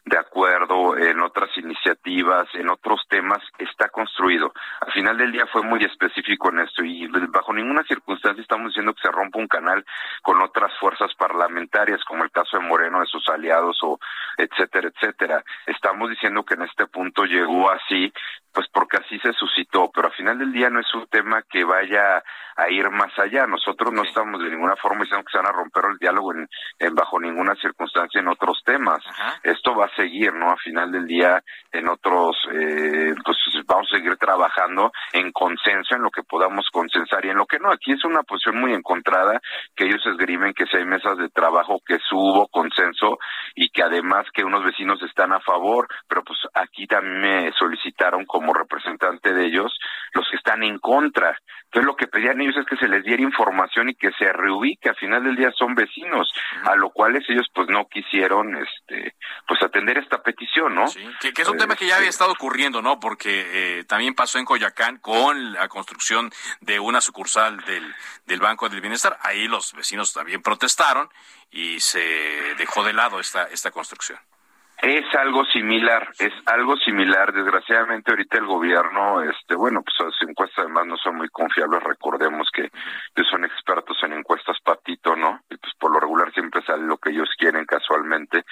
de 0.05 0.17
acuerdo, 0.17 0.97
en 0.97 1.21
otras 1.21 1.55
iniciativas, 1.55 2.47
en 2.55 2.67
otros 2.71 3.01
temas, 3.07 3.43
está 3.59 3.89
construido. 3.89 4.51
Al 4.81 4.91
final 4.91 5.19
del 5.19 5.31
día 5.31 5.45
fue 5.45 5.61
muy 5.61 5.83
específico 5.83 6.49
en 6.49 6.61
esto 6.61 6.83
y 6.83 7.05
bajo 7.27 7.53
ninguna 7.53 7.83
circunstancia 7.83 8.41
estamos 8.41 8.69
diciendo 8.69 8.95
que 8.95 9.03
se 9.03 9.11
rompa 9.11 9.37
un 9.37 9.47
canal 9.47 9.85
con 10.23 10.41
otras 10.41 10.73
fuerzas 10.79 11.13
parlamentarias, 11.13 12.03
como 12.05 12.23
el 12.23 12.31
caso 12.31 12.57
de 12.57 12.65
Moreno, 12.65 13.01
de 13.01 13.05
sus 13.05 13.29
aliados, 13.29 13.77
o 13.83 13.99
etcétera, 14.35 14.89
etcétera 14.89 15.43
estamos 15.65 16.09
diciendo 16.09 16.43
que 16.43 16.55
en 16.55 16.63
este 16.63 16.87
punto 16.87 17.25
llegó 17.25 17.69
así, 17.71 18.11
pues 18.53 18.67
porque 18.73 18.97
así 18.97 19.19
se 19.19 19.33
suscitó, 19.33 19.91
pero 19.93 20.07
al 20.07 20.13
final 20.13 20.37
del 20.39 20.51
día 20.51 20.69
no 20.69 20.79
es 20.79 20.93
un 20.93 21.07
tema 21.07 21.43
que 21.49 21.63
vaya 21.63 22.23
a 22.55 22.69
ir 22.69 22.89
más 22.89 23.17
allá. 23.17 23.45
Nosotros 23.47 23.93
no 23.93 24.03
estamos 24.03 24.41
de 24.41 24.49
ninguna 24.49 24.75
forma 24.75 25.03
diciendo 25.03 25.23
que 25.25 25.31
se 25.31 25.37
van 25.37 25.47
a 25.47 25.57
romper 25.57 25.85
el 25.91 25.97
diálogo 25.97 26.33
en, 26.33 26.95
bajo 26.95 27.19
ninguna 27.19 27.55
circunstancia 27.55 28.19
en 28.19 28.27
otros 28.27 28.61
temas. 28.65 28.99
Esto 29.43 29.75
va 29.75 29.85
a 29.85 29.95
seguir, 29.95 30.33
¿no? 30.33 30.51
A 30.51 30.57
final 30.57 30.91
del 30.91 31.07
día 31.07 31.41
en 31.71 31.87
otros, 31.87 32.35
eh, 32.51 33.13
pues 33.23 33.37
vamos 33.65 33.87
a 33.91 33.95
seguir 33.95 34.17
trabajando 34.17 34.91
en 35.13 35.31
consenso, 35.31 35.95
en 35.95 36.01
lo 36.01 36.11
que 36.11 36.23
podamos 36.23 36.67
consensar 36.71 37.23
y 37.25 37.29
en 37.29 37.37
lo 37.37 37.45
que 37.45 37.59
no. 37.59 37.71
Aquí 37.71 37.93
es 37.93 38.03
una 38.03 38.23
posición 38.23 38.59
muy 38.59 38.73
encontrada 38.73 39.39
que 39.75 39.85
ellos 39.85 40.05
esgrimen 40.05 40.53
que 40.53 40.65
si 40.65 40.77
hay 40.77 40.85
mesas 40.85 41.17
de 41.17 41.29
trabajo 41.29 41.79
que 41.85 41.97
subo 41.99 42.47
consenso 42.47 43.19
y 43.55 43.69
que 43.69 43.83
además 43.83 44.25
que 44.33 44.43
unos 44.43 44.63
vecinos 44.65 45.01
están 45.03 45.31
a 45.33 45.39
favor, 45.49 45.87
pero 46.07 46.23
pues 46.23 46.39
aquí 46.53 46.85
también 46.85 47.21
me 47.21 47.51
solicitaron 47.53 48.25
como 48.25 48.53
representante 48.53 49.33
de 49.33 49.45
ellos 49.47 49.77
los 50.13 50.27
que 50.29 50.37
están 50.37 50.63
en 50.63 50.77
contra. 50.79 51.37
Entonces 51.65 51.85
lo 51.85 51.95
que 51.95 52.07
pedían 52.07 52.41
ellos 52.41 52.57
es 52.57 52.65
que 52.65 52.77
se 52.77 52.87
les 52.87 53.03
diera 53.03 53.21
información 53.21 53.89
y 53.89 53.95
que 53.95 54.11
se 54.13 54.31
reubique, 54.31 54.89
al 54.89 54.95
final 54.95 55.23
del 55.23 55.35
día 55.35 55.51
son 55.51 55.75
vecinos, 55.75 56.31
a 56.63 56.75
lo 56.75 56.89
cual 56.91 57.15
ellos 57.15 57.47
pues 57.53 57.67
no 57.69 57.87
quisieron 57.87 58.55
este 58.57 59.15
pues 59.47 59.61
atender 59.63 59.97
esta 59.97 60.21
petición, 60.21 60.75
¿no? 60.75 60.87
Sí, 60.87 61.03
que, 61.19 61.41
es 61.41 61.47
un 61.47 61.57
tema 61.57 61.75
que 61.75 61.87
ya 61.87 61.97
había 61.97 62.09
estado 62.09 62.31
ocurriendo, 62.31 62.81
¿no? 62.81 62.99
Porque 62.99 63.79
eh, 63.79 63.83
también 63.85 64.15
pasó 64.15 64.39
en 64.39 64.45
Coyacán 64.45 64.97
con 64.97 65.53
la 65.53 65.67
construcción 65.67 66.31
de 66.61 66.79
una 66.79 67.01
sucursal 67.01 67.59
del, 67.65 67.95
del 68.25 68.39
Banco 68.39 68.69
del 68.69 68.81
Bienestar, 68.81 69.17
ahí 69.21 69.47
los 69.47 69.73
vecinos 69.73 70.13
también 70.13 70.41
protestaron 70.41 71.09
y 71.51 71.79
se 71.79 71.99
dejó 72.57 72.83
de 72.83 72.93
lado 72.93 73.19
esta, 73.19 73.43
esta 73.45 73.71
construcción. 73.71 74.19
Es 74.81 75.13
algo 75.15 75.43
similar, 75.45 76.07
es 76.19 76.31
algo 76.45 76.77
similar. 76.77 77.33
Desgraciadamente 77.33 78.11
ahorita 78.11 78.37
el 78.37 78.45
gobierno, 78.45 79.21
este, 79.21 79.55
bueno, 79.55 79.81
pues 79.83 79.95
las 79.99 80.29
encuestas 80.29 80.59
además 80.59 80.87
no 80.87 80.97
son 80.97 81.17
muy 81.17 81.27
confiables. 81.27 81.83
Recordemos 81.83 82.47
que 82.53 82.69
son 83.29 83.45
expertos 83.45 83.97
en 84.03 84.13
encuestas 84.13 84.57
patito, 84.63 85.15
¿no? 85.15 85.41
Y 85.49 85.57
pues 85.57 85.73
por 85.79 85.91
lo 85.91 85.99
regular 85.99 86.31
siempre 86.33 86.63
sale 86.63 86.83
lo 86.83 86.97
que 86.97 87.11
ellos 87.11 87.29
quieren 87.37 87.65
casualmente. 87.65 88.43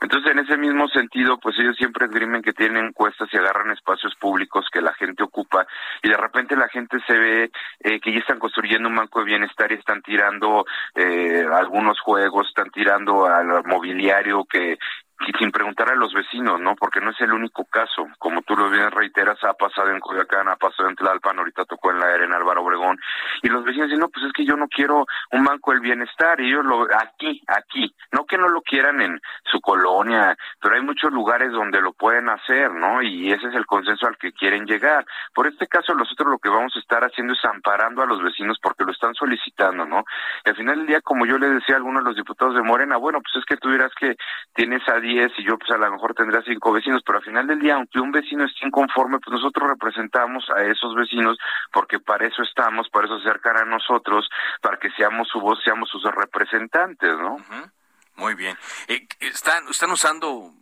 Entonces 0.00 0.32
en 0.32 0.38
ese 0.38 0.56
mismo 0.56 0.88
sentido, 0.88 1.38
pues 1.38 1.58
ellos 1.58 1.76
siempre 1.76 2.06
esgrimen 2.06 2.42
que 2.42 2.52
tienen 2.52 2.86
encuestas 2.86 3.28
y 3.32 3.36
agarran 3.36 3.70
espacios 3.72 4.14
públicos 4.16 4.66
que 4.72 4.80
la 4.80 4.94
gente 4.94 5.22
ocupa 5.22 5.66
y 6.02 6.08
de 6.08 6.16
repente 6.16 6.56
la 6.56 6.68
gente 6.68 6.98
se 7.06 7.18
ve 7.18 7.50
eh, 7.80 8.00
que 8.00 8.12
ya 8.12 8.20
están 8.20 8.38
construyendo 8.38 8.88
un 8.88 8.96
banco 8.96 9.20
de 9.20 9.26
bienestar 9.26 9.70
y 9.70 9.74
están 9.74 10.02
tirando 10.02 10.64
eh, 10.94 11.44
algunos 11.52 12.00
juegos, 12.00 12.48
están 12.48 12.70
tirando 12.70 13.26
al 13.26 13.64
mobiliario 13.64 14.44
que 14.44 14.78
y 15.26 15.32
sin 15.38 15.52
preguntar 15.52 15.90
a 15.90 15.94
los 15.94 16.12
vecinos, 16.12 16.60
¿no? 16.60 16.74
Porque 16.74 17.00
no 17.00 17.10
es 17.10 17.20
el 17.20 17.32
único 17.32 17.64
caso. 17.64 18.06
Como 18.18 18.42
tú 18.42 18.56
lo 18.56 18.68
bien 18.70 18.90
reiteras, 18.90 19.42
ha 19.44 19.52
pasado 19.54 19.90
en 19.90 20.00
Coyacán, 20.00 20.48
ha 20.48 20.56
pasado 20.56 20.88
en 20.88 20.96
Tlalpan, 20.96 21.38
ahorita 21.38 21.64
tocó 21.64 21.90
en 21.90 22.00
la 22.00 22.06
arena 22.06 22.36
Álvaro 22.36 22.62
Obregón. 22.62 22.98
Y 23.42 23.48
los 23.48 23.64
vecinos 23.64 23.88
dicen, 23.88 24.00
no, 24.00 24.08
pues 24.08 24.26
es 24.26 24.32
que 24.32 24.44
yo 24.44 24.56
no 24.56 24.68
quiero 24.68 25.06
un 25.30 25.44
banco 25.44 25.72
del 25.72 25.80
bienestar. 25.80 26.40
Y 26.40 26.48
ellos 26.48 26.64
lo, 26.64 26.86
aquí, 26.94 27.42
aquí. 27.46 27.94
No 28.10 28.24
que 28.24 28.36
no 28.36 28.48
lo 28.48 28.62
quieran 28.62 29.00
en 29.00 29.20
su 29.44 29.60
colonia, 29.60 30.36
pero 30.60 30.74
hay 30.74 30.82
muchos 30.82 31.12
lugares 31.12 31.52
donde 31.52 31.80
lo 31.80 31.92
pueden 31.92 32.28
hacer, 32.28 32.72
¿no? 32.72 33.02
Y 33.02 33.32
ese 33.32 33.48
es 33.48 33.54
el 33.54 33.66
consenso 33.66 34.06
al 34.06 34.16
que 34.16 34.32
quieren 34.32 34.66
llegar. 34.66 35.04
Por 35.34 35.46
este 35.46 35.66
caso, 35.66 35.94
nosotros 35.94 36.28
lo 36.28 36.38
que 36.38 36.48
vamos 36.48 36.74
a 36.76 36.80
estar 36.80 37.02
haciendo 37.04 37.34
es 37.34 37.44
amparando 37.44 38.02
a 38.02 38.06
los 38.06 38.22
vecinos 38.22 38.58
porque 38.60 38.84
lo 38.84 38.92
están 38.92 39.14
solicitando, 39.14 39.84
¿no? 39.84 40.04
Y 40.44 40.50
al 40.50 40.56
final 40.56 40.78
del 40.78 40.86
día, 40.86 41.00
como 41.00 41.26
yo 41.26 41.38
le 41.38 41.48
decía 41.48 41.76
a 41.76 41.78
algunos 41.78 42.02
de 42.02 42.10
los 42.10 42.16
diputados 42.16 42.54
de 42.54 42.62
Morena, 42.62 42.96
bueno, 42.96 43.20
pues 43.20 43.36
es 43.36 43.44
que 43.44 43.56
tú 43.56 43.70
dirás 43.70 43.92
que 43.98 44.16
tienes 44.54 44.86
a 44.88 44.98
10 44.98 45.11
y 45.18 45.44
yo 45.44 45.58
pues 45.58 45.70
a 45.70 45.78
lo 45.78 45.90
mejor 45.90 46.14
tendría 46.14 46.42
cinco 46.42 46.72
vecinos, 46.72 47.02
pero 47.04 47.18
al 47.18 47.24
final 47.24 47.46
del 47.46 47.60
día, 47.60 47.74
aunque 47.74 48.00
un 48.00 48.12
vecino 48.12 48.44
esté 48.44 48.66
inconforme, 48.66 49.18
pues 49.18 49.32
nosotros 49.32 49.68
representamos 49.70 50.48
a 50.50 50.62
esos 50.62 50.94
vecinos 50.94 51.38
porque 51.72 51.98
para 51.98 52.26
eso 52.26 52.42
estamos, 52.42 52.88
para 52.88 53.06
eso 53.06 53.18
se 53.20 53.28
acercan 53.28 53.56
a 53.56 53.64
nosotros, 53.64 54.28
para 54.60 54.78
que 54.78 54.90
seamos 54.92 55.28
su 55.28 55.40
voz, 55.40 55.62
seamos 55.62 55.88
sus 55.88 56.02
representantes, 56.04 57.16
¿no? 57.18 57.36
Muy 58.16 58.34
bien. 58.34 58.56
Eh, 58.88 59.06
están, 59.20 59.68
están 59.68 59.90
usando 59.90 60.52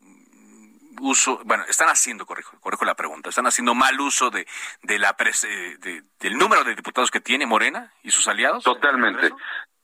uso, 1.00 1.40
bueno, 1.44 1.64
están 1.68 1.88
haciendo, 1.88 2.26
corrijo, 2.26 2.58
corrijo 2.60 2.84
la 2.84 2.94
pregunta, 2.94 3.30
están 3.30 3.46
haciendo 3.46 3.74
mal 3.74 3.98
uso 4.00 4.30
de, 4.30 4.46
de 4.82 4.98
la 4.98 5.16
de, 5.18 6.02
del 6.20 6.38
número 6.38 6.64
de 6.64 6.74
diputados 6.74 7.10
que 7.10 7.20
tiene 7.20 7.46
Morena 7.46 7.92
y 8.02 8.10
sus 8.10 8.28
aliados. 8.28 8.62
Totalmente, 8.64 9.30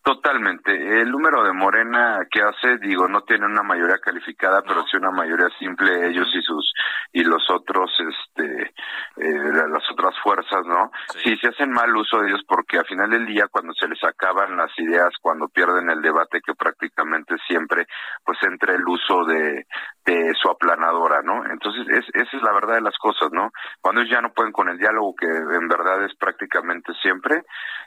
Totalmente. 0.06 0.70
El 1.00 1.10
número 1.10 1.42
de 1.42 1.52
Morena 1.52 2.20
que 2.30 2.40
hace, 2.40 2.78
digo, 2.78 3.08
no 3.08 3.22
tiene 3.22 3.44
una 3.44 3.64
mayoría 3.64 3.98
calificada, 3.98 4.62
pero 4.62 4.84
sí 4.86 4.96
una 4.96 5.10
mayoría 5.10 5.48
simple 5.58 6.06
ellos 6.06 6.28
y 6.32 6.42
sus 6.42 6.72
y 7.12 7.24
los 7.24 7.42
otros, 7.50 7.90
este, 7.98 8.72
eh, 9.16 9.52
las 9.52 9.90
otras 9.90 10.14
fuerzas, 10.22 10.64
¿no? 10.64 10.92
Sí. 11.08 11.36
se 11.38 11.48
hacen 11.48 11.72
mal 11.72 11.96
uso 11.96 12.20
de 12.20 12.28
ellos 12.28 12.42
porque 12.46 12.78
al 12.78 12.86
final 12.86 13.10
del 13.10 13.26
día, 13.26 13.48
cuando 13.50 13.72
se 13.72 13.88
les 13.88 14.02
acaban 14.04 14.56
las 14.56 14.70
ideas, 14.78 15.10
cuando 15.20 15.48
pierden 15.48 15.90
el 15.90 16.00
debate, 16.00 16.40
que 16.40 16.54
prácticamente 16.54 17.34
siempre, 17.48 17.86
pues 18.24 18.38
entra 18.42 18.74
el 18.74 18.86
uso 18.86 19.24
de, 19.24 19.66
de 20.04 20.34
su 20.40 20.48
aplanadora, 20.48 21.22
¿no? 21.22 21.44
Entonces, 21.50 21.84
es, 21.88 22.04
esa 22.14 22.36
es 22.36 22.42
la 22.42 22.52
verdad 22.52 22.74
de 22.74 22.82
las 22.82 22.96
cosas, 22.98 23.32
¿no? 23.32 23.50
Cuando 23.80 24.02
ellos 24.02 24.12
ya 24.12 24.20
no 24.20 24.32
pueden 24.32 24.52
con 24.52 24.68
el 24.68 24.78
diálogo, 24.78 25.16
que 25.16 25.26
en 25.26 25.66
verdad 25.68 26.04
es 26.04 26.14
prácticamente 26.16 26.92
siempre, 27.02 27.42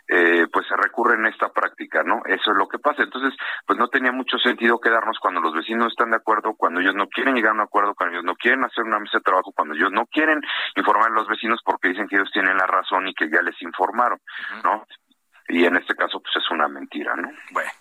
eh, 0.08 0.48
pues 0.52 0.66
se 0.68 0.76
recurren 0.76 1.26
a 1.26 1.30
esta 1.30 1.50
práctica, 1.50 2.02
¿no? 2.04 2.09
Eso 2.26 2.52
es 2.52 2.58
lo 2.58 2.68
que 2.68 2.80
pasa. 2.80 3.04
Entonces, 3.04 3.34
pues 3.66 3.78
no 3.78 3.88
tenía 3.88 4.12
mucho 4.12 4.38
sentido 4.38 4.80
quedarnos 4.80 5.18
cuando 5.20 5.42
los 5.42 5.54
vecinos 5.54 5.88
están 5.88 6.12
de 6.12 6.18
acuerdo, 6.18 6.54
cuando 6.56 6.80
ellos 6.80 6.96
no 6.96 7.08
quieren 7.08 7.36
llegar 7.36 7.52
a 7.52 7.56
un 7.56 7.62
acuerdo, 7.62 7.96
cuando 7.96 8.16
ellos 8.16 8.26
no 8.26 8.36
quieren 8.36 8.64
hacer 8.64 8.84
una 8.84 9.00
mesa 9.00 9.18
de 9.18 9.24
trabajo, 9.24 9.52
cuando 9.56 9.76
ellos 9.76 9.92
no 9.92 10.06
quieren 10.08 10.42
informar 10.76 11.12
a 11.12 11.16
los 11.16 11.28
vecinos 11.28 11.62
porque 11.64 11.90
dicen 11.90 12.08
que 12.08 12.16
ellos 12.16 12.30
tienen 12.32 12.58
la 12.58 12.68
razón 12.68 13.08
y 13.08 13.14
que 13.14 13.30
ya 13.30 13.42
les 13.42 13.60
informaron, 13.62 14.20
¿no? 14.64 14.86
y 15.50 15.66
en 15.66 15.76
este 15.76 15.96
caso 15.96 16.20
pues 16.20 16.36
es 16.36 16.52
una 16.52 16.68
mentira, 16.68 17.16
¿no? 17.16 17.28
Bueno, 17.52 17.72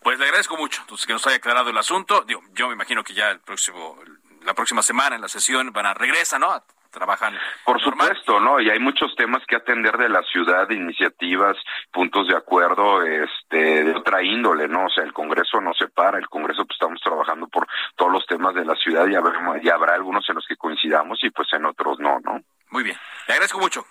pues 0.00 0.16
le 0.18 0.26
agradezco 0.26 0.56
mucho 0.56 0.82
entonces 0.82 1.06
que 1.06 1.12
nos 1.12 1.26
haya 1.26 1.36
aclarado 1.36 1.70
el 1.70 1.76
asunto. 1.76 2.22
Digo, 2.22 2.40
yo 2.54 2.68
me 2.68 2.74
imagino 2.74 3.02
que 3.02 3.14
ya 3.14 3.30
el 3.30 3.40
próximo 3.40 3.98
la 4.46 4.54
próxima 4.54 4.80
semana 4.80 5.16
en 5.16 5.22
la 5.22 5.28
sesión 5.28 5.72
van 5.72 5.86
a 5.86 5.94
regresar, 5.94 6.38
¿no? 6.40 6.62
Trabajan. 6.96 7.34
Por 7.64 7.80
supuesto, 7.80 8.40
¿no? 8.40 8.58
Y 8.60 8.70
hay 8.70 8.78
muchos 8.78 9.14
temas 9.16 9.42
que 9.46 9.56
atender 9.56 9.96
de 9.98 10.08
la 10.08 10.22
ciudad, 10.22 10.68
iniciativas, 10.70 11.56
puntos 11.92 12.26
de 12.28 12.36
acuerdo, 12.36 13.02
este, 13.02 13.84
de 13.84 13.94
otra 13.94 14.22
índole, 14.22 14.66
¿no? 14.66 14.86
O 14.86 14.90
sea, 14.90 15.04
el 15.04 15.12
Congreso 15.12 15.60
no 15.60 15.74
se 15.74 15.88
para, 15.88 16.18
el 16.18 16.28
Congreso 16.28 16.64
pues 16.64 16.76
estamos 16.76 17.00
trabajando 17.00 17.48
por 17.48 17.66
todos 17.96 18.10
los 18.10 18.26
temas 18.26 18.54
de 18.54 18.64
la 18.64 18.74
ciudad 18.76 19.06
y 19.06 19.14
habrá, 19.14 19.60
y 19.62 19.68
habrá 19.68 19.94
algunos 19.94 20.26
en 20.28 20.36
los 20.36 20.46
que 20.46 20.56
coincidamos 20.56 21.22
y 21.22 21.30
pues 21.30 21.52
en 21.52 21.66
otros 21.66 21.98
no, 21.98 22.18
¿no? 22.20 22.40
Muy 22.70 22.82
bien. 22.82 22.96
Le 23.28 23.34
agradezco 23.34 23.58
mucho. 23.58 23.84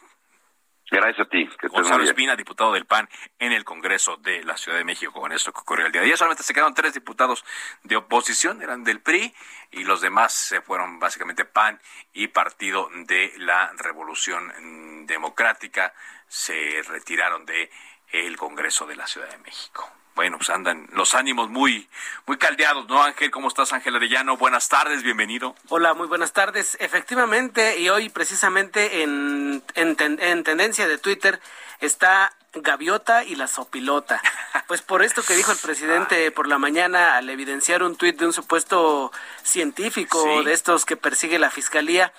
Gracias 0.91 1.25
a 1.25 1.29
ti. 1.29 1.49
Que 1.59 1.67
Gonzalo 1.67 2.03
Espina, 2.03 2.35
diputado 2.35 2.71
del 2.73 2.85
PAN 2.85 3.09
en 3.39 3.51
el 3.51 3.63
Congreso 3.63 4.17
de 4.17 4.43
la 4.43 4.55
Ciudad 4.55 4.77
de 4.77 4.83
México, 4.83 5.19
con 5.19 5.31
esto 5.31 5.51
que 5.51 5.59
ocurrió 5.59 5.87
el 5.87 5.91
día 5.91 6.01
de 6.01 6.07
ayer. 6.07 6.17
Solamente 6.17 6.43
se 6.43 6.53
quedaron 6.53 6.73
tres 6.73 6.93
diputados 6.93 7.43
de 7.83 7.95
oposición, 7.95 8.61
eran 8.61 8.83
del 8.83 9.01
PRI, 9.01 9.33
y 9.71 9.83
los 9.83 10.01
demás 10.01 10.33
se 10.33 10.61
fueron 10.61 10.99
básicamente 10.99 11.43
PAN 11.45 11.79
y 12.13 12.27
Partido 12.27 12.89
de 13.07 13.33
la 13.37 13.71
Revolución 13.77 15.05
Democrática. 15.07 15.93
Se 16.27 16.81
retiraron 16.87 17.45
de 17.45 17.69
el 18.11 18.37
Congreso 18.37 18.85
de 18.85 18.95
la 18.95 19.07
Ciudad 19.07 19.29
de 19.29 19.37
México 19.39 19.91
bueno, 20.15 20.37
pues 20.37 20.49
andan 20.49 20.87
los 20.93 21.13
ánimos 21.13 21.49
muy, 21.49 21.89
muy 22.25 22.37
caldeados, 22.37 22.87
¿no, 22.87 23.03
Ángel? 23.03 23.31
¿Cómo 23.31 23.49
estás, 23.49 23.73
Ángel 23.73 23.95
Arellano? 23.95 24.37
Buenas 24.37 24.69
tardes, 24.69 25.03
bienvenido. 25.03 25.55
Hola, 25.67 25.93
muy 25.93 26.07
buenas 26.07 26.31
tardes. 26.31 26.77
Efectivamente, 26.79 27.79
y 27.79 27.89
hoy 27.89 28.09
precisamente 28.09 29.03
en, 29.03 29.61
en, 29.75 29.97
en 29.99 30.43
tendencia 30.43 30.87
de 30.87 30.97
Twitter 30.97 31.41
está 31.81 32.33
Gaviota 32.53 33.23
y 33.23 33.35
la 33.35 33.47
Sopilota. 33.47 34.21
Pues 34.67 34.81
por 34.81 35.03
esto 35.03 35.21
que 35.21 35.35
dijo 35.35 35.51
el 35.51 35.59
presidente 35.59 36.31
por 36.31 36.47
la 36.47 36.57
mañana 36.57 37.17
al 37.17 37.29
evidenciar 37.29 37.83
un 37.83 37.95
tuit 37.95 38.17
de 38.17 38.25
un 38.25 38.33
supuesto 38.33 39.11
científico 39.43 40.41
de 40.41 40.53
estos 40.53 40.85
que 40.85 40.97
persigue 40.97 41.37
la 41.37 41.51
fiscalía, 41.51 42.11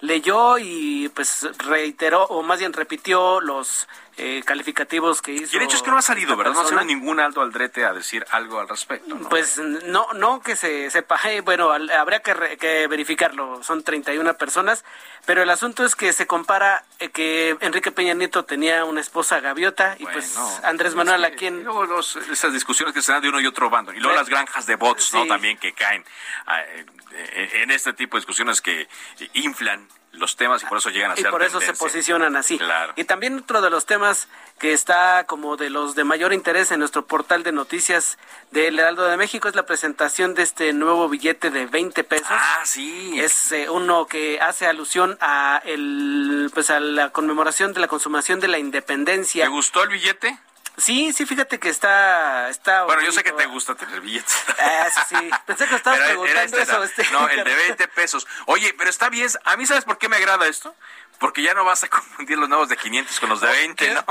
leyó 0.00 0.56
y 0.56 1.10
pues 1.10 1.46
reiteró, 1.58 2.24
o 2.24 2.42
más 2.42 2.58
bien 2.58 2.72
repitió 2.72 3.42
los 3.42 3.86
eh, 4.22 4.42
calificativos 4.44 5.22
que 5.22 5.32
hizo. 5.32 5.56
Y 5.56 5.56
el 5.56 5.62
hecho 5.62 5.78
es 5.78 5.82
que 5.82 5.90
no 5.90 5.96
ha 5.96 6.02
salido, 6.02 6.36
¿verdad? 6.36 6.52
No 6.52 6.60
ha 6.60 6.64
salido 6.64 6.84
ningún 6.84 7.20
alto 7.20 7.40
aldrete 7.40 7.86
a 7.86 7.94
decir 7.94 8.26
algo 8.30 8.60
al 8.60 8.68
respecto. 8.68 9.14
¿no? 9.14 9.30
Pues 9.30 9.56
no, 9.56 10.12
no 10.12 10.42
que 10.42 10.56
se 10.56 10.90
sepa, 10.90 11.18
eh, 11.30 11.40
bueno, 11.40 11.70
habría 11.72 12.20
que, 12.20 12.58
que, 12.58 12.86
verificarlo, 12.86 13.62
son 13.62 13.82
31 13.82 14.34
personas, 14.34 14.84
pero 15.24 15.42
el 15.42 15.48
asunto 15.48 15.86
es 15.86 15.96
que 15.96 16.12
se 16.12 16.26
compara 16.26 16.84
eh, 16.98 17.08
que 17.08 17.56
Enrique 17.60 17.92
Peña 17.92 18.12
Nieto 18.12 18.44
tenía 18.44 18.84
una 18.84 19.00
esposa 19.00 19.40
gaviota 19.40 19.96
y 19.98 20.04
pues 20.04 20.36
Andrés 20.64 20.94
Manuel 20.94 21.24
a 21.24 21.30
quien... 21.30 21.64
Luego 21.64 21.86
los, 21.86 22.16
esas 22.16 22.52
discusiones 22.52 22.92
que 22.92 23.00
se 23.00 23.12
dan 23.12 23.22
de 23.22 23.30
uno 23.30 23.40
y 23.40 23.46
otro 23.46 23.70
bando, 23.70 23.94
y 23.94 24.00
luego 24.00 24.14
las 24.14 24.28
granjas 24.28 24.66
de 24.66 24.76
bots, 24.76 25.14
¿no? 25.14 25.26
También 25.26 25.56
que 25.56 25.72
caen 25.72 26.04
ah, 26.46 26.60
en 27.12 27.70
este 27.70 27.94
tipo 27.94 28.18
de 28.18 28.20
discusiones 28.20 28.60
que 28.60 28.86
inflan 29.32 29.88
los 30.12 30.36
temas 30.36 30.62
y 30.62 30.66
por 30.66 30.78
eso 30.78 30.90
llegan 30.90 31.12
a 31.12 31.16
ser 31.16 31.26
Y 31.26 31.30
por 31.30 31.42
eso 31.42 31.60
se 31.60 31.72
posicionan 31.72 32.36
así. 32.36 32.58
Y 32.96 33.04
también 33.04 33.38
otro 33.38 33.60
de 33.60 33.70
los 33.70 33.86
temas 33.86 34.28
que 34.58 34.72
está 34.72 35.24
como 35.24 35.56
de 35.56 35.70
los 35.70 35.94
de 35.94 36.04
mayor 36.04 36.32
interés 36.32 36.70
en 36.72 36.80
nuestro 36.80 37.06
portal 37.06 37.42
de 37.42 37.52
noticias 37.52 38.18
del 38.50 38.78
Heraldo 38.78 39.06
de 39.06 39.16
México 39.16 39.48
es 39.48 39.54
la 39.54 39.64
presentación 39.64 40.34
de 40.34 40.42
este 40.42 40.72
nuevo 40.72 41.08
billete 41.08 41.50
de 41.50 41.66
20 41.66 42.04
pesos. 42.04 42.28
Ah, 42.30 42.62
sí. 42.64 43.18
Es 43.18 43.52
eh, 43.52 43.70
uno 43.70 44.06
que 44.06 44.40
hace 44.40 44.66
alusión 44.66 45.16
a 45.20 45.62
el 45.64 46.50
pues 46.52 46.70
a 46.70 46.80
la 46.80 47.10
conmemoración 47.10 47.72
de 47.72 47.80
la 47.80 47.88
consumación 47.88 48.40
de 48.40 48.48
la 48.48 48.58
independencia. 48.58 49.44
¿Te 49.44 49.50
gustó 49.50 49.82
el 49.82 49.90
billete? 49.90 50.38
Sí, 50.80 51.12
sí, 51.12 51.26
fíjate 51.26 51.58
que 51.58 51.68
está... 51.68 52.48
está 52.48 52.84
bueno, 52.84 53.02
yo 53.02 53.12
sé 53.12 53.22
que 53.22 53.32
te 53.32 53.46
gusta 53.46 53.74
tener 53.74 54.00
billetes. 54.00 54.34
Ah, 54.58 54.88
sí, 54.90 55.16
sí. 55.16 55.30
Pensé 55.46 55.66
que 55.68 55.74
estabas 55.74 56.00
preguntando 56.00 56.42
este, 56.42 56.62
eso. 56.62 56.82
Este, 56.82 57.04
no, 57.12 57.28
el 57.30 57.44
de 57.44 57.54
20 57.54 57.88
pesos. 57.88 58.26
Oye, 58.46 58.74
pero 58.76 58.88
está 58.88 59.10
bien. 59.10 59.28
¿A 59.44 59.56
mí 59.56 59.66
sabes 59.66 59.84
por 59.84 59.98
qué 59.98 60.08
me 60.08 60.16
agrada 60.16 60.46
esto? 60.46 60.74
Porque 61.20 61.42
ya 61.42 61.52
no 61.52 61.66
vas 61.66 61.84
a 61.84 61.88
confundir 61.88 62.38
los 62.38 62.48
nuevos 62.48 62.70
de 62.70 62.78
500 62.78 63.20
con 63.20 63.28
los 63.28 63.42
de 63.42 63.46
20, 63.46 63.94
¿no? 63.94 64.02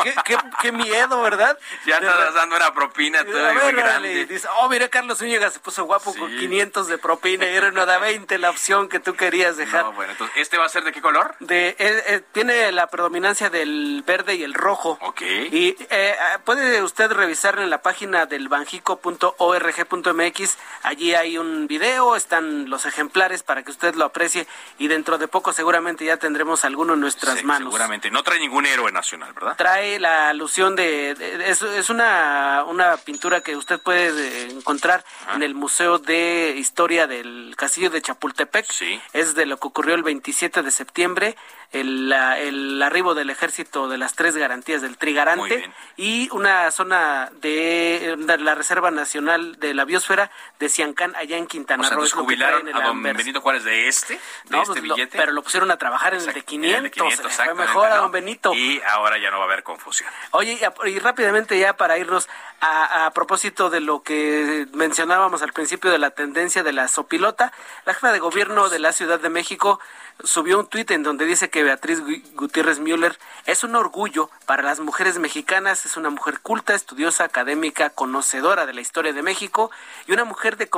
¿Qué, 0.61 0.71
miedo, 0.71 1.19
¿verdad? 1.23 1.57
ya 1.85 1.95
estás 1.95 2.35
dando 2.35 2.55
una 2.55 2.71
propina 2.71 3.25
todavía 3.25 3.63
muy 3.63 3.73
grande. 3.73 4.27
Dice, 4.27 4.47
oh, 4.59 4.69
mira, 4.69 4.89
Carlos 4.89 5.17
Zúñiga 5.17 5.49
se 5.49 5.59
puso 5.59 5.85
guapo 5.85 6.13
con 6.15 6.29
500 6.29 6.87
de 6.87 6.99
propina 6.99 7.47
y 7.47 7.55
era 7.55 7.69
una 7.69 7.87
de 7.87 7.97
20 7.97 8.37
la 8.37 8.51
opción 8.51 8.89
que 8.89 8.99
tú 8.99 9.15
querías 9.15 9.57
dejar. 9.57 9.85
No, 9.85 9.93
bueno, 9.93 10.11
entonces, 10.11 10.37
¿este 10.37 10.59
va 10.59 10.65
a 10.65 10.69
ser 10.69 10.83
de 10.83 10.91
qué 10.91 11.01
color? 11.01 11.35
De, 11.39 11.69
eh, 11.69 11.75
eh, 11.79 12.21
tiene 12.31 12.71
la 12.71 12.85
predominancia 12.87 13.49
del 13.49 14.03
verde 14.05 14.35
y 14.35 14.43
el 14.43 14.53
rojo. 14.53 14.99
Ok. 15.01 15.21
Y 15.21 15.75
eh, 15.89 16.15
puede 16.45 16.83
usted 16.83 17.11
revisar 17.11 17.57
en 17.57 17.71
la 17.71 17.81
página 17.81 18.27
del 18.27 18.49
banjico.org.mx. 18.49 20.57
Allí 20.83 21.15
hay 21.15 21.39
un 21.39 21.65
video, 21.65 22.15
están 22.15 22.69
los 22.69 22.85
ejemplares 22.85 23.41
para 23.41 23.63
que 23.63 23.71
usted 23.71 23.95
lo 23.95 24.05
aprecie 24.05 24.45
y 24.77 24.87
dentro 24.87 25.17
de 25.17 25.27
poco 25.27 25.53
seguramente 25.53 26.05
ya 26.05 26.17
tendremos 26.17 26.65
alguno 26.65 26.98
nuestras 26.99 27.43
manos. 27.43 27.69
Seguramente. 27.69 28.11
No 28.11 28.23
trae 28.23 28.39
ningún 28.39 28.65
héroe 28.65 28.91
nacional, 28.91 29.33
¿verdad? 29.33 29.55
Trae 29.57 29.99
la 29.99 30.29
alusión 30.29 30.75
de... 30.75 31.11
es, 31.47 31.89
una, 31.89 32.63
una 32.67 32.97
pintura 32.97 33.41
que 33.41 33.55
usted 33.55 33.79
puede 33.79 34.49
encontrar 34.51 35.03
en 35.33 35.43
el 35.43 35.55
Museo 35.55 35.99
de 35.99 36.55
Historia 36.57 37.07
del 37.07 37.53
Castillo 37.57 37.89
de 37.89 38.01
Chapultepec. 38.01 38.71
Sí. 38.71 38.99
Es 39.13 39.35
de 39.35 39.45
lo 39.45 39.57
que 39.57 39.67
ocurrió 39.67 39.95
el 39.95 40.03
27 40.03 40.63
de 40.63 40.71
septiembre 40.71 41.35
el, 41.71 42.11
el 42.11 42.81
arribo 42.81 43.13
del 43.13 43.29
ejército 43.29 43.87
de 43.89 43.97
las 43.97 44.15
tres 44.15 44.35
garantías 44.35 44.81
del 44.81 44.97
Trigarante 44.97 45.71
y 45.97 46.27
una 46.31 46.71
zona 46.71 47.29
de, 47.41 48.17
la 48.39 48.55
Reserva 48.55 48.89
Nacional 48.89 49.59
de 49.59 49.73
la 49.75 49.85
Biosfera 49.85 50.31
de 50.57 50.67
Ciancán, 50.67 51.15
allá 51.15 51.37
en 51.37 51.45
Quintana 51.45 51.87
Roo. 51.89 52.07
jubilaron 52.09 52.73
a 52.75 52.81
don 52.81 53.01
Benito 53.03 53.41
Juárez 53.41 53.63
de 53.63 53.87
este, 53.87 54.15
de 54.15 54.19
no, 54.49 54.63
este 54.63 54.73
pues, 54.73 54.81
billete. 54.81 55.17
pero 55.17 55.31
lo 55.31 55.43
pusieron 55.43 55.69
a 55.69 55.77
trabajar 55.77 56.15
en 56.15 56.21
el 56.21 56.33
de 56.33 56.41
500. 56.41 57.15
fue 57.35 57.53
mejor 57.53 57.91
a 57.91 57.97
don 57.97 58.11
Benito. 58.11 58.53
Y 58.53 58.81
ahora 58.87 59.19
ya 59.19 59.29
no 59.29 59.37
va 59.37 59.43
a 59.43 59.47
haber 59.47 59.63
confusión. 59.63 60.09
Oye, 60.31 60.59
y, 60.85 60.99
rápidamente 60.99 61.59
ya 61.59 61.77
para 61.77 61.99
irnos 61.99 62.27
a, 62.61 63.05
a, 63.05 63.11
propósito 63.11 63.69
de 63.69 63.79
lo 63.79 64.01
que 64.01 64.67
mencionábamos 64.73 65.43
al 65.43 65.53
principio 65.53 65.91
de 65.91 65.99
la 65.99 66.09
tendencia 66.11 66.63
de 66.63 66.73
la 66.73 66.87
sopilota, 66.87 67.53
la 67.85 67.93
jefa 67.93 68.11
de 68.11 68.19
gobierno 68.19 68.69
de 68.69 68.79
la 68.79 68.91
Ciudad 68.91 69.19
de 69.19 69.29
México 69.29 69.79
subió 70.23 70.59
un 70.59 70.67
tuit 70.67 70.91
en 70.91 71.03
donde 71.03 71.25
dice 71.25 71.49
que 71.49 71.63
Beatriz 71.63 72.01
Gutiérrez 72.33 72.79
Müller 72.79 73.17
es 73.45 73.63
un 73.63 73.75
orgullo 73.75 74.29
para 74.45 74.63
las 74.63 74.79
mujeres 74.79 75.17
mexicanas, 75.19 75.85
es 75.85 75.97
una 75.97 76.09
mujer 76.09 76.39
culta, 76.41 76.75
estudiosa, 76.75 77.23
académica, 77.23 77.89
conocedora 77.89 78.65
de 78.65 78.73
la 78.73 78.81
historia 78.81 79.13
de 79.13 79.21
México 79.21 79.71
y 80.07 80.11
una 80.13 80.25
mujer 80.25 80.57
de, 80.57 80.69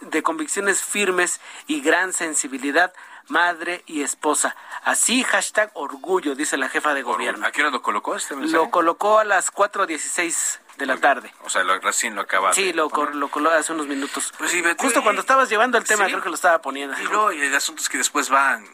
de 0.00 0.22
convicciones 0.22 0.82
firmes 0.82 1.40
y 1.66 1.80
gran 1.80 2.12
sensibilidad 2.12 2.92
madre 3.28 3.82
y 3.86 4.02
esposa. 4.02 4.54
Así, 4.84 5.24
hashtag 5.24 5.70
orgullo, 5.74 6.34
dice 6.34 6.56
la 6.56 6.68
jefa 6.68 6.94
de 6.94 7.02
gobierno. 7.02 7.46
¿A 7.46 7.50
qué 7.50 7.62
hora 7.62 7.70
lo 7.70 7.82
colocó 7.82 8.14
este 8.14 8.36
mensaje? 8.36 8.56
Lo 8.56 8.70
colocó 8.70 9.18
a 9.18 9.24
las 9.24 9.52
4.16 9.52 10.60
de 10.78 10.86
la 10.86 10.96
tarde. 10.98 11.32
O 11.42 11.50
sea, 11.50 11.62
recién 11.82 12.14
lo 12.14 12.20
acaba 12.20 12.52
Sí, 12.52 12.72
lo, 12.72 12.84
lo 12.84 13.28
colocó 13.28 13.50
hace 13.50 13.72
unos 13.72 13.88
minutos. 13.88 14.32
Pues 14.38 14.50
sí, 14.50 14.62
Justo 14.78 15.02
cuando 15.02 15.20
estabas 15.20 15.48
llevando 15.48 15.78
el 15.78 15.84
tema, 15.84 16.06
creo 16.06 16.22
que 16.22 16.28
lo 16.28 16.34
estaba 16.34 16.60
poniendo. 16.60 16.96
Y 17.00 17.04
luego, 17.04 17.32
y 17.32 17.40
el 17.40 17.54
asunto 17.54 17.82
es 17.82 17.88
que 17.88 17.98
después 17.98 18.28
van 18.28 18.64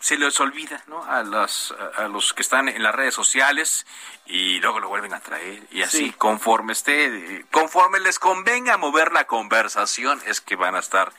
se 0.00 0.16
les 0.18 0.38
olvida 0.40 0.82
¿no? 0.86 1.02
a, 1.04 1.22
los, 1.22 1.74
a 1.96 2.08
los 2.08 2.32
que 2.32 2.42
están 2.42 2.68
en 2.68 2.82
las 2.82 2.94
redes 2.94 3.14
sociales 3.14 3.86
y 4.26 4.60
luego 4.60 4.80
lo 4.80 4.88
vuelven 4.88 5.14
a 5.14 5.20
traer 5.20 5.62
y 5.70 5.82
así 5.82 6.12
conforme 6.12 6.72
esté, 6.72 7.44
conforme 7.50 8.00
les 8.00 8.18
convenga 8.18 8.76
mover 8.76 9.12
la 9.12 9.26
conversación 9.26 10.20
es 10.26 10.40
que 10.40 10.56
van 10.56 10.74
a 10.74 10.80
estar 10.80 11.12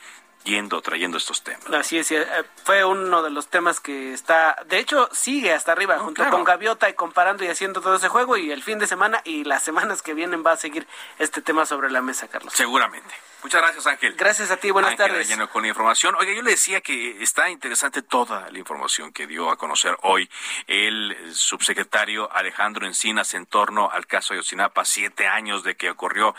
yendo, 0.44 0.80
trayendo 0.80 1.18
estos 1.18 1.42
temas. 1.42 1.66
Así 1.72 1.98
es, 1.98 2.10
eh, 2.10 2.26
fue 2.64 2.84
uno 2.84 3.22
de 3.22 3.30
los 3.30 3.48
temas 3.48 3.80
que 3.80 4.12
está, 4.12 4.56
de 4.66 4.78
hecho 4.78 5.08
sigue 5.12 5.52
hasta 5.52 5.72
arriba 5.72 5.98
junto 5.98 6.28
con 6.30 6.44
Gaviota 6.44 6.88
y 6.88 6.94
comparando 6.94 7.44
y 7.44 7.48
haciendo 7.48 7.80
todo 7.80 7.96
ese 7.96 8.08
juego 8.08 8.36
y 8.36 8.50
el 8.50 8.62
fin 8.62 8.78
de 8.78 8.86
semana 8.86 9.20
y 9.24 9.44
las 9.44 9.62
semanas 9.62 10.02
que 10.02 10.14
vienen 10.14 10.44
va 10.44 10.52
a 10.52 10.56
seguir 10.56 10.86
este 11.18 11.42
tema 11.42 11.66
sobre 11.66 11.90
la 11.90 12.00
mesa, 12.02 12.28
Carlos. 12.28 12.52
Seguramente. 12.54 13.14
Muchas 13.42 13.62
gracias, 13.62 13.86
Ángel. 13.86 14.14
Gracias 14.16 14.50
a 14.50 14.56
ti, 14.56 14.70
buenas 14.72 14.92
Ángel 14.92 15.08
tardes. 15.08 15.28
Lleno 15.28 15.48
con 15.48 15.64
información. 15.64 16.16
Oiga, 16.18 16.32
yo 16.32 16.42
le 16.42 16.50
decía 16.50 16.80
que 16.80 17.22
está 17.22 17.48
interesante 17.48 18.02
toda 18.02 18.50
la 18.50 18.58
información 18.58 19.12
que 19.12 19.28
dio 19.28 19.50
a 19.50 19.56
conocer 19.56 19.96
hoy 20.02 20.28
el 20.66 21.16
subsecretario 21.32 22.30
Alejandro 22.32 22.86
Encinas 22.86 23.34
en 23.34 23.46
torno 23.46 23.90
al 23.92 24.06
caso 24.06 24.34
de 24.34 24.40
Ayotzinapa, 24.40 24.84
siete 24.84 25.28
años 25.28 25.62
de 25.62 25.76
que 25.76 25.88
ocurrió 25.88 26.34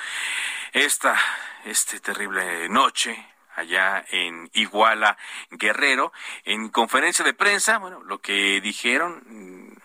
esta, 0.73 1.17
este 1.63 2.01
terrible 2.01 2.67
noche 2.67 3.25
allá 3.59 4.03
en 4.11 4.49
Iguala, 4.53 5.17
Guerrero. 5.51 6.11
En 6.43 6.69
conferencia 6.69 7.23
de 7.23 7.33
prensa, 7.33 7.77
bueno, 7.77 8.01
lo 8.03 8.19
que 8.19 8.61
dijeron 8.61 9.23
mm, 9.25 9.77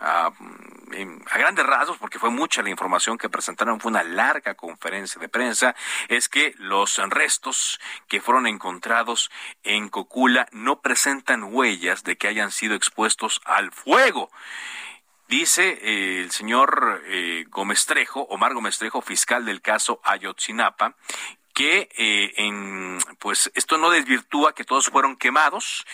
a 0.00 0.30
a 1.30 1.38
grandes 1.38 1.66
rasgos, 1.66 1.98
porque 1.98 2.18
fue 2.18 2.30
mucha 2.30 2.62
la 2.62 2.70
información 2.70 3.18
que 3.18 3.28
presentaron, 3.28 3.80
fue 3.80 3.90
una 3.90 4.02
larga 4.02 4.54
conferencia 4.54 5.20
de 5.20 5.28
prensa, 5.28 5.74
es 6.08 6.28
que 6.28 6.54
los 6.58 6.98
restos 7.08 7.80
que 8.08 8.20
fueron 8.20 8.46
encontrados 8.46 9.30
en 9.62 9.88
Cocula 9.88 10.48
no 10.52 10.80
presentan 10.80 11.44
huellas 11.44 12.04
de 12.04 12.16
que 12.16 12.28
hayan 12.28 12.50
sido 12.50 12.74
expuestos 12.74 13.40
al 13.44 13.72
fuego. 13.72 14.30
Dice 15.28 15.78
eh, 15.80 16.20
el 16.20 16.30
señor 16.30 17.02
eh, 17.06 17.46
Gómez 17.48 17.86
Trejo, 17.86 18.20
Omar 18.22 18.52
Gómez 18.52 18.78
Trejo, 18.78 19.00
fiscal 19.00 19.46
del 19.46 19.62
caso 19.62 20.00
Ayotzinapa, 20.04 20.94
que 21.52 21.88
eh, 21.96 22.32
en, 22.36 22.98
pues 23.18 23.50
esto 23.54 23.78
no 23.78 23.90
desvirtúa 23.90 24.54
que 24.54 24.64
todos 24.64 24.86
fueron 24.86 25.16
quemados 25.16 25.84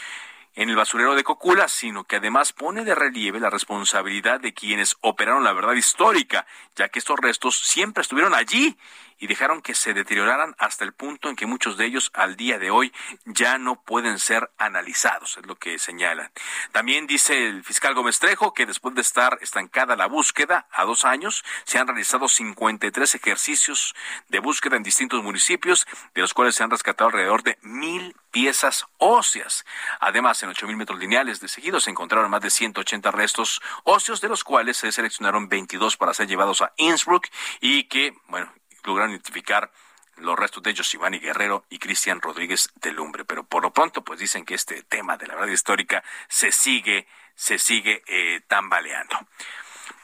en 0.55 0.69
el 0.69 0.77
basurero 0.77 1.15
de 1.15 1.23
Cocula, 1.23 1.69
sino 1.69 2.05
que 2.05 2.17
además 2.17 2.53
pone 2.53 2.85
de 2.85 2.95
relieve 2.95 3.39
la 3.39 3.51
responsabilidad 3.51 4.41
de 4.41 4.55
quienes 4.55 4.97
operaron 5.03 5.45
la 5.45 5.53
verdad 5.53 5.75
histórica, 5.75 6.47
ya 6.75 6.89
que 6.89 6.99
estos 6.99 7.19
restos 7.21 7.59
siempre 7.59 8.03
estuvieron 8.03 8.35
allí 8.35 8.77
y 9.19 9.27
dejaron 9.27 9.63
que 9.63 9.75
se 9.75 9.95
deterioraran 9.95 10.55
hasta 10.59 10.85
el 10.85 10.93
punto 10.93 11.29
en 11.29 11.37
que 11.37 11.47
muchos 11.47 11.77
de 11.77 11.87
ellos 11.87 12.11
al 12.15 12.37
día 12.37 12.59
de 12.59 12.71
hoy 12.71 12.93
ya 13.25 13.59
no 13.59 13.83
pueden 13.83 14.19
ser 14.19 14.51
analizados, 14.59 15.37
es 15.37 15.47
lo 15.47 15.57
que 15.57 15.79
señalan. 15.79 16.31
También 16.73 17.07
dice 17.07 17.47
el 17.47 17.65
fiscal 17.65 17.95
Gómez 17.95 18.19
Trejo 18.19 18.55
que 18.55 18.67
después 18.67 18.95
de 18.95 19.01
estar 19.01 19.39
estancada 19.41 19.97
la 19.97 20.07
búsqueda 20.07 20.67
a 20.71 20.85
dos 20.85 21.05
años, 21.05 21.45
se 21.65 21.79
han 21.79 21.87
realizado 21.87 22.29
53 22.29 23.15
ejercicios 23.15 23.95
de 24.29 24.39
búsqueda 24.39 24.77
en 24.77 24.83
distintos 24.83 25.23
municipios, 25.23 25.87
de 26.15 26.21
los 26.21 26.35
cuales 26.35 26.55
se 26.55 26.63
han 26.63 26.71
rescatado 26.71 27.09
alrededor 27.09 27.43
de 27.43 27.59
mil 27.63 28.15
piezas 28.31 28.87
óseas. 28.99 29.65
Además, 30.01 30.43
en 30.43 30.51
8.000 30.51 30.77
metros 30.77 30.99
lineales 30.99 31.41
de 31.41 31.49
seguido 31.49 31.81
se 31.81 31.91
encontraron 31.91 32.31
más 32.31 32.43
de 32.43 32.51
180 32.51 33.11
restos 33.11 33.61
óseos, 33.85 34.21
de 34.21 34.29
los 34.29 34.45
cuales 34.45 34.77
se 34.77 34.93
seleccionaron 34.93 35.49
22 35.49 35.97
para 35.97 36.15
ser 36.15 36.29
llevados 36.29 36.63
a 36.63 36.73
Innsbruck 36.77 37.27
y 37.61 37.85
que, 37.85 38.15
bueno, 38.29 38.53
lograron 38.89 39.13
identificar 39.13 39.71
los 40.17 40.37
restos 40.37 40.63
de 40.63 40.75
Yosimani 40.75 41.21
Guerrero 41.21 41.65
y 41.71 41.79
Cristian 41.79 42.21
Rodríguez 42.21 42.71
de 42.77 42.91
Lumbre. 42.91 43.25
Pero 43.25 43.45
por 43.45 43.63
lo 43.63 43.73
pronto, 43.73 44.03
pues 44.03 44.19
dicen 44.19 44.45
que 44.45 44.55
este 44.55 44.83
tema 44.83 45.17
de 45.17 45.27
la 45.27 45.35
verdad 45.35 45.53
histórica 45.53 46.03
se 46.29 46.51
sigue, 46.51 47.07
se 47.35 47.59
sigue 47.59 48.03
eh, 48.07 48.41
tambaleando. 48.49 49.17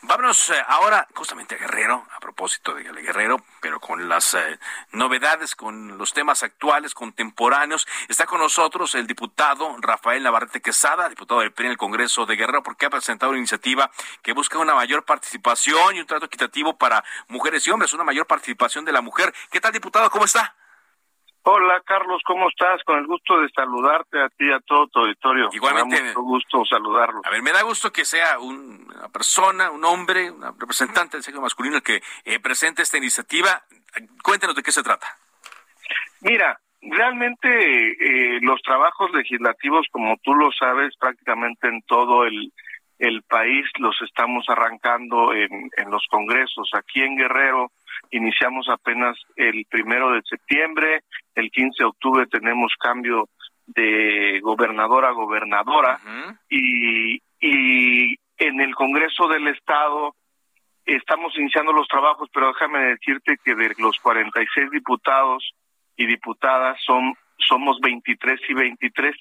Vámonos 0.06 0.50
eh, 0.50 0.62
ahora 0.68 1.08
justamente 1.14 1.54
a 1.54 1.58
Guerrero, 1.58 2.06
a 2.14 2.20
propósito 2.20 2.74
de 2.74 2.82
Guerrero, 2.82 3.42
pero 3.62 3.80
con 3.80 4.06
las 4.06 4.34
eh, 4.34 4.58
novedades, 4.92 5.56
con 5.56 5.96
los 5.96 6.12
temas 6.12 6.42
actuales, 6.42 6.92
contemporáneos. 6.92 7.86
Está 8.08 8.26
con 8.26 8.38
nosotros 8.38 8.94
el 8.96 9.06
diputado 9.06 9.74
Rafael 9.80 10.22
Navarrete 10.22 10.60
Quesada, 10.60 11.08
diputado 11.08 11.40
del 11.40 11.52
PRI 11.52 11.66
en 11.66 11.72
el 11.72 11.78
Congreso 11.78 12.26
de 12.26 12.36
Guerrero, 12.36 12.62
porque 12.62 12.84
ha 12.84 12.90
presentado 12.90 13.30
una 13.30 13.38
iniciativa 13.38 13.90
que 14.22 14.34
busca 14.34 14.58
una 14.58 14.74
mayor 14.74 15.06
participación 15.06 15.96
y 15.96 16.00
un 16.00 16.06
trato 16.06 16.26
equitativo 16.26 16.76
para 16.76 17.02
mujeres 17.28 17.66
y 17.66 17.70
hombres, 17.70 17.94
una 17.94 18.04
mayor 18.04 18.26
participación 18.26 18.84
de 18.84 18.92
la 18.92 19.00
mujer. 19.00 19.32
¿Qué 19.50 19.58
tal, 19.58 19.72
diputado? 19.72 20.10
¿Cómo 20.10 20.26
está? 20.26 20.54
Hola 21.46 21.82
Carlos, 21.84 22.22
¿cómo 22.24 22.48
estás? 22.48 22.82
Con 22.84 22.98
el 22.98 23.06
gusto 23.06 23.38
de 23.38 23.50
saludarte 23.50 24.18
a 24.18 24.30
ti 24.30 24.46
y 24.46 24.52
a 24.52 24.60
todo 24.60 24.86
tu 24.86 25.00
auditorio. 25.00 25.50
Igualmente. 25.52 25.96
Me 25.96 26.00
da 26.00 26.14
mucho 26.14 26.22
gusto 26.22 26.64
saludarlo. 26.64 27.20
A 27.22 27.30
ver, 27.30 27.42
me 27.42 27.52
da 27.52 27.62
gusto 27.62 27.92
que 27.92 28.06
sea 28.06 28.38
una 28.38 29.08
persona, 29.12 29.70
un 29.70 29.84
hombre, 29.84 30.30
un 30.30 30.42
representante 30.58 31.18
del 31.18 31.22
sexo 31.22 31.42
masculino 31.42 31.76
el 31.76 31.82
que 31.82 32.00
eh, 32.24 32.40
presente 32.40 32.80
esta 32.80 32.96
iniciativa. 32.96 33.62
Cuéntenos 34.22 34.56
de 34.56 34.62
qué 34.62 34.72
se 34.72 34.82
trata. 34.82 35.06
Mira, 36.22 36.58
realmente 36.80 37.48
eh, 37.90 38.38
los 38.40 38.62
trabajos 38.62 39.12
legislativos, 39.12 39.86
como 39.92 40.16
tú 40.24 40.34
lo 40.34 40.50
sabes, 40.50 40.96
prácticamente 40.96 41.68
en 41.68 41.82
todo 41.82 42.24
el, 42.24 42.54
el 42.98 43.22
país 43.22 43.66
los 43.78 44.00
estamos 44.00 44.46
arrancando 44.48 45.34
en, 45.34 45.50
en 45.76 45.90
los 45.90 46.06
congresos. 46.10 46.70
Aquí 46.72 47.02
en 47.02 47.18
Guerrero 47.18 47.70
iniciamos 48.16 48.68
apenas 48.68 49.16
el 49.36 49.66
primero 49.68 50.12
de 50.12 50.22
septiembre, 50.22 51.02
el 51.34 51.50
15 51.50 51.82
de 51.82 51.84
octubre 51.84 52.26
tenemos 52.26 52.72
cambio 52.78 53.28
de 53.66 54.40
gobernadora 54.40 55.08
a 55.08 55.12
gobernadora 55.12 55.98
y, 56.48 57.16
y 57.40 58.16
en 58.38 58.60
el 58.60 58.74
Congreso 58.74 59.26
del 59.28 59.48
Estado 59.48 60.14
estamos 60.84 61.36
iniciando 61.36 61.72
los 61.72 61.88
trabajos, 61.88 62.28
pero 62.32 62.48
déjame 62.48 62.84
decirte 62.84 63.36
que 63.42 63.54
de 63.54 63.74
los 63.78 63.98
46 63.98 64.70
diputados 64.70 65.52
y 65.96 66.06
diputadas 66.06 66.78
son 66.84 67.14
somos 67.36 67.80
23 67.80 68.40
y 68.48 68.54
23, 68.54 69.16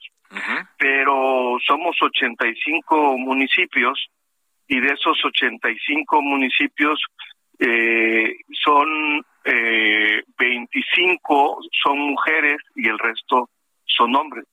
pero 0.78 1.58
somos 1.66 1.96
85 2.00 3.18
municipios 3.18 4.08
y 4.68 4.80
de 4.80 4.94
esos 4.94 5.18
85 5.26 6.22
municipios 6.22 7.00
eh, 7.66 8.36
son 8.64 9.24
eh, 9.46 10.24
25 10.38 11.60
son 11.84 12.00
mujeres 12.00 12.58
y 12.76 12.90
el 12.90 13.00
resto 13.00 13.50
son 13.86 14.16
hombres. 14.16 14.46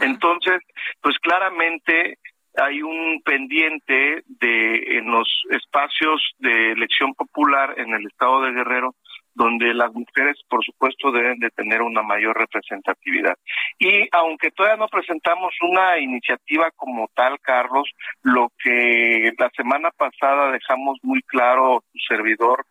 Entonces, 0.00 0.60
pues 1.00 1.16
claramente 1.18 2.18
hay 2.56 2.82
un 2.82 3.22
pendiente 3.24 4.22
de 4.26 4.98
en 4.98 5.10
los 5.10 5.28
espacios 5.50 6.20
de 6.38 6.72
elección 6.72 7.14
popular 7.14 7.74
en 7.78 7.94
el 7.94 8.06
estado 8.06 8.42
de 8.42 8.52
Guerrero 8.52 8.94
donde 9.38 9.72
las 9.72 9.92
mujeres, 9.94 10.36
por 10.48 10.64
supuesto, 10.64 11.12
deben 11.12 11.38
de 11.38 11.50
tener 11.50 11.80
una 11.80 12.02
mayor 12.02 12.36
representatividad. 12.36 13.38
Y 13.78 14.08
aunque 14.10 14.50
todavía 14.50 14.76
no 14.76 14.88
presentamos 14.88 15.54
una 15.62 15.96
iniciativa 15.98 16.70
como 16.74 17.08
tal, 17.14 17.38
Carlos, 17.40 17.88
lo 18.22 18.50
que 18.62 19.32
la 19.38 19.48
semana 19.56 19.90
pasada 19.92 20.50
dejamos 20.50 20.98
muy 21.02 21.22
claro, 21.22 21.84
su 21.92 21.98
servidor, 22.14 22.66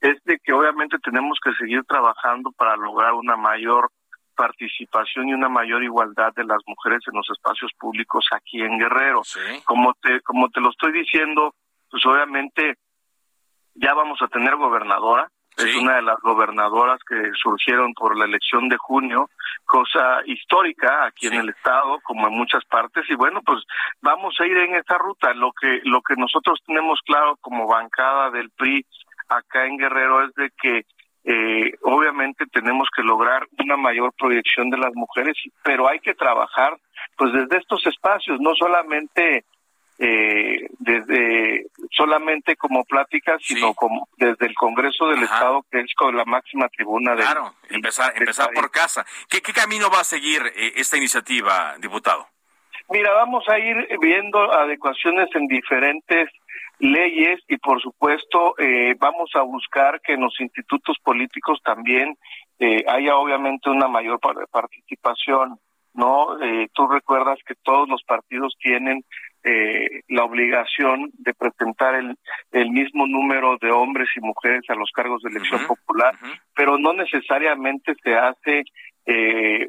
es 0.00 0.22
de 0.24 0.38
que 0.40 0.52
obviamente 0.52 0.98
tenemos 0.98 1.38
que 1.42 1.52
seguir 1.54 1.84
trabajando 1.84 2.50
para 2.50 2.76
lograr 2.76 3.12
una 3.14 3.36
mayor 3.36 3.90
participación 4.34 5.28
y 5.28 5.34
una 5.34 5.48
mayor 5.48 5.84
igualdad 5.84 6.32
de 6.34 6.44
las 6.44 6.62
mujeres 6.66 7.00
en 7.06 7.16
los 7.16 7.28
espacios 7.30 7.70
públicos 7.78 8.26
aquí 8.32 8.60
en 8.60 8.78
Guerrero. 8.78 9.22
Como 9.64 9.94
te 9.94 10.20
como 10.22 10.48
te 10.48 10.60
lo 10.60 10.70
estoy 10.70 10.92
diciendo, 10.92 11.54
pues 11.90 12.04
obviamente 12.06 12.74
ya 13.74 13.94
vamos 13.94 14.20
a 14.20 14.28
tener 14.28 14.56
gobernadora, 14.56 15.30
es 15.58 15.74
una 15.76 15.96
de 15.96 16.02
las 16.02 16.20
gobernadoras 16.20 17.00
que 17.08 17.30
surgieron 17.34 17.92
por 17.94 18.16
la 18.16 18.26
elección 18.26 18.68
de 18.68 18.76
junio, 18.76 19.28
cosa 19.64 20.20
histórica 20.24 21.06
aquí 21.06 21.26
en 21.26 21.34
el 21.34 21.48
estado, 21.50 22.00
como 22.02 22.28
en 22.28 22.34
muchas 22.34 22.64
partes, 22.64 23.04
y 23.08 23.14
bueno, 23.14 23.42
pues 23.44 23.62
vamos 24.00 24.34
a 24.40 24.46
ir 24.46 24.56
en 24.56 24.76
esta 24.76 24.98
ruta. 24.98 25.34
Lo 25.34 25.52
que 25.52 25.80
lo 25.84 26.00
que 26.02 26.14
nosotros 26.16 26.60
tenemos 26.66 27.00
claro 27.04 27.36
como 27.40 27.66
bancada 27.66 28.30
del 28.30 28.50
PRI 28.50 28.86
acá 29.28 29.66
en 29.66 29.76
Guerrero 29.76 30.24
es 30.24 30.34
de 30.34 30.50
que 30.60 30.86
eh, 31.24 31.72
obviamente 31.82 32.46
tenemos 32.46 32.88
que 32.94 33.02
lograr 33.02 33.46
una 33.62 33.76
mayor 33.76 34.12
proyección 34.18 34.70
de 34.70 34.78
las 34.78 34.94
mujeres, 34.94 35.36
pero 35.62 35.88
hay 35.88 35.98
que 36.00 36.14
trabajar 36.14 36.78
pues 37.16 37.32
desde 37.32 37.58
estos 37.58 37.84
espacios, 37.86 38.40
no 38.40 38.54
solamente 38.54 39.44
eh, 39.98 40.68
desde 40.78 41.66
solamente 41.90 42.56
como 42.56 42.84
pláticas, 42.84 43.42
sino 43.42 43.74
como 43.74 44.08
desde 44.16 44.46
el 44.46 44.54
Congreso 44.54 45.08
del 45.08 45.22
Estado, 45.24 45.64
que 45.70 45.80
es 45.80 45.92
con 45.94 46.16
la 46.16 46.24
máxima 46.24 46.68
tribuna 46.68 47.14
de 47.14 47.22
Claro, 47.22 47.54
empezar, 47.70 48.12
empezar 48.16 48.50
por 48.52 48.70
casa. 48.70 49.04
¿Qué, 49.28 49.40
¿Qué 49.40 49.52
camino 49.52 49.90
va 49.90 50.00
a 50.00 50.04
seguir 50.04 50.42
eh, 50.54 50.72
esta 50.76 50.96
iniciativa, 50.96 51.74
diputado? 51.78 52.26
Mira, 52.90 53.12
vamos 53.12 53.46
a 53.48 53.58
ir 53.58 53.76
viendo 54.00 54.38
adecuaciones 54.52 55.28
en 55.34 55.46
diferentes 55.46 56.30
leyes 56.78 57.40
y 57.48 57.58
por 57.58 57.82
supuesto 57.82 58.54
eh, 58.58 58.94
vamos 58.98 59.30
a 59.34 59.42
buscar 59.42 60.00
que 60.00 60.14
en 60.14 60.20
los 60.20 60.40
institutos 60.40 60.96
políticos 61.02 61.60
también 61.64 62.16
eh, 62.58 62.84
haya 62.88 63.16
obviamente 63.16 63.68
una 63.68 63.88
mayor 63.88 64.20
participación, 64.50 65.58
¿no? 65.92 66.40
Eh, 66.40 66.68
tú 66.72 66.86
recuerdas 66.86 67.38
que 67.46 67.54
todos 67.62 67.88
los 67.88 68.02
partidos 68.04 68.56
tienen 68.60 69.04
eh, 69.50 70.02
la 70.08 70.24
obligación 70.24 71.10
de 71.14 71.32
presentar 71.32 71.94
el, 71.94 72.18
el 72.52 72.70
mismo 72.70 73.06
número 73.06 73.56
de 73.58 73.70
hombres 73.70 74.10
y 74.14 74.20
mujeres 74.20 74.62
a 74.68 74.74
los 74.74 74.90
cargos 74.92 75.22
de 75.22 75.30
elección 75.30 75.66
popular, 75.66 76.14
pero 76.54 76.76
no 76.76 76.92
necesariamente 76.92 77.94
se 78.02 78.14
hace 78.14 78.64
eh, 79.06 79.68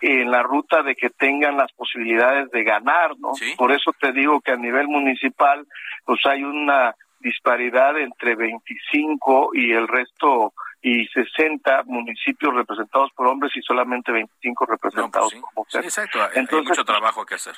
en 0.00 0.30
la 0.32 0.42
ruta 0.42 0.82
de 0.82 0.96
que 0.96 1.10
tengan 1.10 1.56
las 1.56 1.72
posibilidades 1.74 2.50
de 2.50 2.64
ganar, 2.64 3.16
¿no? 3.18 3.30
Por 3.56 3.70
eso 3.70 3.92
te 4.00 4.10
digo 4.12 4.40
que 4.40 4.50
a 4.50 4.56
nivel 4.56 4.88
municipal, 4.88 5.64
pues 6.04 6.18
hay 6.26 6.42
una 6.42 6.96
disparidad 7.20 7.96
entre 7.96 8.34
25 8.34 9.50
y 9.54 9.72
el 9.72 9.86
resto 9.86 10.54
y 10.82 11.06
60 11.06 11.84
municipios 11.84 12.52
representados 12.52 13.12
por 13.14 13.28
hombres 13.28 13.52
y 13.54 13.62
solamente 13.62 14.10
25 14.10 14.66
representados 14.66 15.32
pues 15.32 15.42
por 15.42 15.54
mujeres. 15.54 15.86
exacto, 15.86 16.18
hay 16.20 16.64
mucho 16.64 16.84
trabajo 16.84 17.24
que 17.24 17.36
hacer 17.36 17.54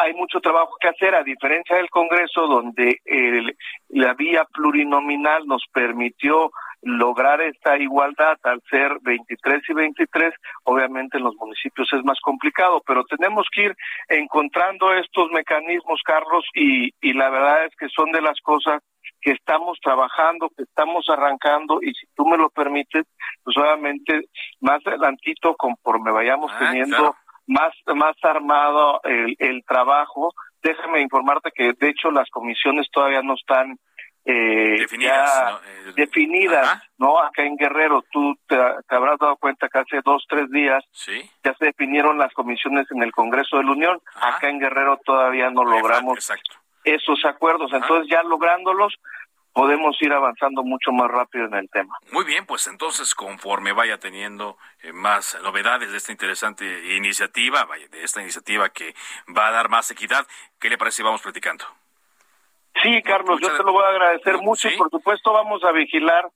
hay 0.00 0.14
mucho 0.14 0.40
trabajo 0.40 0.76
que 0.80 0.88
hacer, 0.88 1.14
a 1.14 1.22
diferencia 1.22 1.76
del 1.76 1.90
Congreso, 1.90 2.46
donde 2.46 3.00
el, 3.04 3.56
la 3.90 4.14
vía 4.14 4.44
plurinominal 4.52 5.46
nos 5.46 5.64
permitió 5.72 6.50
lograr 6.82 7.42
esta 7.42 7.76
igualdad 7.76 8.38
al 8.42 8.62
ser 8.70 8.98
23 9.02 9.62
y 9.68 9.74
23, 9.74 10.34
obviamente 10.64 11.18
en 11.18 11.24
los 11.24 11.34
municipios 11.36 11.92
es 11.92 12.02
más 12.04 12.18
complicado, 12.20 12.82
pero 12.86 13.04
tenemos 13.04 13.46
que 13.52 13.64
ir 13.64 13.76
encontrando 14.08 14.94
estos 14.94 15.30
mecanismos, 15.30 16.00
Carlos, 16.04 16.44
y, 16.54 16.94
y 17.02 17.12
la 17.12 17.28
verdad 17.28 17.66
es 17.66 17.76
que 17.76 17.88
son 17.88 18.10
de 18.12 18.22
las 18.22 18.40
cosas 18.40 18.82
que 19.20 19.32
estamos 19.32 19.78
trabajando, 19.82 20.48
que 20.56 20.62
estamos 20.62 21.04
arrancando, 21.10 21.80
y 21.82 21.92
si 21.92 22.06
tú 22.14 22.26
me 22.26 22.38
lo 22.38 22.48
permites, 22.48 23.04
pues 23.44 23.56
obviamente 23.58 24.28
más 24.60 24.80
adelantito, 24.86 25.54
conforme 25.56 26.10
vayamos 26.10 26.50
teniendo 26.58 27.14
más, 27.50 27.74
más 27.94 28.16
armado 28.22 29.00
el, 29.04 29.36
el 29.38 29.64
trabajo, 29.64 30.32
déjame 30.62 31.00
informarte 31.00 31.50
que 31.54 31.72
de 31.72 31.88
hecho 31.88 32.10
las 32.10 32.28
comisiones 32.30 32.86
todavía 32.92 33.22
no 33.22 33.34
están 33.34 33.76
eh, 34.24 34.76
definidas, 34.78 35.60
¿no? 35.86 35.92
definidas 35.94 36.82
¿no? 36.98 37.18
Acá 37.18 37.42
en 37.44 37.56
Guerrero, 37.56 38.04
tú 38.12 38.36
te, 38.46 38.56
habrás 38.88 39.18
dado 39.18 39.36
cuenta 39.36 39.68
que 39.68 39.78
hace 39.78 40.00
dos, 40.04 40.24
tres 40.28 40.50
días 40.50 40.84
ya 41.42 41.54
se 41.58 41.66
definieron 41.66 42.18
las 42.18 42.32
comisiones 42.34 42.86
en 42.90 43.02
el 43.02 43.12
Congreso 43.12 43.56
de 43.56 43.64
la 43.64 43.72
Unión. 43.72 44.00
Acá 44.20 44.48
en 44.48 44.60
Guerrero 44.60 45.00
todavía 45.04 45.50
no 45.50 45.64
logramos 45.64 46.30
esos 46.84 47.24
acuerdos. 47.24 47.72
Entonces 47.72 48.08
ya 48.10 48.22
lográndolos, 48.22 48.94
podemos 49.52 49.96
ir 50.00 50.12
avanzando 50.12 50.62
mucho 50.62 50.92
más 50.92 51.10
rápido 51.10 51.46
en 51.46 51.54
el 51.54 51.68
tema. 51.70 51.96
Muy 52.12 52.24
bien, 52.24 52.46
pues 52.46 52.66
entonces 52.66 53.14
conforme 53.14 53.72
vaya 53.72 53.98
teniendo 53.98 54.56
eh, 54.82 54.92
más 54.92 55.38
novedades 55.42 55.90
de 55.90 55.96
esta 55.96 56.12
interesante 56.12 56.94
iniciativa, 56.96 57.64
vaya, 57.64 57.88
de 57.88 58.04
esta 58.04 58.22
iniciativa 58.22 58.68
que 58.68 58.94
va 59.36 59.48
a 59.48 59.50
dar 59.50 59.68
más 59.68 59.90
equidad, 59.90 60.26
¿qué 60.60 60.70
le 60.70 60.78
parece 60.78 60.98
si 60.98 61.02
vamos 61.02 61.22
platicando? 61.22 61.64
Sí, 62.82 63.02
Carlos, 63.02 63.40
yo 63.40 63.56
te 63.56 63.62
lo 63.64 63.72
voy 63.72 63.84
a 63.84 63.88
agradecer 63.88 64.38
mucho 64.38 64.68
y 64.68 64.76
por 64.76 64.90
supuesto 64.90 65.32
vamos 65.32 65.62
a 65.64 65.72
vigilar 65.72 66.30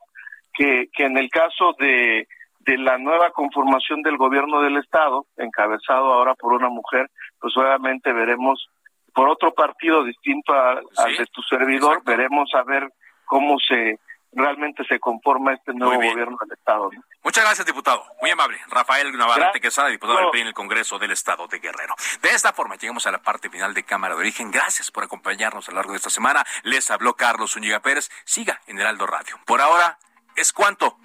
que, 0.53 0.89
que 0.93 1.05
en 1.05 1.17
el 1.17 1.31
caso 1.31 1.75
de, 1.79 2.27
de 2.61 2.79
la 2.79 2.99
nueva 2.99 3.31
conformación 3.31 4.03
del 4.03 4.17
gobierno 4.17 4.61
del 4.61 4.77
Estado, 4.77 5.27
encabezado 5.37 6.12
ahora 6.12 6.35
por 6.35 6.53
una 6.53 6.69
mujer, 6.69 7.11
pues 7.41 7.57
obviamente 7.57 8.12
veremos 8.12 8.69
por 9.15 9.29
otro 9.29 9.55
partido 9.55 10.03
distinto 10.03 10.53
al 10.53 11.17
de 11.17 11.27
tu 11.27 11.41
servidor, 11.43 12.03
veremos 12.05 12.51
a 12.55 12.62
ver 12.65 12.91
cómo 13.25 13.59
se 13.59 13.99
realmente 14.35 14.85
se 14.85 14.99
conforma 14.99 15.55
este 15.55 15.72
nuevo 15.72 15.95
gobierno 15.95 16.37
del 16.41 16.53
Estado. 16.53 16.91
Muchas 17.22 17.45
gracias, 17.45 17.66
diputado. 17.66 18.05
Muy 18.20 18.31
amable. 18.31 18.59
Rafael 18.68 19.16
Navarrete 19.16 19.61
Quesada, 19.61 19.89
diputado 19.89 20.18
del 20.18 20.31
PRI 20.31 20.43
en 20.43 20.47
el 20.49 20.55
Congreso 20.55 20.99
del 20.99 21.12
Estado 21.12 21.47
de 21.47 21.59
Guerrero. 21.59 21.95
De 22.20 22.31
esta 22.31 22.53
forma, 22.53 22.77
llegamos 22.77 23.07
a 23.07 23.12
la 23.12 23.22
parte 23.22 23.49
final 23.49 23.72
de 23.75 23.85
Cámara 23.85 24.14
de 24.14 24.20
Origen. 24.20 24.51
Gracias 24.51 24.91
por 24.91 25.05
acompañarnos 25.05 25.68
a 25.68 25.72
lo 25.72 25.77
largo 25.77 25.93
de 25.93 25.99
esta 25.99 26.11
semana. 26.11 26.45
Les 26.64 26.91
habló 26.91 27.14
Carlos 27.14 27.53
Zúñiga 27.53 27.81
Pérez. 27.81 28.11
Siga 28.25 28.61
en 28.66 28.79
Heraldo 28.79 29.07
Radio. 29.07 29.39
Por 29.47 29.61
ahora, 29.61 29.99
es 30.37 30.53
cuanto. 30.53 30.99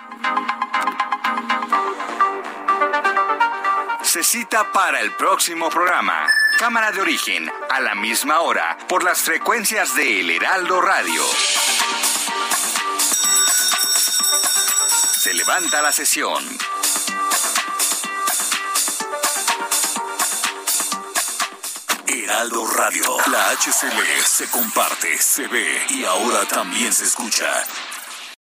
Se 4.01 4.23
cita 4.23 4.71
para 4.71 5.01
el 5.01 5.11
próximo 5.11 5.69
programa. 5.69 6.25
Cámara 6.57 6.91
de 6.91 6.99
Origen, 6.99 7.49
a 7.69 7.79
la 7.79 7.95
misma 7.95 8.39
hora, 8.39 8.77
por 8.87 9.03
las 9.03 9.21
frecuencias 9.21 9.95
de 9.95 10.21
El 10.21 10.31
Heraldo 10.31 10.81
Radio. 10.81 11.21
Levanta 15.39 15.81
la 15.81 15.91
sesión. 15.93 16.43
Heraldo 22.07 22.67
Radio. 22.67 23.17
La 23.31 23.51
HCL 23.51 24.21
se 24.25 24.49
comparte, 24.49 25.17
se 25.17 25.47
ve 25.47 25.85
y 25.91 26.03
ahora 26.03 26.45
también 26.45 26.91
se 26.91 27.05
escucha. 27.05 27.65